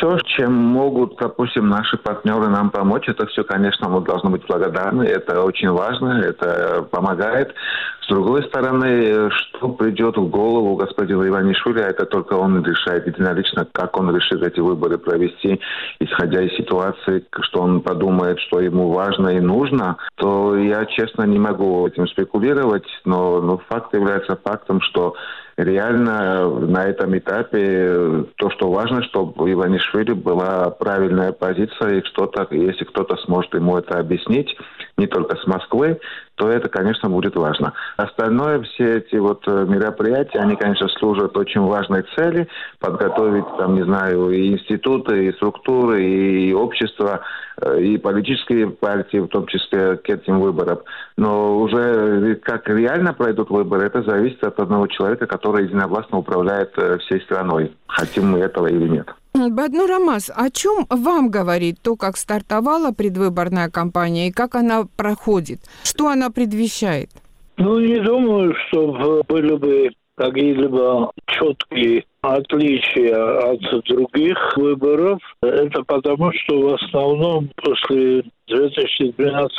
Все, 0.04 0.18
чем 0.36 0.52
могут, 0.52 1.16
допустим, 1.16 1.68
наши 1.68 1.96
партнеры 1.96 2.48
нам 2.48 2.70
помочь, 2.70 3.08
это 3.08 3.26
все, 3.26 3.44
конечно, 3.44 3.88
мы 3.88 4.00
должны 4.02 4.30
быть 4.30 4.46
благодарны. 4.46 5.02
Это 5.02 5.42
очень 5.42 5.70
важно, 5.70 6.20
это 6.20 6.86
помогает. 6.90 7.54
С 8.02 8.08
другой 8.08 8.42
стороны, 8.44 9.30
что 9.30 9.68
придет 9.70 10.16
в 10.16 10.28
голову 10.28 10.76
господина 10.76 11.26
Иванишвили, 11.26 11.80
это 11.80 12.04
только 12.04 12.34
он 12.34 12.62
решает 12.62 13.06
единолично, 13.06 13.66
как 13.72 13.98
он 13.98 14.14
решит 14.14 14.42
эти 14.42 14.60
выборы 14.60 14.98
провести, 14.98 15.60
исходя 16.00 16.42
из 16.42 16.54
ситуации, 16.54 17.24
что 17.40 17.62
он 17.62 17.80
подумает, 17.80 18.38
что 18.40 18.60
ему 18.60 18.92
важно 18.92 19.28
и 19.28 19.40
нужно, 19.40 19.96
то 20.16 20.56
я, 20.56 20.84
честно, 20.84 21.22
не 21.22 21.38
могу 21.38 21.86
этим 21.86 22.06
спекулировать, 22.08 22.86
но, 23.06 23.40
но 23.40 23.58
факт 23.68 23.94
является 23.94 24.36
фактом, 24.36 24.82
что 24.82 25.14
реально 25.56 26.48
на 26.48 26.84
этом 26.84 27.16
этапе 27.16 28.24
то, 28.36 28.50
что 28.50 28.70
важно, 28.70 29.02
чтобы 29.04 29.44
у 29.44 29.50
Иванишвили 29.50 30.12
была 30.12 30.70
правильная 30.70 31.32
позиция, 31.32 31.98
и 31.98 32.00
кто-то, 32.02 32.46
если 32.50 32.84
кто-то 32.84 33.16
сможет 33.24 33.54
ему 33.54 33.76
это 33.76 33.98
объяснить, 33.98 34.56
не 34.96 35.06
только 35.06 35.36
с 35.36 35.46
Москвы, 35.46 35.98
то 36.36 36.48
это, 36.48 36.68
конечно, 36.68 37.08
будет 37.08 37.36
важно. 37.36 37.72
Остальное, 37.96 38.62
все 38.62 38.98
эти 38.98 39.16
вот 39.16 39.44
э, 39.46 39.66
мероприятия, 39.68 40.40
они, 40.40 40.56
конечно, 40.56 40.88
служат 40.88 41.36
очень 41.36 41.60
важной 41.60 42.04
цели, 42.16 42.48
подготовить, 42.80 43.44
там, 43.56 43.76
не 43.76 43.84
знаю, 43.84 44.30
и 44.30 44.52
институты, 44.52 45.26
и 45.26 45.32
структуры, 45.34 46.04
и 46.04 46.52
общество, 46.52 47.20
э, 47.53 47.53
и 47.78 47.98
политические 47.98 48.70
партии, 48.70 49.18
в 49.18 49.28
том 49.28 49.46
числе 49.46 49.96
к 49.96 50.08
этим 50.08 50.40
выборам. 50.40 50.80
Но 51.16 51.58
уже 51.60 52.36
как 52.42 52.68
реально 52.68 53.14
пройдут 53.14 53.50
выборы, 53.50 53.86
это 53.86 54.02
зависит 54.02 54.42
от 54.42 54.58
одного 54.58 54.86
человека, 54.86 55.26
который 55.26 55.64
единовластно 55.64 56.18
управляет 56.18 56.72
э, 56.76 56.98
всей 56.98 57.20
страной, 57.22 57.72
хотим 57.86 58.32
мы 58.32 58.40
этого 58.40 58.66
или 58.66 58.88
нет. 58.88 59.08
Бадну 59.34 59.86
Рамаз, 59.86 60.30
о 60.34 60.50
чем 60.50 60.86
вам 60.88 61.28
говорит 61.28 61.76
то, 61.82 61.96
как 61.96 62.16
стартовала 62.16 62.92
предвыборная 62.92 63.68
кампания 63.68 64.28
и 64.28 64.32
как 64.32 64.54
она 64.54 64.84
проходит? 64.96 65.60
Что 65.82 66.08
она 66.08 66.30
предвещает? 66.30 67.10
Ну, 67.56 67.80
не 67.80 68.00
думаю, 68.00 68.54
что 68.68 69.22
были 69.28 69.56
бы 69.56 69.90
какие-либо 70.16 71.10
четкие 71.26 72.04
отличия 72.24 73.50
от 73.50 73.60
других 73.86 74.56
выборов. 74.56 75.18
Это 75.42 75.82
потому, 75.84 76.32
что 76.32 76.60
в 76.60 76.74
основном 76.74 77.50
после 77.56 78.24
2012 78.48 79.52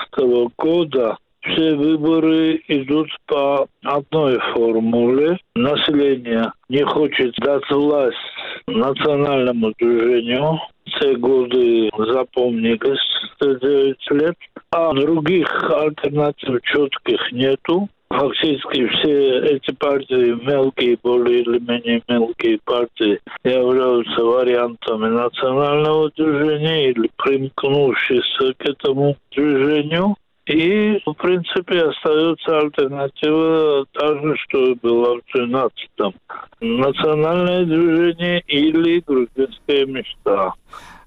года 0.58 1.18
все 1.42 1.76
выборы 1.76 2.62
идут 2.68 3.08
по 3.28 3.68
одной 3.84 4.40
формуле. 4.54 5.38
Население 5.56 6.52
не 6.70 6.84
хочет 6.84 7.36
дать 7.38 7.70
власть 7.70 8.18
национальному 8.68 9.72
движению. 9.78 10.60
Все 10.88 11.16
годы 11.16 11.90
запомнились 11.98 13.00
9 13.40 13.98
лет. 14.12 14.36
А 14.72 14.94
других 14.94 15.48
альтернатив 15.72 16.62
четких 16.64 17.32
нету. 17.32 17.88
Фактически 18.18 18.88
все 18.88 19.40
эти 19.56 19.72
партии, 19.74 20.38
мелкие, 20.46 20.98
более 21.04 21.42
или 21.42 21.60
менее 21.60 22.02
мелкие 22.08 22.60
партии, 22.64 23.20
являются 23.44 24.24
вариантами 24.24 25.08
национального 25.08 26.10
движения 26.16 26.92
или 26.92 27.10
примкнувшись 27.18 28.38
к 28.58 28.66
этому 28.66 29.18
движению. 29.36 30.16
И, 30.46 31.02
в 31.06 31.14
принципе, 31.14 31.82
остается 31.82 32.60
альтернатива 32.60 33.86
та 33.92 34.08
же, 34.08 34.36
что 34.38 34.64
и 34.64 34.76
была 34.76 35.16
в 35.16 35.36
13-м. 35.36 36.14
Национальное 36.62 37.66
движение 37.66 38.44
или 38.48 39.04
грузинская 39.06 39.86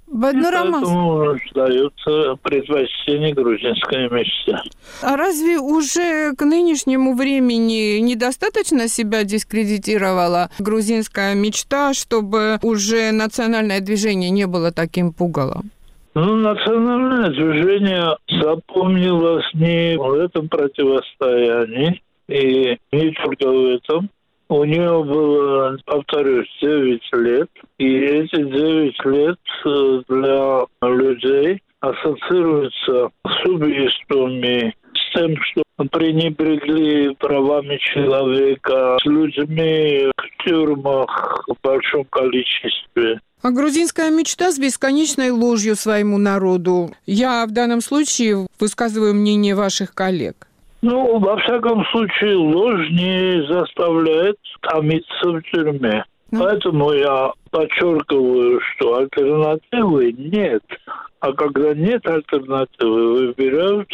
мечта. 0.09 0.19
Баднурамас. 0.19 0.83
Поэтому 0.83 1.37
дается 1.55 2.37
предпочтение 2.43 3.35
грузинской 3.35 4.09
мечте. 4.11 4.59
А 5.03 5.17
разве 5.17 5.59
уже 5.59 6.35
к 6.35 6.45
нынешнему 6.45 7.15
времени 7.15 7.99
недостаточно 7.99 8.89
себя 8.89 9.25
дискредитировала 9.25 10.51
грузинская 10.59 11.35
мечта, 11.35 11.95
чтобы 11.95 12.59
уже 12.63 13.13
национальное 13.13 13.81
движение 13.81 14.31
не 14.31 14.47
было 14.47 14.73
таким 14.73 15.13
пугалом? 15.13 15.71
Ну, 16.15 16.35
национальное 16.37 17.31
движение 17.31 18.17
запомнилось 18.29 19.45
не 19.55 19.97
в 19.97 20.15
этом 20.15 20.49
противостоянии, 20.49 22.03
и 22.29 22.77
не 22.93 23.11
только 23.13 23.49
в 23.49 23.67
этом. 23.67 24.11
У 24.51 24.65
нее 24.65 25.05
было, 25.05 25.77
повторюсь, 25.85 26.49
9 26.63 27.03
лет, 27.13 27.51
и 27.79 27.99
эти 27.99 28.37
9 28.37 29.05
лет 29.05 29.39
э, 29.67 30.03
для 30.09 30.65
людей 30.89 31.63
ассоциируются 31.81 33.11
с 33.27 33.47
убийствами, 33.47 34.75
с 34.95 35.15
тем, 35.15 35.37
что 35.43 35.63
пренебрегли 35.91 37.15
правами 37.17 37.79
человека, 37.93 38.97
с 39.01 39.05
людьми, 39.05 40.11
к 40.17 40.45
тюрьмах 40.45 41.45
в 41.47 41.55
большом 41.63 42.05
количестве. 42.07 43.21
А 43.43 43.51
грузинская 43.51 44.11
мечта 44.11 44.51
с 44.51 44.59
бесконечной 44.59 45.31
ложью 45.31 45.77
своему 45.77 46.19
народу. 46.19 46.91
Я 47.07 47.47
в 47.47 47.53
данном 47.53 47.81
случае 47.81 48.49
высказываю 48.59 49.15
мнение 49.15 49.55
ваших 49.55 49.95
коллег. 49.95 50.48
Ну, 50.81 51.19
во 51.19 51.37
всяком 51.39 51.85
случае, 51.87 52.37
ложь 52.37 52.89
не 52.91 53.47
заставляет 53.49 54.37
томиться 54.61 55.31
в 55.31 55.43
тюрьме. 55.43 56.05
Ну. 56.31 56.41
Поэтому 56.41 56.93
я 56.93 57.33
подчеркиваю, 57.51 58.61
что 58.61 58.99
альтернативы 58.99 60.13
нет. 60.13 60.63
А 61.21 61.33
когда 61.33 61.75
нет 61.75 62.07
альтернативы, 62.07 63.29
выбирают 63.29 63.89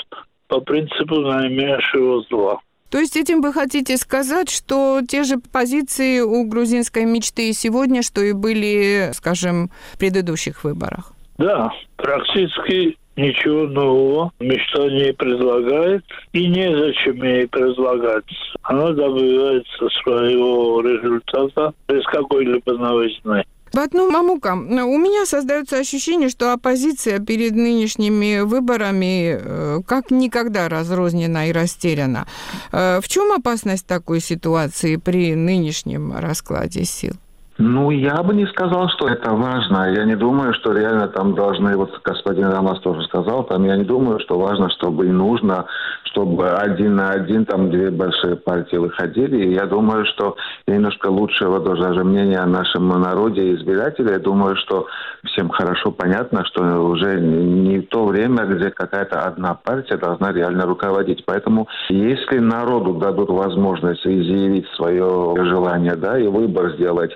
по 0.49 0.61
принципу 0.61 1.20
наименьшего 1.20 2.22
зла. 2.28 2.61
То 2.91 2.99
есть 2.99 3.16
этим 3.16 3.41
вы 3.41 3.53
хотите 3.53 3.97
сказать, 3.97 4.51
что 4.51 5.01
те 5.09 5.24
же 5.24 5.39
позиции 5.39 6.20
у 6.20 6.45
грузинской 6.47 7.05
мечты 7.05 7.49
и 7.49 7.53
сегодня, 7.53 8.03
что 8.03 8.20
и 8.20 8.32
были, 8.32 9.11
скажем, 9.14 9.70
в 9.93 9.99
предыдущих 9.99 10.62
выборах? 10.62 11.12
Да, 11.39 11.72
практически 11.97 12.97
ничего 13.17 13.67
нового 13.67 14.33
мечта 14.41 14.89
не 14.89 15.12
предлагает 15.12 16.05
и 16.33 16.47
незачем 16.47 17.23
ей 17.23 17.47
предлагать. 17.49 18.25
Она 18.62 18.91
добивается 18.93 19.89
своего 20.03 20.81
результата 20.81 21.73
без 21.89 22.05
какой-либо 22.07 22.73
новизны. 22.73 23.45
Батну 23.75 24.09
Мамука, 24.09 24.53
у 24.53 24.99
меня 24.99 25.27
создается 25.27 25.79
ощущение, 25.79 26.29
что 26.29 26.53
оппозиция 26.53 27.19
перед 27.19 27.57
нынешними 27.57 28.41
выборами 28.43 29.37
э, 29.37 29.81
как 29.85 30.12
никогда 30.12 30.69
разрознена 30.69 31.49
и 31.49 31.53
растеряна. 31.53 32.29
Э, 32.71 33.01
в 33.03 33.09
чем 33.09 33.33
опасность 33.33 33.85
такой 33.85 34.21
ситуации 34.21 34.95
при 34.95 35.35
нынешнем 35.35 36.17
раскладе 36.17 36.85
сил? 36.85 37.15
Ну, 37.57 37.91
я 37.93 38.21
бы 38.25 38.35
не 38.35 38.47
сказал, 38.47 38.89
что 38.89 39.07
это 39.07 39.31
важно. 39.31 39.89
Я 39.95 40.05
не 40.05 40.17
думаю, 40.17 40.55
что 40.55 40.73
реально 40.73 41.07
там 41.07 41.37
должны, 41.37 41.77
вот 41.77 42.01
господин 42.03 42.49
Рамас 42.49 42.81
тоже 42.81 43.05
сказал, 43.05 43.45
там 43.45 43.65
я 43.65 43.77
не 43.77 43.85
думаю, 43.85 44.19
что 44.19 44.41
важно, 44.41 44.71
чтобы 44.71 45.07
и 45.07 45.11
нужно, 45.11 45.67
чтобы 46.03 46.51
один 46.51 46.97
на 46.97 47.11
один 47.11 47.45
там 47.45 47.71
две 47.71 47.93
большие 47.93 48.35
партии 48.35 48.77
выходили. 48.77 49.45
И 49.45 49.55
я 49.55 49.67
думаю, 49.67 50.05
что 50.05 50.37
немножко 50.67 51.07
лучшего 51.07 51.61
даже 51.61 52.03
мнения 52.03 52.39
о 52.39 52.47
нашем 52.47 52.89
народе 52.89 53.43
и 53.43 53.55
избирателей. 53.55 54.11
Я 54.11 54.19
думаю, 54.19 54.57
что 54.57 54.89
всем 55.25 55.49
хорошо 55.49 55.93
понятно, 55.93 56.45
что 56.47 56.63
уже 56.63 57.21
не 57.21 57.83
то 57.83 58.05
время, 58.07 58.47
где 58.47 58.71
какая-то 58.71 59.21
одна 59.21 59.55
партия 59.55 59.97
должна 59.97 60.33
реально 60.33 60.67
руководить. 60.67 61.25
Поэтому 61.25 61.69
если 61.89 62.39
народу 62.39 62.95
дадут 62.95 63.31
возможность 63.31 64.05
изъявить 64.05 64.67
свое 64.71 65.37
желание, 65.45 65.95
да, 65.95 66.19
и 66.19 66.27
выбор 66.27 66.73
сделать, 66.73 67.13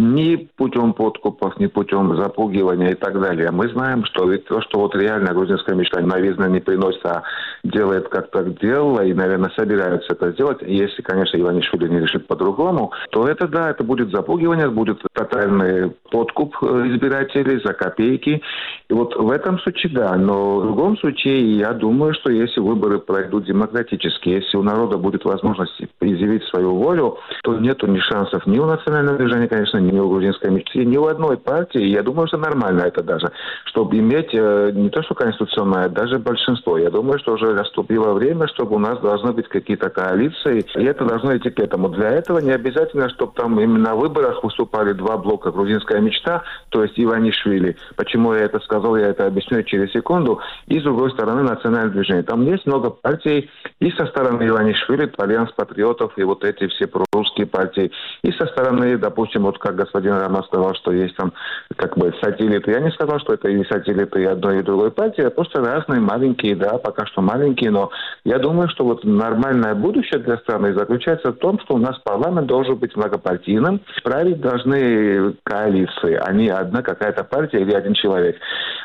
ни 0.00 0.48
путем 0.56 0.94
подкупов, 0.94 1.58
ни 1.58 1.66
путем 1.66 2.16
запугивания 2.16 2.92
и 2.92 2.94
так 2.94 3.20
далее. 3.20 3.50
Мы 3.50 3.68
знаем, 3.68 4.04
что 4.06 4.24
ведь 4.24 4.46
то, 4.46 4.62
что 4.62 4.80
вот 4.80 4.94
реально 4.94 5.34
грузинская 5.34 5.76
мечта 5.76 6.00
новизна 6.00 6.48
не 6.48 6.60
приносит, 6.60 7.04
а 7.04 7.22
делает 7.62 8.08
как 8.08 8.30
так 8.30 8.58
делала 8.60 9.04
и, 9.04 9.12
наверное, 9.12 9.50
собираются 9.56 10.14
это 10.14 10.32
сделать, 10.32 10.58
если, 10.62 11.02
конечно, 11.02 11.36
Иванишвили 11.36 11.88
не 11.88 12.00
решит 12.00 12.26
по-другому, 12.26 12.92
то 13.10 13.28
это, 13.28 13.46
да, 13.46 13.70
это 13.70 13.84
будет 13.84 14.10
запугивание, 14.10 14.70
будет 14.70 15.02
тотальный 15.12 15.90
подкуп 16.10 16.56
э, 16.62 16.66
избирателей 16.88 17.60
за 17.62 17.74
копейки. 17.74 18.40
И 18.88 18.92
вот 18.92 19.14
в 19.14 19.30
этом 19.30 19.58
случае, 19.60 19.92
да, 19.92 20.16
но 20.16 20.60
в 20.60 20.62
другом 20.62 20.96
случае, 20.98 21.58
я 21.58 21.72
думаю, 21.74 22.14
что 22.14 22.30
если 22.30 22.60
выборы 22.60 23.00
пройдут 23.00 23.44
демократически, 23.44 24.30
если 24.30 24.56
у 24.56 24.62
народа 24.62 24.96
будет 24.96 25.24
возможность 25.24 25.78
изъявить 26.00 26.44
свою 26.44 26.74
волю, 26.74 27.18
то 27.42 27.58
нету 27.58 27.86
ни 27.86 27.98
шансов 27.98 28.46
ни 28.46 28.58
у 28.58 28.64
национального 28.64 29.18
движения, 29.18 29.48
конечно, 29.48 29.78
ни 29.78 29.89
у 29.98 30.08
грузинской 30.08 30.50
мечты, 30.50 30.84
ни 30.84 30.96
у 30.96 31.06
одной 31.06 31.36
партии. 31.36 31.82
Я 31.82 32.02
думаю, 32.02 32.28
что 32.28 32.36
нормально 32.36 32.82
это 32.82 33.02
даже, 33.02 33.32
чтобы 33.64 33.98
иметь 33.98 34.30
э, 34.32 34.70
не 34.74 34.90
то, 34.90 35.02
что 35.02 35.14
конституционное, 35.14 35.86
а 35.86 35.88
даже 35.88 36.18
большинство. 36.18 36.78
Я 36.78 36.90
думаю, 36.90 37.18
что 37.18 37.32
уже 37.34 37.54
наступило 37.54 38.12
время, 38.12 38.46
чтобы 38.48 38.76
у 38.76 38.78
нас 38.78 38.98
должны 39.00 39.32
быть 39.32 39.48
какие-то 39.48 39.90
коалиции, 39.90 40.64
и 40.76 40.84
это 40.84 41.04
должно 41.04 41.36
идти 41.36 41.50
к 41.50 41.58
этому. 41.58 41.88
Для 41.88 42.10
этого 42.10 42.38
не 42.38 42.52
обязательно, 42.52 43.08
чтобы 43.10 43.32
там 43.34 43.58
именно 43.58 43.90
на 43.90 43.94
выборах 43.94 44.44
выступали 44.44 44.92
два 44.92 45.16
блока 45.16 45.50
«Грузинская 45.50 46.00
мечта», 46.00 46.42
то 46.68 46.82
есть 46.82 46.94
Иванишвили. 46.96 47.76
Почему 47.96 48.34
я 48.34 48.44
это 48.44 48.60
сказал, 48.60 48.96
я 48.96 49.08
это 49.08 49.26
объясню 49.26 49.62
через 49.62 49.92
секунду. 49.92 50.40
И 50.66 50.78
с 50.78 50.82
другой 50.82 51.10
стороны 51.10 51.42
национальное 51.42 51.92
движение. 51.92 52.22
Там 52.22 52.42
есть 52.42 52.66
много 52.66 52.90
партий 52.90 53.50
и 53.80 53.90
со 53.92 54.06
стороны 54.06 54.46
Иванишвили, 54.46 55.10
Альянс 55.16 55.52
патриотов 55.52 56.12
и 56.16 56.22
вот 56.22 56.44
эти 56.44 56.66
все 56.68 56.86
прорусские 56.86 57.46
партии, 57.46 57.90
и 58.22 58.32
со 58.32 58.46
стороны, 58.46 58.96
допустим, 58.98 59.42
вот 59.42 59.58
как 59.70 59.76
господин 59.76 60.14
Роман 60.14 60.42
сказал, 60.44 60.74
что 60.74 60.92
есть 60.92 61.16
там 61.16 61.32
как 61.76 61.96
бы 61.96 62.12
сателлиты. 62.20 62.72
Я 62.72 62.80
не 62.80 62.90
сказал, 62.90 63.18
что 63.20 63.34
это 63.34 63.48
и 63.48 63.64
сателлиты 63.64 64.22
и 64.22 64.26
одной, 64.26 64.58
и 64.58 64.62
другой 64.62 64.90
партии, 64.90 65.22
а 65.22 65.30
просто 65.30 65.60
разные 65.60 66.00
маленькие, 66.00 66.56
да, 66.56 66.78
пока 66.78 67.06
что 67.06 67.22
маленькие, 67.22 67.70
но 67.70 67.90
я 68.24 68.38
думаю, 68.38 68.68
что 68.68 68.84
вот 68.84 69.04
нормальное 69.04 69.74
будущее 69.74 70.20
для 70.20 70.38
страны 70.38 70.74
заключается 70.74 71.32
в 71.32 71.36
том, 71.36 71.60
что 71.60 71.74
у 71.74 71.78
нас 71.78 71.98
парламент 72.04 72.46
должен 72.46 72.76
быть 72.76 72.96
многопартийным, 72.96 73.80
править 74.02 74.40
должны 74.40 75.34
коалиции, 75.44 76.18
а 76.20 76.32
не 76.32 76.48
одна 76.48 76.82
какая-то 76.82 77.24
партия 77.24 77.60
или 77.60 77.72
один 77.72 77.94
человек. 77.94 78.36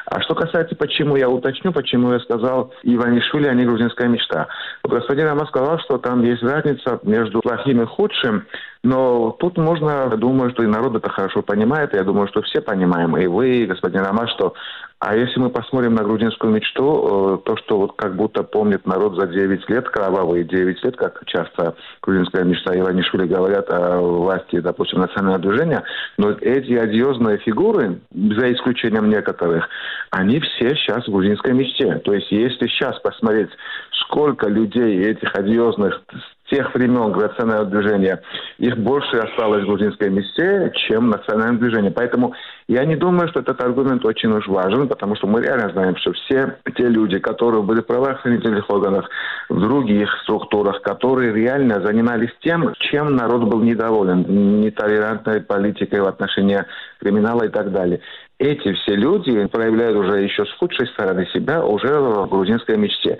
А 0.05 0.21
что 0.21 0.35
касается, 0.35 0.75
почему 0.75 1.15
я 1.15 1.29
уточню, 1.29 1.71
почему 1.71 2.13
я 2.13 2.19
сказал 2.19 2.71
Иванишвили, 2.83 3.47
а 3.47 3.53
не 3.53 3.65
грузинская 3.65 4.07
мечта. 4.07 4.47
Вот 4.83 4.93
господин 4.93 5.27
Роман 5.27 5.47
сказал, 5.47 5.79
что 5.79 5.97
там 5.97 6.23
есть 6.23 6.43
разница 6.43 6.99
между 7.03 7.41
плохим 7.41 7.81
и 7.81 7.85
худшим, 7.85 8.45
но 8.85 9.31
тут 9.31 9.57
можно, 9.57 10.15
думаю, 10.15 10.51
что 10.51 10.61
и 10.61 10.67
народ 10.67 10.95
это 10.95 11.09
хорошо 11.09 11.41
понимает, 11.41 11.95
я 11.95 12.03
думаю, 12.03 12.27
что 12.27 12.43
все 12.43 12.61
понимаем, 12.61 13.17
и 13.17 13.25
вы, 13.25 13.57
и 13.57 13.65
господин 13.65 14.01
Роман, 14.01 14.27
что 14.27 14.53
а 14.99 15.15
если 15.15 15.39
мы 15.39 15.49
посмотрим 15.49 15.95
на 15.95 16.03
грузинскую 16.03 16.53
мечту, 16.53 16.83
э, 16.83 17.37
то, 17.45 17.57
что 17.57 17.79
вот 17.79 17.95
как 17.95 18.15
будто 18.15 18.43
помнит 18.43 18.85
народ 18.85 19.15
за 19.15 19.27
9 19.27 19.69
лет, 19.69 19.89
кровавые 19.89 20.43
9 20.43 20.83
лет, 20.83 20.95
как 20.95 21.23
часто 21.25 21.75
грузинская 22.01 22.43
мечта 22.43 22.77
Иванишвили 22.77 23.27
говорят 23.27 23.69
о 23.71 23.99
власти, 24.01 24.59
допустим, 24.59 24.99
национального 24.99 25.39
движения, 25.39 25.83
но 26.17 26.31
эти 26.31 26.73
одиозные 26.73 27.39
фигуры, 27.39 27.99
за 28.13 28.53
исключением 28.53 29.09
некоторых, 29.09 29.67
они 30.11 30.39
все 30.39 30.75
сейчас 30.75 31.07
в 31.07 31.11
грузинской 31.11 31.53
мечте. 31.53 31.95
То 32.05 32.13
есть 32.13 32.31
если 32.31 32.67
сейчас 32.67 32.99
посмотреть, 32.99 33.49
сколько 33.91 34.47
людей 34.47 35.03
этих 35.05 35.35
одиозных 35.35 36.01
тех 36.49 36.73
времен 36.73 37.11
национального 37.11 37.65
движения, 37.65 38.21
их 38.57 38.77
больше 38.77 39.17
осталось 39.17 39.63
в 39.63 39.67
грузинской 39.67 40.09
месте, 40.09 40.71
чем 40.87 41.09
национальное 41.09 41.59
движение. 41.59 41.91
Поэтому 41.91 42.33
я 42.67 42.85
не 42.85 42.95
думаю, 42.95 43.27
что 43.29 43.39
этот 43.39 43.59
аргумент 43.61 44.05
очень 44.05 44.31
уж 44.31 44.47
важен, 44.47 44.87
потому 44.87 45.15
что 45.15 45.27
мы 45.27 45.41
реально 45.41 45.69
знаем, 45.69 45.95
что 45.97 46.13
все 46.13 46.57
те 46.75 46.87
люди, 46.87 47.19
которые 47.19 47.63
были 47.63 47.81
в 47.81 47.85
правоохранительных 47.85 48.69
органах, 48.69 49.09
в 49.49 49.59
других 49.59 50.09
структурах, 50.23 50.81
которые 50.81 51.33
реально 51.33 51.81
занимались 51.81 52.31
тем, 52.41 52.73
чем 52.79 53.15
народ 53.15 53.43
был 53.43 53.61
недоволен, 53.61 54.61
нетолерантной 54.61 55.41
политикой 55.41 56.01
в 56.01 56.07
отношении 56.07 56.63
криминала 57.05 57.43
и 57.43 57.49
так 57.49 57.71
далее 57.71 58.01
эти 58.39 58.73
все 58.73 58.95
люди 58.95 59.45
проявляют 59.47 59.95
уже 59.97 60.21
еще 60.21 60.45
с 60.45 60.51
худшей 60.57 60.87
стороны 60.87 61.25
себя 61.33 61.65
уже 61.65 61.99
в 61.99 62.27
грузинской 62.27 62.77
мечте. 62.77 63.17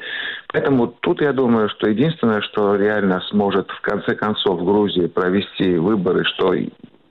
Поэтому 0.52 0.88
тут 0.88 1.22
я 1.22 1.32
думаю, 1.32 1.70
что 1.70 1.90
единственное, 1.90 2.42
что 2.42 2.76
реально 2.76 3.22
сможет 3.30 3.70
в 3.72 3.82
конце 3.82 4.16
концов 4.16 4.60
в 4.60 4.66
Грузии 4.66 5.08
провести 5.08 5.78
выборы, 5.78 6.26
что 6.26 6.54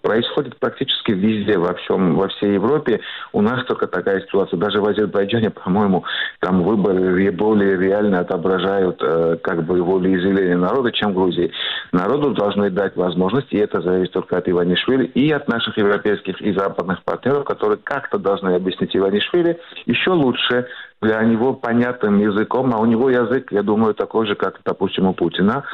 происходит 0.04 0.58
практически 0.58 1.12
везде, 1.12 1.56
во 1.56 1.72
всем, 1.74 2.16
во 2.16 2.28
всей 2.28 2.52
Европе. 2.52 3.00
У 3.32 3.40
нас 3.40 3.64
только 3.64 3.86
такая 3.86 4.20
ситуация. 4.20 4.58
Даже 4.58 4.80
в 4.80 4.86
Азербайджане, 4.86 5.48
по-моему, 5.48 6.04
там 6.40 6.62
выборы 6.62 7.32
более 7.32 7.78
реально 7.78 8.20
отображают 8.20 9.02
э, 9.02 9.38
как 9.42 9.64
бы 9.64 9.82
волеизъявление 9.82 10.58
народа, 10.58 10.92
чем 10.92 11.12
в 11.12 11.14
Грузии. 11.14 11.50
Народу 11.92 12.32
должны 12.32 12.68
дать 12.68 12.94
возможность, 12.96 13.50
и 13.50 13.56
это 13.56 13.80
зависит 13.80 14.12
только 14.12 14.36
от 14.36 14.46
Иванишвили 14.46 15.06
и 15.06 15.30
от 15.32 15.48
наших 15.48 15.78
европейских 15.78 16.38
и 16.42 16.52
западных 16.52 17.02
партнеров, 17.02 17.44
которые 17.44 17.78
как-то 17.82 18.18
должны 18.18 18.54
объяснить 18.54 18.94
Иванишвили 18.94 19.58
еще 19.86 20.10
лучше, 20.10 20.66
для 21.04 21.22
него 21.22 21.52
понятным 21.52 22.18
языком, 22.18 22.72
а 22.74 22.78
у 22.78 22.86
него 22.86 23.10
язык, 23.10 23.52
я 23.52 23.62
думаю, 23.62 23.94
такой 23.94 24.26
же, 24.26 24.34
как, 24.34 24.60
допустим, 24.64 25.06
у 25.06 25.12
Путина, 25.12 25.64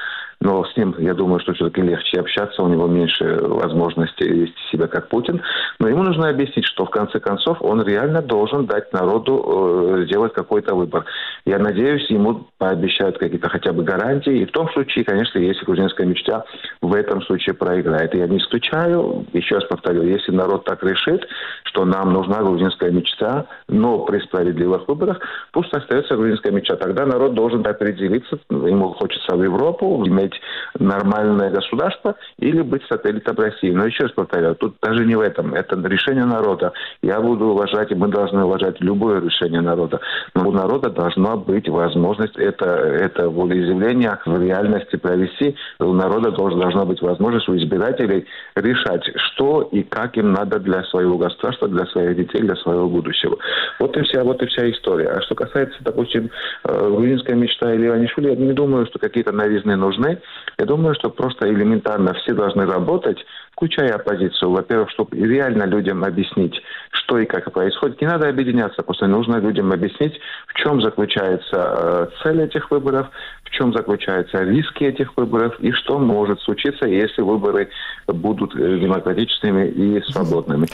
но 0.41 0.65
с 0.65 0.75
ним, 0.75 0.95
я 0.99 1.13
думаю, 1.13 1.39
что 1.41 1.53
все-таки 1.53 1.83
легче 1.83 2.19
общаться, 2.19 2.63
у 2.63 2.69
него 2.69 2.87
меньше 2.87 3.39
возможности 3.43 4.23
вести 4.23 4.57
себя 4.73 4.87
как 4.87 5.09
Путин. 5.09 5.43
Но 5.79 5.89
ему 5.89 6.03
нужно 6.03 6.31
объяснить, 6.31 6.65
что 6.65 6.87
в 6.87 6.91
конце 6.91 7.21
концов 7.21 7.59
он 7.61 7.83
реально 7.83 8.23
должен 8.23 8.65
дать 8.65 8.91
народу 8.95 9.99
э, 9.99 10.05
сделать 10.07 10.33
какой-то 10.33 10.75
выбор. 10.75 11.05
Я 11.45 11.59
надеюсь, 11.59 12.09
ему 12.09 12.47
пообещают 12.57 13.19
какие-то 13.19 13.51
хотя 13.51 13.75
бы 13.75 13.83
гарантии. 13.83 14.39
И 14.39 14.47
в 14.47 14.53
том 14.53 14.71
случае, 14.71 15.05
конечно, 15.05 15.39
если 15.39 15.65
грузинская 15.67 16.07
мечта 16.07 16.45
в 16.81 16.95
этом 16.95 17.21
случае 17.23 17.55
проиграет. 17.55 18.15
Я 18.15 18.27
не 18.27 18.39
исключаю, 18.39 19.27
еще 19.35 19.57
раз 19.57 19.65
повторю, 19.65 20.05
если 20.05 20.33
народ 20.33 20.65
так 20.65 20.83
решит, 20.83 21.27
что 21.65 21.85
нам 21.85 22.15
нужна 22.15 22.43
грузинская 22.43 22.91
мечта, 22.91 23.47
но 23.69 24.07
при 24.07 24.21
справедливых 24.21 24.89
выборах, 24.89 25.21
пусть 25.53 25.73
остается 25.75 26.17
грузинская 26.17 26.53
мечта. 26.53 26.77
Тогда 26.77 27.05
народ 27.05 27.35
должен 27.35 27.67
определиться, 27.67 28.39
ему 28.49 28.95
хочется 28.95 29.37
в 29.37 29.43
Европу, 29.43 30.03
иметь 30.07 30.30
иметь 30.31 30.41
нормальное 30.79 31.51
государство 31.51 32.17
или 32.39 32.63
быть 32.63 32.83
сателлитом 32.89 33.37
России. 33.37 33.71
Но 33.71 33.87
еще 33.87 34.05
раз 34.05 34.13
повторяю, 34.13 34.55
тут 34.55 34.77
даже 34.83 35.05
не 35.05 35.15
в 35.15 35.21
этом. 35.21 35.55
Это 35.55 35.77
решение 35.89 36.25
народа. 36.25 36.73
Я 37.03 37.21
буду 37.21 37.47
уважать, 37.47 37.91
и 37.91 37.95
мы 37.95 38.09
должны 38.09 38.45
уважать 38.45 38.81
любое 38.81 39.21
решение 39.21 39.61
народа. 39.61 40.01
Но 40.35 40.49
у 40.49 40.53
народа 40.53 40.91
должна 40.91 41.37
быть 41.37 41.69
возможность 41.69 42.37
это, 42.37 42.65
это 42.65 43.29
волеизъявление 43.29 44.19
в 44.25 44.41
реальности 44.41 44.97
провести. 44.97 45.57
У 45.79 45.93
народа 45.93 46.31
должна 46.31 46.85
быть 46.85 47.01
возможность 47.03 47.49
у 47.49 47.57
избирателей 47.57 48.27
решать, 48.57 49.05
что 49.17 49.63
и 49.73 49.83
как 49.83 50.17
им 50.17 50.33
надо 50.33 50.59
для 50.59 50.83
своего 50.85 51.19
государства, 51.19 51.69
для 51.69 51.87
своих 51.87 52.17
детей, 52.17 52.41
для 52.41 52.57
своего 52.57 52.89
будущего. 52.89 53.37
Вот 53.79 53.97
и 53.97 54.03
вся, 54.03 54.25
вот 54.25 54.43
и 54.43 54.47
вся 54.47 54.71
история. 54.71 55.09
А 55.09 55.23
что 55.23 55.35
касается, 55.35 55.77
допустим, 55.81 56.31
э, 56.65 56.91
грузинской 56.91 57.35
мечта 57.35 57.75
или 57.75 57.87
Иванишвили, 57.87 58.31
я 58.31 58.37
не 58.37 58.53
думаю, 58.53 58.87
что 58.87 58.99
какие-то 58.99 59.33
новизны 59.33 59.77
нужны. 59.77 60.20
Я 60.59 60.67
думаю, 60.67 60.95
что 60.95 61.11
просто 61.11 61.49
элементарно 61.49 62.15
все 62.15 62.33
должны 62.33 62.67
работать, 62.67 63.25
включая 63.61 63.95
оппозицию. 63.95 64.53
Во-первых, 64.53 64.91
чтобы 64.91 65.15
реально 65.19 65.65
людям 65.65 66.03
объяснить, 66.03 66.55
что 66.93 67.19
и 67.19 67.27
как 67.27 67.53
происходит. 67.53 68.01
Не 68.01 68.07
надо 68.07 68.27
объединяться, 68.27 68.83
просто 68.83 69.07
нужно 69.07 69.37
людям 69.37 69.71
объяснить, 69.71 70.19
в 70.47 70.55
чем 70.55 70.81
заключается 70.81 71.51
э, 71.53 72.07
цель 72.23 72.41
этих 72.41 72.71
выборов, 72.71 73.09
в 73.45 73.51
чем 73.51 73.75
заключаются 73.75 74.43
риски 74.45 74.85
этих 74.85 75.15
выборов 75.17 75.61
и 75.61 75.73
что 75.73 75.99
может 75.99 76.41
случиться, 76.41 76.87
если 76.87 77.21
выборы 77.21 77.69
будут 78.07 78.55
э, 78.55 78.79
демократичными 78.79 79.69
и 79.69 80.03
свободными. 80.11 80.67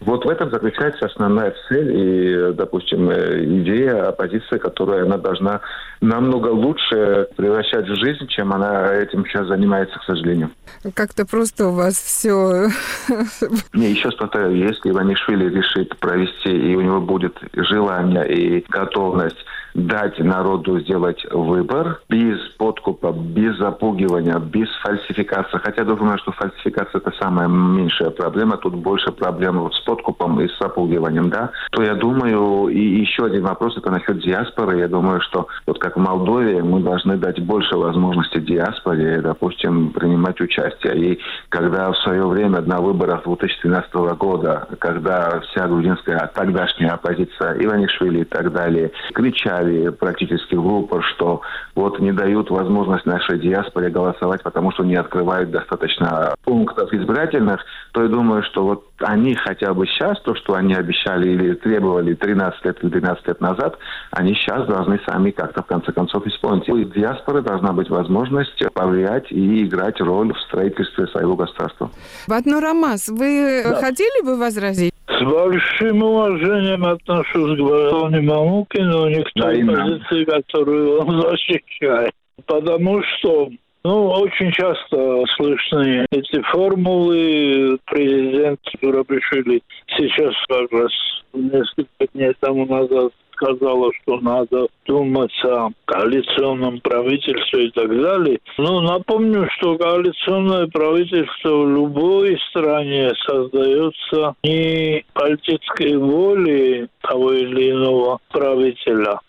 Вот 0.00 0.26
в 0.26 0.28
этом 0.28 0.50
заключается 0.50 1.06
основная 1.06 1.54
цель 1.68 1.90
и, 1.96 2.52
допустим, 2.52 3.08
э, 3.08 3.44
идея 3.62 4.08
оппозиции, 4.08 4.58
которая 4.58 5.04
она 5.04 5.16
должна 5.16 5.62
намного 6.02 6.48
лучше 6.48 7.28
превращать 7.36 7.88
в 7.88 7.94
жизнь, 7.94 8.26
чем 8.28 8.52
она 8.52 8.92
этим 8.94 9.24
сейчас 9.24 9.46
занимается, 9.46 9.98
к 9.98 10.04
сожалению. 10.04 10.50
Как-то 10.94 11.24
просто 11.24 11.68
у 11.68 11.72
вас 11.72 11.94
все... 11.94 12.33
Не, 13.72 13.90
еще 13.90 14.10
повторяю, 14.10 14.56
если 14.56 14.90
Иванишвили 14.90 15.48
решит 15.48 15.96
провести, 15.98 16.50
и 16.50 16.74
у 16.74 16.80
него 16.80 17.00
будет 17.00 17.36
желание 17.54 18.26
и 18.32 18.64
готовность 18.68 19.44
дать 19.74 20.18
народу 20.18 20.78
сделать 20.80 21.24
выбор 21.30 22.00
без 22.08 22.38
подкупа, 22.58 23.12
без 23.12 23.58
запугивания, 23.58 24.38
без 24.38 24.68
фальсификации. 24.82 25.58
Хотя 25.58 25.82
я 25.82 25.88
думаю, 25.88 26.18
что 26.18 26.32
фальсификация 26.32 27.00
это 27.00 27.12
самая 27.20 27.48
меньшая 27.48 28.10
проблема. 28.10 28.56
Тут 28.56 28.74
больше 28.76 29.10
проблем 29.12 29.70
с 29.72 29.80
подкупом 29.80 30.40
и 30.40 30.48
с 30.48 30.58
запугиванием, 30.58 31.28
да. 31.28 31.50
То 31.70 31.82
я 31.82 31.94
думаю, 31.94 32.68
и 32.68 32.80
еще 32.80 33.26
один 33.26 33.42
вопрос, 33.44 33.76
это 33.76 33.90
насчет 33.90 34.20
диаспоры. 34.20 34.78
Я 34.78 34.88
думаю, 34.88 35.20
что 35.20 35.48
вот 35.66 35.78
как 35.78 35.96
в 35.96 36.00
Молдове 36.00 36.62
мы 36.62 36.80
должны 36.80 37.16
дать 37.16 37.40
больше 37.44 37.76
возможностей 37.76 38.40
диаспоре, 38.40 39.20
допустим, 39.20 39.90
принимать 39.90 40.40
участие. 40.40 41.14
И 41.14 41.20
когда 41.48 41.90
в 41.90 41.98
свое 41.98 42.26
время 42.26 42.60
на 42.60 42.80
выборах 42.80 43.24
2013 43.24 43.92
года, 44.18 44.68
когда 44.78 45.40
вся 45.40 45.66
грузинская 45.66 46.30
тогдашняя 46.34 46.92
оппозиция 46.92 47.56
Иванишвили 47.58 48.20
и 48.20 48.24
так 48.24 48.52
далее 48.52 48.92
кричали 49.12 49.63
сказали 49.64 49.88
практически 49.90 50.54
в 50.54 50.66
упор, 50.66 51.02
что 51.14 51.40
вот 51.74 51.98
не 52.00 52.12
дают 52.12 52.50
возможность 52.50 53.06
нашей 53.06 53.38
диаспоре 53.38 53.90
голосовать, 53.90 54.42
потому 54.42 54.72
что 54.72 54.84
не 54.84 54.96
открывают 54.96 55.50
достаточно 55.50 56.34
пунктов 56.44 56.92
избирательных, 56.92 57.60
то 57.92 58.02
я 58.02 58.08
думаю, 58.08 58.42
что 58.44 58.64
вот 58.64 58.84
они 58.98 59.34
хотя 59.34 59.74
бы 59.74 59.86
сейчас, 59.86 60.20
то, 60.22 60.34
что 60.34 60.54
они 60.54 60.74
обещали 60.74 61.30
или 61.30 61.54
требовали 61.54 62.14
13 62.14 62.64
лет 62.64 62.78
или 62.82 62.90
12 62.90 63.28
лет 63.28 63.40
назад, 63.40 63.78
они 64.10 64.34
сейчас 64.34 64.66
должны 64.66 65.00
сами 65.06 65.30
как-то 65.30 65.62
в 65.62 65.66
конце 65.66 65.92
концов 65.92 66.26
исполнить. 66.26 66.68
У 66.68 66.78
диаспоры 66.78 67.42
должна 67.42 67.72
быть 67.72 67.90
возможность 67.90 68.62
повлиять 68.72 69.30
и 69.30 69.64
играть 69.64 70.00
роль 70.00 70.32
в 70.32 70.40
строительстве 70.40 71.06
своего 71.08 71.36
государства. 71.36 71.90
Батну 72.28 72.60
Рамас, 72.60 73.08
вы 73.08 73.62
да. 73.64 73.76
хотели 73.76 74.24
бы 74.24 74.36
возразить? 74.36 74.93
С 75.06 75.22
большим 75.22 76.02
уважением 76.02 76.84
отношусь 76.84 77.58
к 77.58 77.62
Бароне 77.62 78.20
Мамукину, 78.20 79.08
не 79.08 79.22
к 79.22 79.30
той 79.34 79.62
да, 79.62 79.72
позиции, 79.72 80.24
которую 80.24 81.00
он 81.00 81.20
защищает. 81.20 82.12
Потому 82.46 83.02
что 83.02 83.50
ну, 83.84 84.08
очень 84.08 84.50
часто 84.52 85.24
слышны 85.36 86.06
эти 86.10 86.40
формулы. 86.50 87.78
Президент 87.84 88.60
Рабишвили 88.80 89.62
сейчас 89.88 90.34
как 90.48 90.72
раз 90.72 90.92
несколько 91.34 92.06
дней 92.14 92.32
тому 92.40 92.64
назад 92.64 93.12
сказала, 93.34 93.90
что 94.02 94.20
надо 94.20 94.68
думать 94.86 95.32
о 95.44 95.70
коалиционном 95.84 96.80
правительстве 96.80 97.66
и 97.66 97.70
так 97.70 97.88
далее. 97.88 98.38
Ну, 98.58 98.80
напомню, 98.80 99.48
что 99.56 99.76
коалиционное 99.76 100.66
правительство 100.68 101.64
в 101.64 101.70
любой 101.70 102.38
стране 102.50 103.12
создается 103.26 104.34
не 104.42 105.04
политической 105.12 105.96
волей 105.96 106.88
того 107.02 107.32
или 107.32 107.70
иного 107.70 108.18
правителя, 108.30 109.20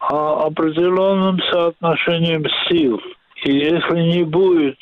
а 0.00 0.46
определенным 0.46 1.38
соотношением 1.50 2.44
сил. 2.68 3.00
И 3.44 3.52
если 3.52 4.00
не 4.00 4.24
будет 4.24 4.78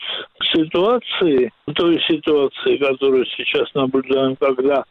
ситуации, 0.55 1.51
той 1.75 2.01
ситуации, 2.09 2.77
которую 2.77 3.27
сейчас 3.37 3.73
наблюдаем, 3.75 4.37
когда 4.37 4.85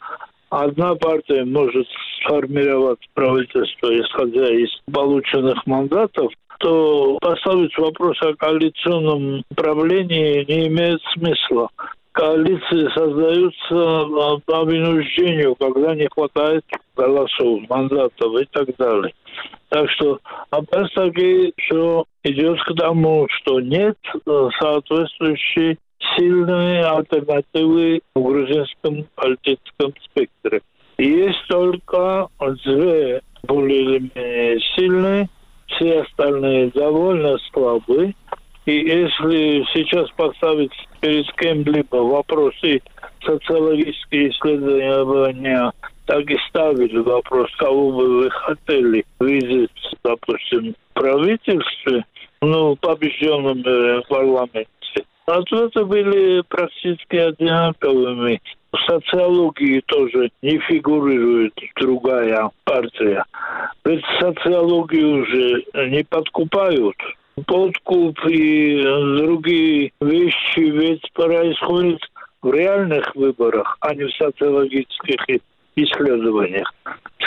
одна 0.52 0.96
партия 0.96 1.44
может 1.46 1.88
сформировать 2.20 3.00
правительство, 3.14 3.88
исходя 3.88 4.48
из 4.50 4.70
полученных 4.94 5.66
мандатов, 5.66 6.32
то 6.60 7.18
поставить 7.20 7.76
вопрос 7.78 8.22
о 8.22 8.36
коалиционном 8.36 9.44
правлении 9.56 10.46
не 10.48 10.68
имеет 10.68 11.02
смысла. 11.14 11.70
Коалиции 12.12 12.94
создаются 12.94 14.42
по 14.46 14.66
вынуждению, 14.66 15.56
когда 15.56 15.96
не 15.96 16.08
хватает 16.12 16.64
голосов, 16.96 17.62
мандатов 17.70 18.40
и 18.40 18.46
так 18.52 18.76
далее. 18.78 19.14
Так 19.70 19.90
что 19.92 20.20
вопрос 20.52 20.92
таки, 20.94 21.54
что 21.58 22.04
идет 22.24 22.62
к 22.64 22.76
тому, 22.76 23.26
что 23.30 23.62
нет 23.62 23.98
э, 24.14 24.50
соответствующей 24.60 25.78
сильные 26.22 26.86
альтернативы 26.86 28.02
в 28.14 28.22
грузинском 28.22 29.06
политическом 29.16 29.94
спектре. 30.06 30.62
Есть 30.98 31.48
только 31.48 32.28
две 32.64 33.22
более 33.44 33.82
или 33.82 34.12
менее 34.16 34.60
сильные, 34.76 35.30
все 35.68 36.02
остальные 36.02 36.72
довольно 36.76 37.38
слабые. 37.52 38.14
И 38.68 38.74
если 38.74 39.66
сейчас 39.74 40.12
поставить 40.12 40.74
перед 41.00 41.26
кем-либо 41.34 41.98
вопросы 41.98 42.82
социологические 43.26 44.30
исследования, 44.30 45.72
так 46.06 46.30
и 46.30 46.38
ставили 46.50 46.98
вопрос, 47.00 47.50
кого 47.58 47.92
бы 47.92 48.18
вы 48.20 48.30
хотели 48.30 49.04
видеть, 49.20 49.72
допустим, 50.04 50.76
в 50.92 50.94
правительстве, 50.94 52.06
ну, 52.42 52.76
побежденном 52.76 53.64
э, 53.66 54.02
парламенте, 54.08 54.68
Ответы 55.26 55.86
были 55.86 56.42
практически 56.50 57.16
одинаковыми. 57.16 58.42
В 58.72 58.78
социологии 58.90 59.82
тоже 59.86 60.32
не 60.42 60.58
фигурирует 60.60 61.54
другая 61.76 62.50
партия. 62.64 63.24
Ведь 63.86 64.04
социологии 64.20 65.04
уже 65.04 65.90
не 65.90 66.04
подкупают. 66.04 66.96
Подкуп 67.46 68.18
и 68.28 68.82
другие 68.82 69.92
вещи 70.02 70.60
ведь 70.60 71.12
происходят 71.14 72.02
в 72.42 72.52
реальных 72.52 73.16
выборах, 73.16 73.78
а 73.82 73.94
не 73.94 74.06
в 74.06 74.14
социологических 74.16 75.42
исследованиях. 75.76 76.74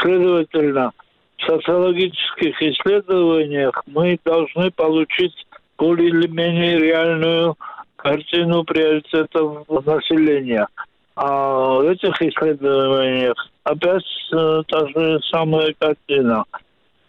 Следовательно, 0.00 0.92
в 1.38 1.46
социологических 1.46 2.60
исследованиях 2.60 3.82
мы 3.86 4.18
должны 4.24 4.70
получить 4.70 5.46
более 5.78 6.08
или 6.08 6.26
менее 6.26 6.78
реальную 6.78 7.56
картину 8.04 8.64
приоритетов 8.64 9.66
населения. 9.86 10.68
А 11.16 11.78
в 11.78 11.88
этих 11.88 12.20
исследованиях 12.20 13.34
опять 13.62 14.04
э, 14.32 14.62
та 14.68 14.86
же 14.88 15.20
самая 15.32 15.74
картина. 15.78 16.44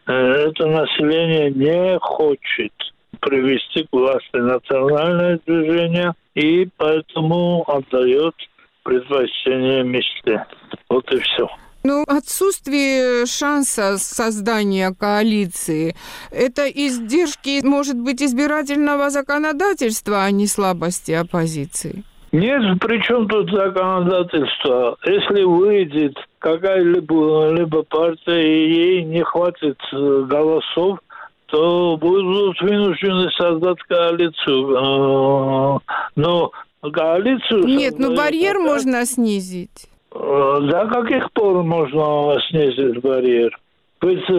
Э, 0.08 0.14
это 0.14 0.68
население 0.68 1.52
не 1.52 2.00
хочет 2.00 2.72
привести 3.20 3.84
к 3.84 3.88
власти 3.92 4.38
национальное 4.38 5.40
движение 5.46 6.14
и 6.36 6.70
поэтому 6.78 7.66
отдает 7.68 8.36
предпочтение 8.84 9.84
мечте. 9.84 10.46
Вот 10.88 11.12
и 11.12 11.20
все. 11.20 11.50
Ну, 11.88 12.04
отсутствие 12.08 13.28
шанса 13.28 14.00
создания 14.00 14.92
коалиции– 15.00 15.96
это 16.32 16.68
издержки, 16.68 17.64
может 17.64 17.96
быть, 17.96 18.24
избирательного 18.24 19.12
законодательства, 19.12 20.24
а 20.24 20.32
не 20.32 20.48
слабости 20.48 21.12
оппозиции? 21.12 22.04
Нет, 22.32 22.80
при 22.80 23.00
чем 23.04 23.28
тут 23.28 23.52
законодательство? 23.52 24.98
Если 25.06 25.44
выйдет 25.44 26.18
какая-либо 26.40 27.52
либо 27.52 27.84
партия, 27.84 28.42
и 28.42 28.74
ей 28.74 29.04
не 29.04 29.24
хватит 29.24 29.78
э, 29.94 30.26
голосов, 30.28 30.98
то 31.46 31.98
будут 31.98 32.60
вынуждены 32.62 33.30
создать 33.38 33.78
коалицию. 33.88 34.72
Э, 34.76 35.80
но 36.16 36.52
коалицию... 36.82 37.66
Нет, 37.66 38.00
ну 38.00 38.16
барьер 38.16 38.56
пока... 38.56 38.66
можно 38.66 39.06
снизить. 39.06 39.88
Э, 40.16 40.60
до 40.62 40.88
каких 40.88 41.32
пор 41.34 41.64
можно 41.64 42.40
снизить 42.50 43.02
барьер? 43.02 43.58
Ведь 44.02 44.28
в 44.30 44.34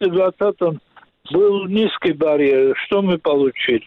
220-м 0.00 0.80
был 1.32 1.64
низкий 1.66 2.12
барьер. 2.12 2.76
Что 2.86 3.02
мы 3.02 3.18
получили? 3.18 3.86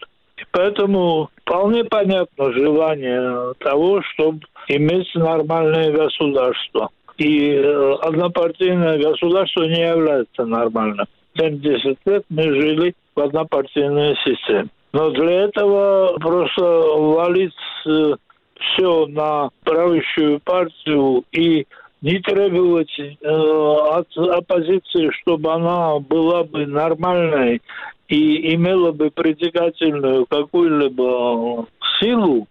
Поэтому 0.52 1.30
вполне 1.42 1.84
понятно 1.84 2.52
желание 2.52 3.54
того, 3.58 4.02
чтобы 4.02 4.40
иметь 4.68 5.14
нормальное 5.14 5.92
государство. 5.92 6.90
И 7.16 7.52
э, 7.52 7.92
однопартийное 8.02 8.98
государство 8.98 9.62
не 9.62 9.80
является 9.80 10.44
нормальным. 10.44 11.06
70 11.38 11.98
лет 12.04 12.24
мы 12.28 12.42
жили 12.42 12.94
в 13.14 13.20
однопартийной 13.20 14.16
системе. 14.24 14.68
Но 14.92 15.10
для 15.10 15.44
этого 15.44 16.18
просто 16.18 16.62
валить 16.62 17.52
э, 17.86 18.14
все 18.58 19.06
на 19.06 19.50
правящую 19.64 20.40
партию 20.40 21.24
и 21.32 21.66
не 22.02 22.18
требовать 22.20 22.92
э, 22.98 23.08
от 23.22 24.08
оппозиции, 24.16 25.10
чтобы 25.20 25.52
она 25.52 25.98
была 25.98 26.44
бы 26.44 26.66
нормальной 26.66 27.62
и 28.08 28.54
имела 28.54 28.92
бы 28.92 29.10
притягательную 29.10 30.26
какую-либо 30.26 31.66
силу, 31.98 32.46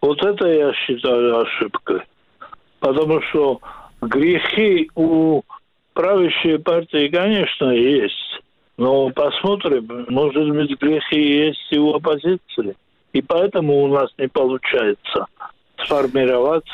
вот 0.00 0.22
это 0.22 0.46
я 0.46 0.72
считаю 0.72 1.40
ошибкой. 1.40 2.02
Потому 2.78 3.20
что 3.22 3.60
грехи 4.00 4.90
у 4.94 5.42
правящей 5.92 6.58
партии, 6.58 7.08
конечно, 7.08 7.70
есть. 7.70 8.40
Но 8.76 9.10
посмотрим, 9.10 10.06
может 10.08 10.48
быть, 10.50 10.80
грехи 10.80 11.20
есть 11.20 11.66
и 11.70 11.78
у 11.78 11.94
оппозиции. 11.94 12.76
И 13.12 13.22
поэтому 13.22 13.82
у 13.82 13.88
нас 13.88 14.10
не 14.18 14.28
получается 14.28 15.26
сформировать 15.84 16.64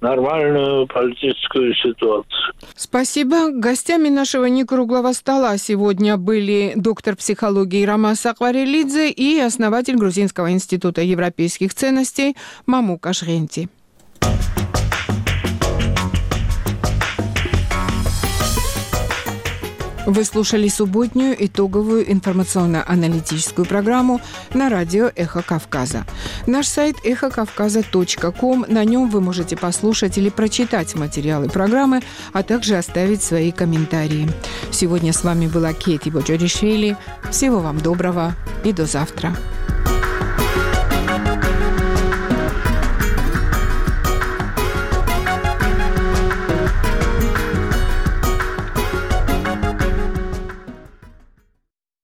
нормальную 0.00 0.86
политическую 0.86 1.74
ситуацию. 1.74 2.54
Спасибо. 2.74 3.50
Гостями 3.50 4.08
нашего 4.08 4.46
некруглого 4.46 5.12
стола 5.12 5.56
сегодня 5.56 6.16
были 6.16 6.72
доктор 6.76 7.16
психологии 7.16 7.84
Рамас 7.84 8.26
Акварелидзе 8.26 9.10
и 9.10 9.38
основатель 9.40 9.96
Грузинского 9.96 10.50
института 10.52 11.02
европейских 11.02 11.74
ценностей 11.74 12.36
Мамука 12.66 13.12
Шренти. 13.12 13.68
Вы 20.06 20.22
слушали 20.22 20.68
субботнюю 20.68 21.34
итоговую 21.44 22.10
информационно-аналитическую 22.12 23.66
программу 23.66 24.20
на 24.54 24.68
радио 24.68 25.10
«Эхо 25.16 25.42
Кавказа». 25.42 26.04
Наш 26.46 26.68
сайт 26.68 26.94
эхокавказа.ком. 27.04 28.66
На 28.68 28.84
нем 28.84 29.10
вы 29.10 29.20
можете 29.20 29.56
послушать 29.56 30.16
или 30.16 30.28
прочитать 30.28 30.94
материалы 30.94 31.48
программы, 31.48 32.02
а 32.32 32.44
также 32.44 32.76
оставить 32.76 33.22
свои 33.22 33.50
комментарии. 33.50 34.30
Сегодня 34.70 35.12
с 35.12 35.24
вами 35.24 35.48
была 35.48 35.72
Кети 35.72 36.08
Боджоришвили. 36.08 36.96
Всего 37.32 37.58
вам 37.58 37.80
доброго 37.80 38.36
и 38.62 38.72
до 38.72 38.86
завтра. 38.86 39.36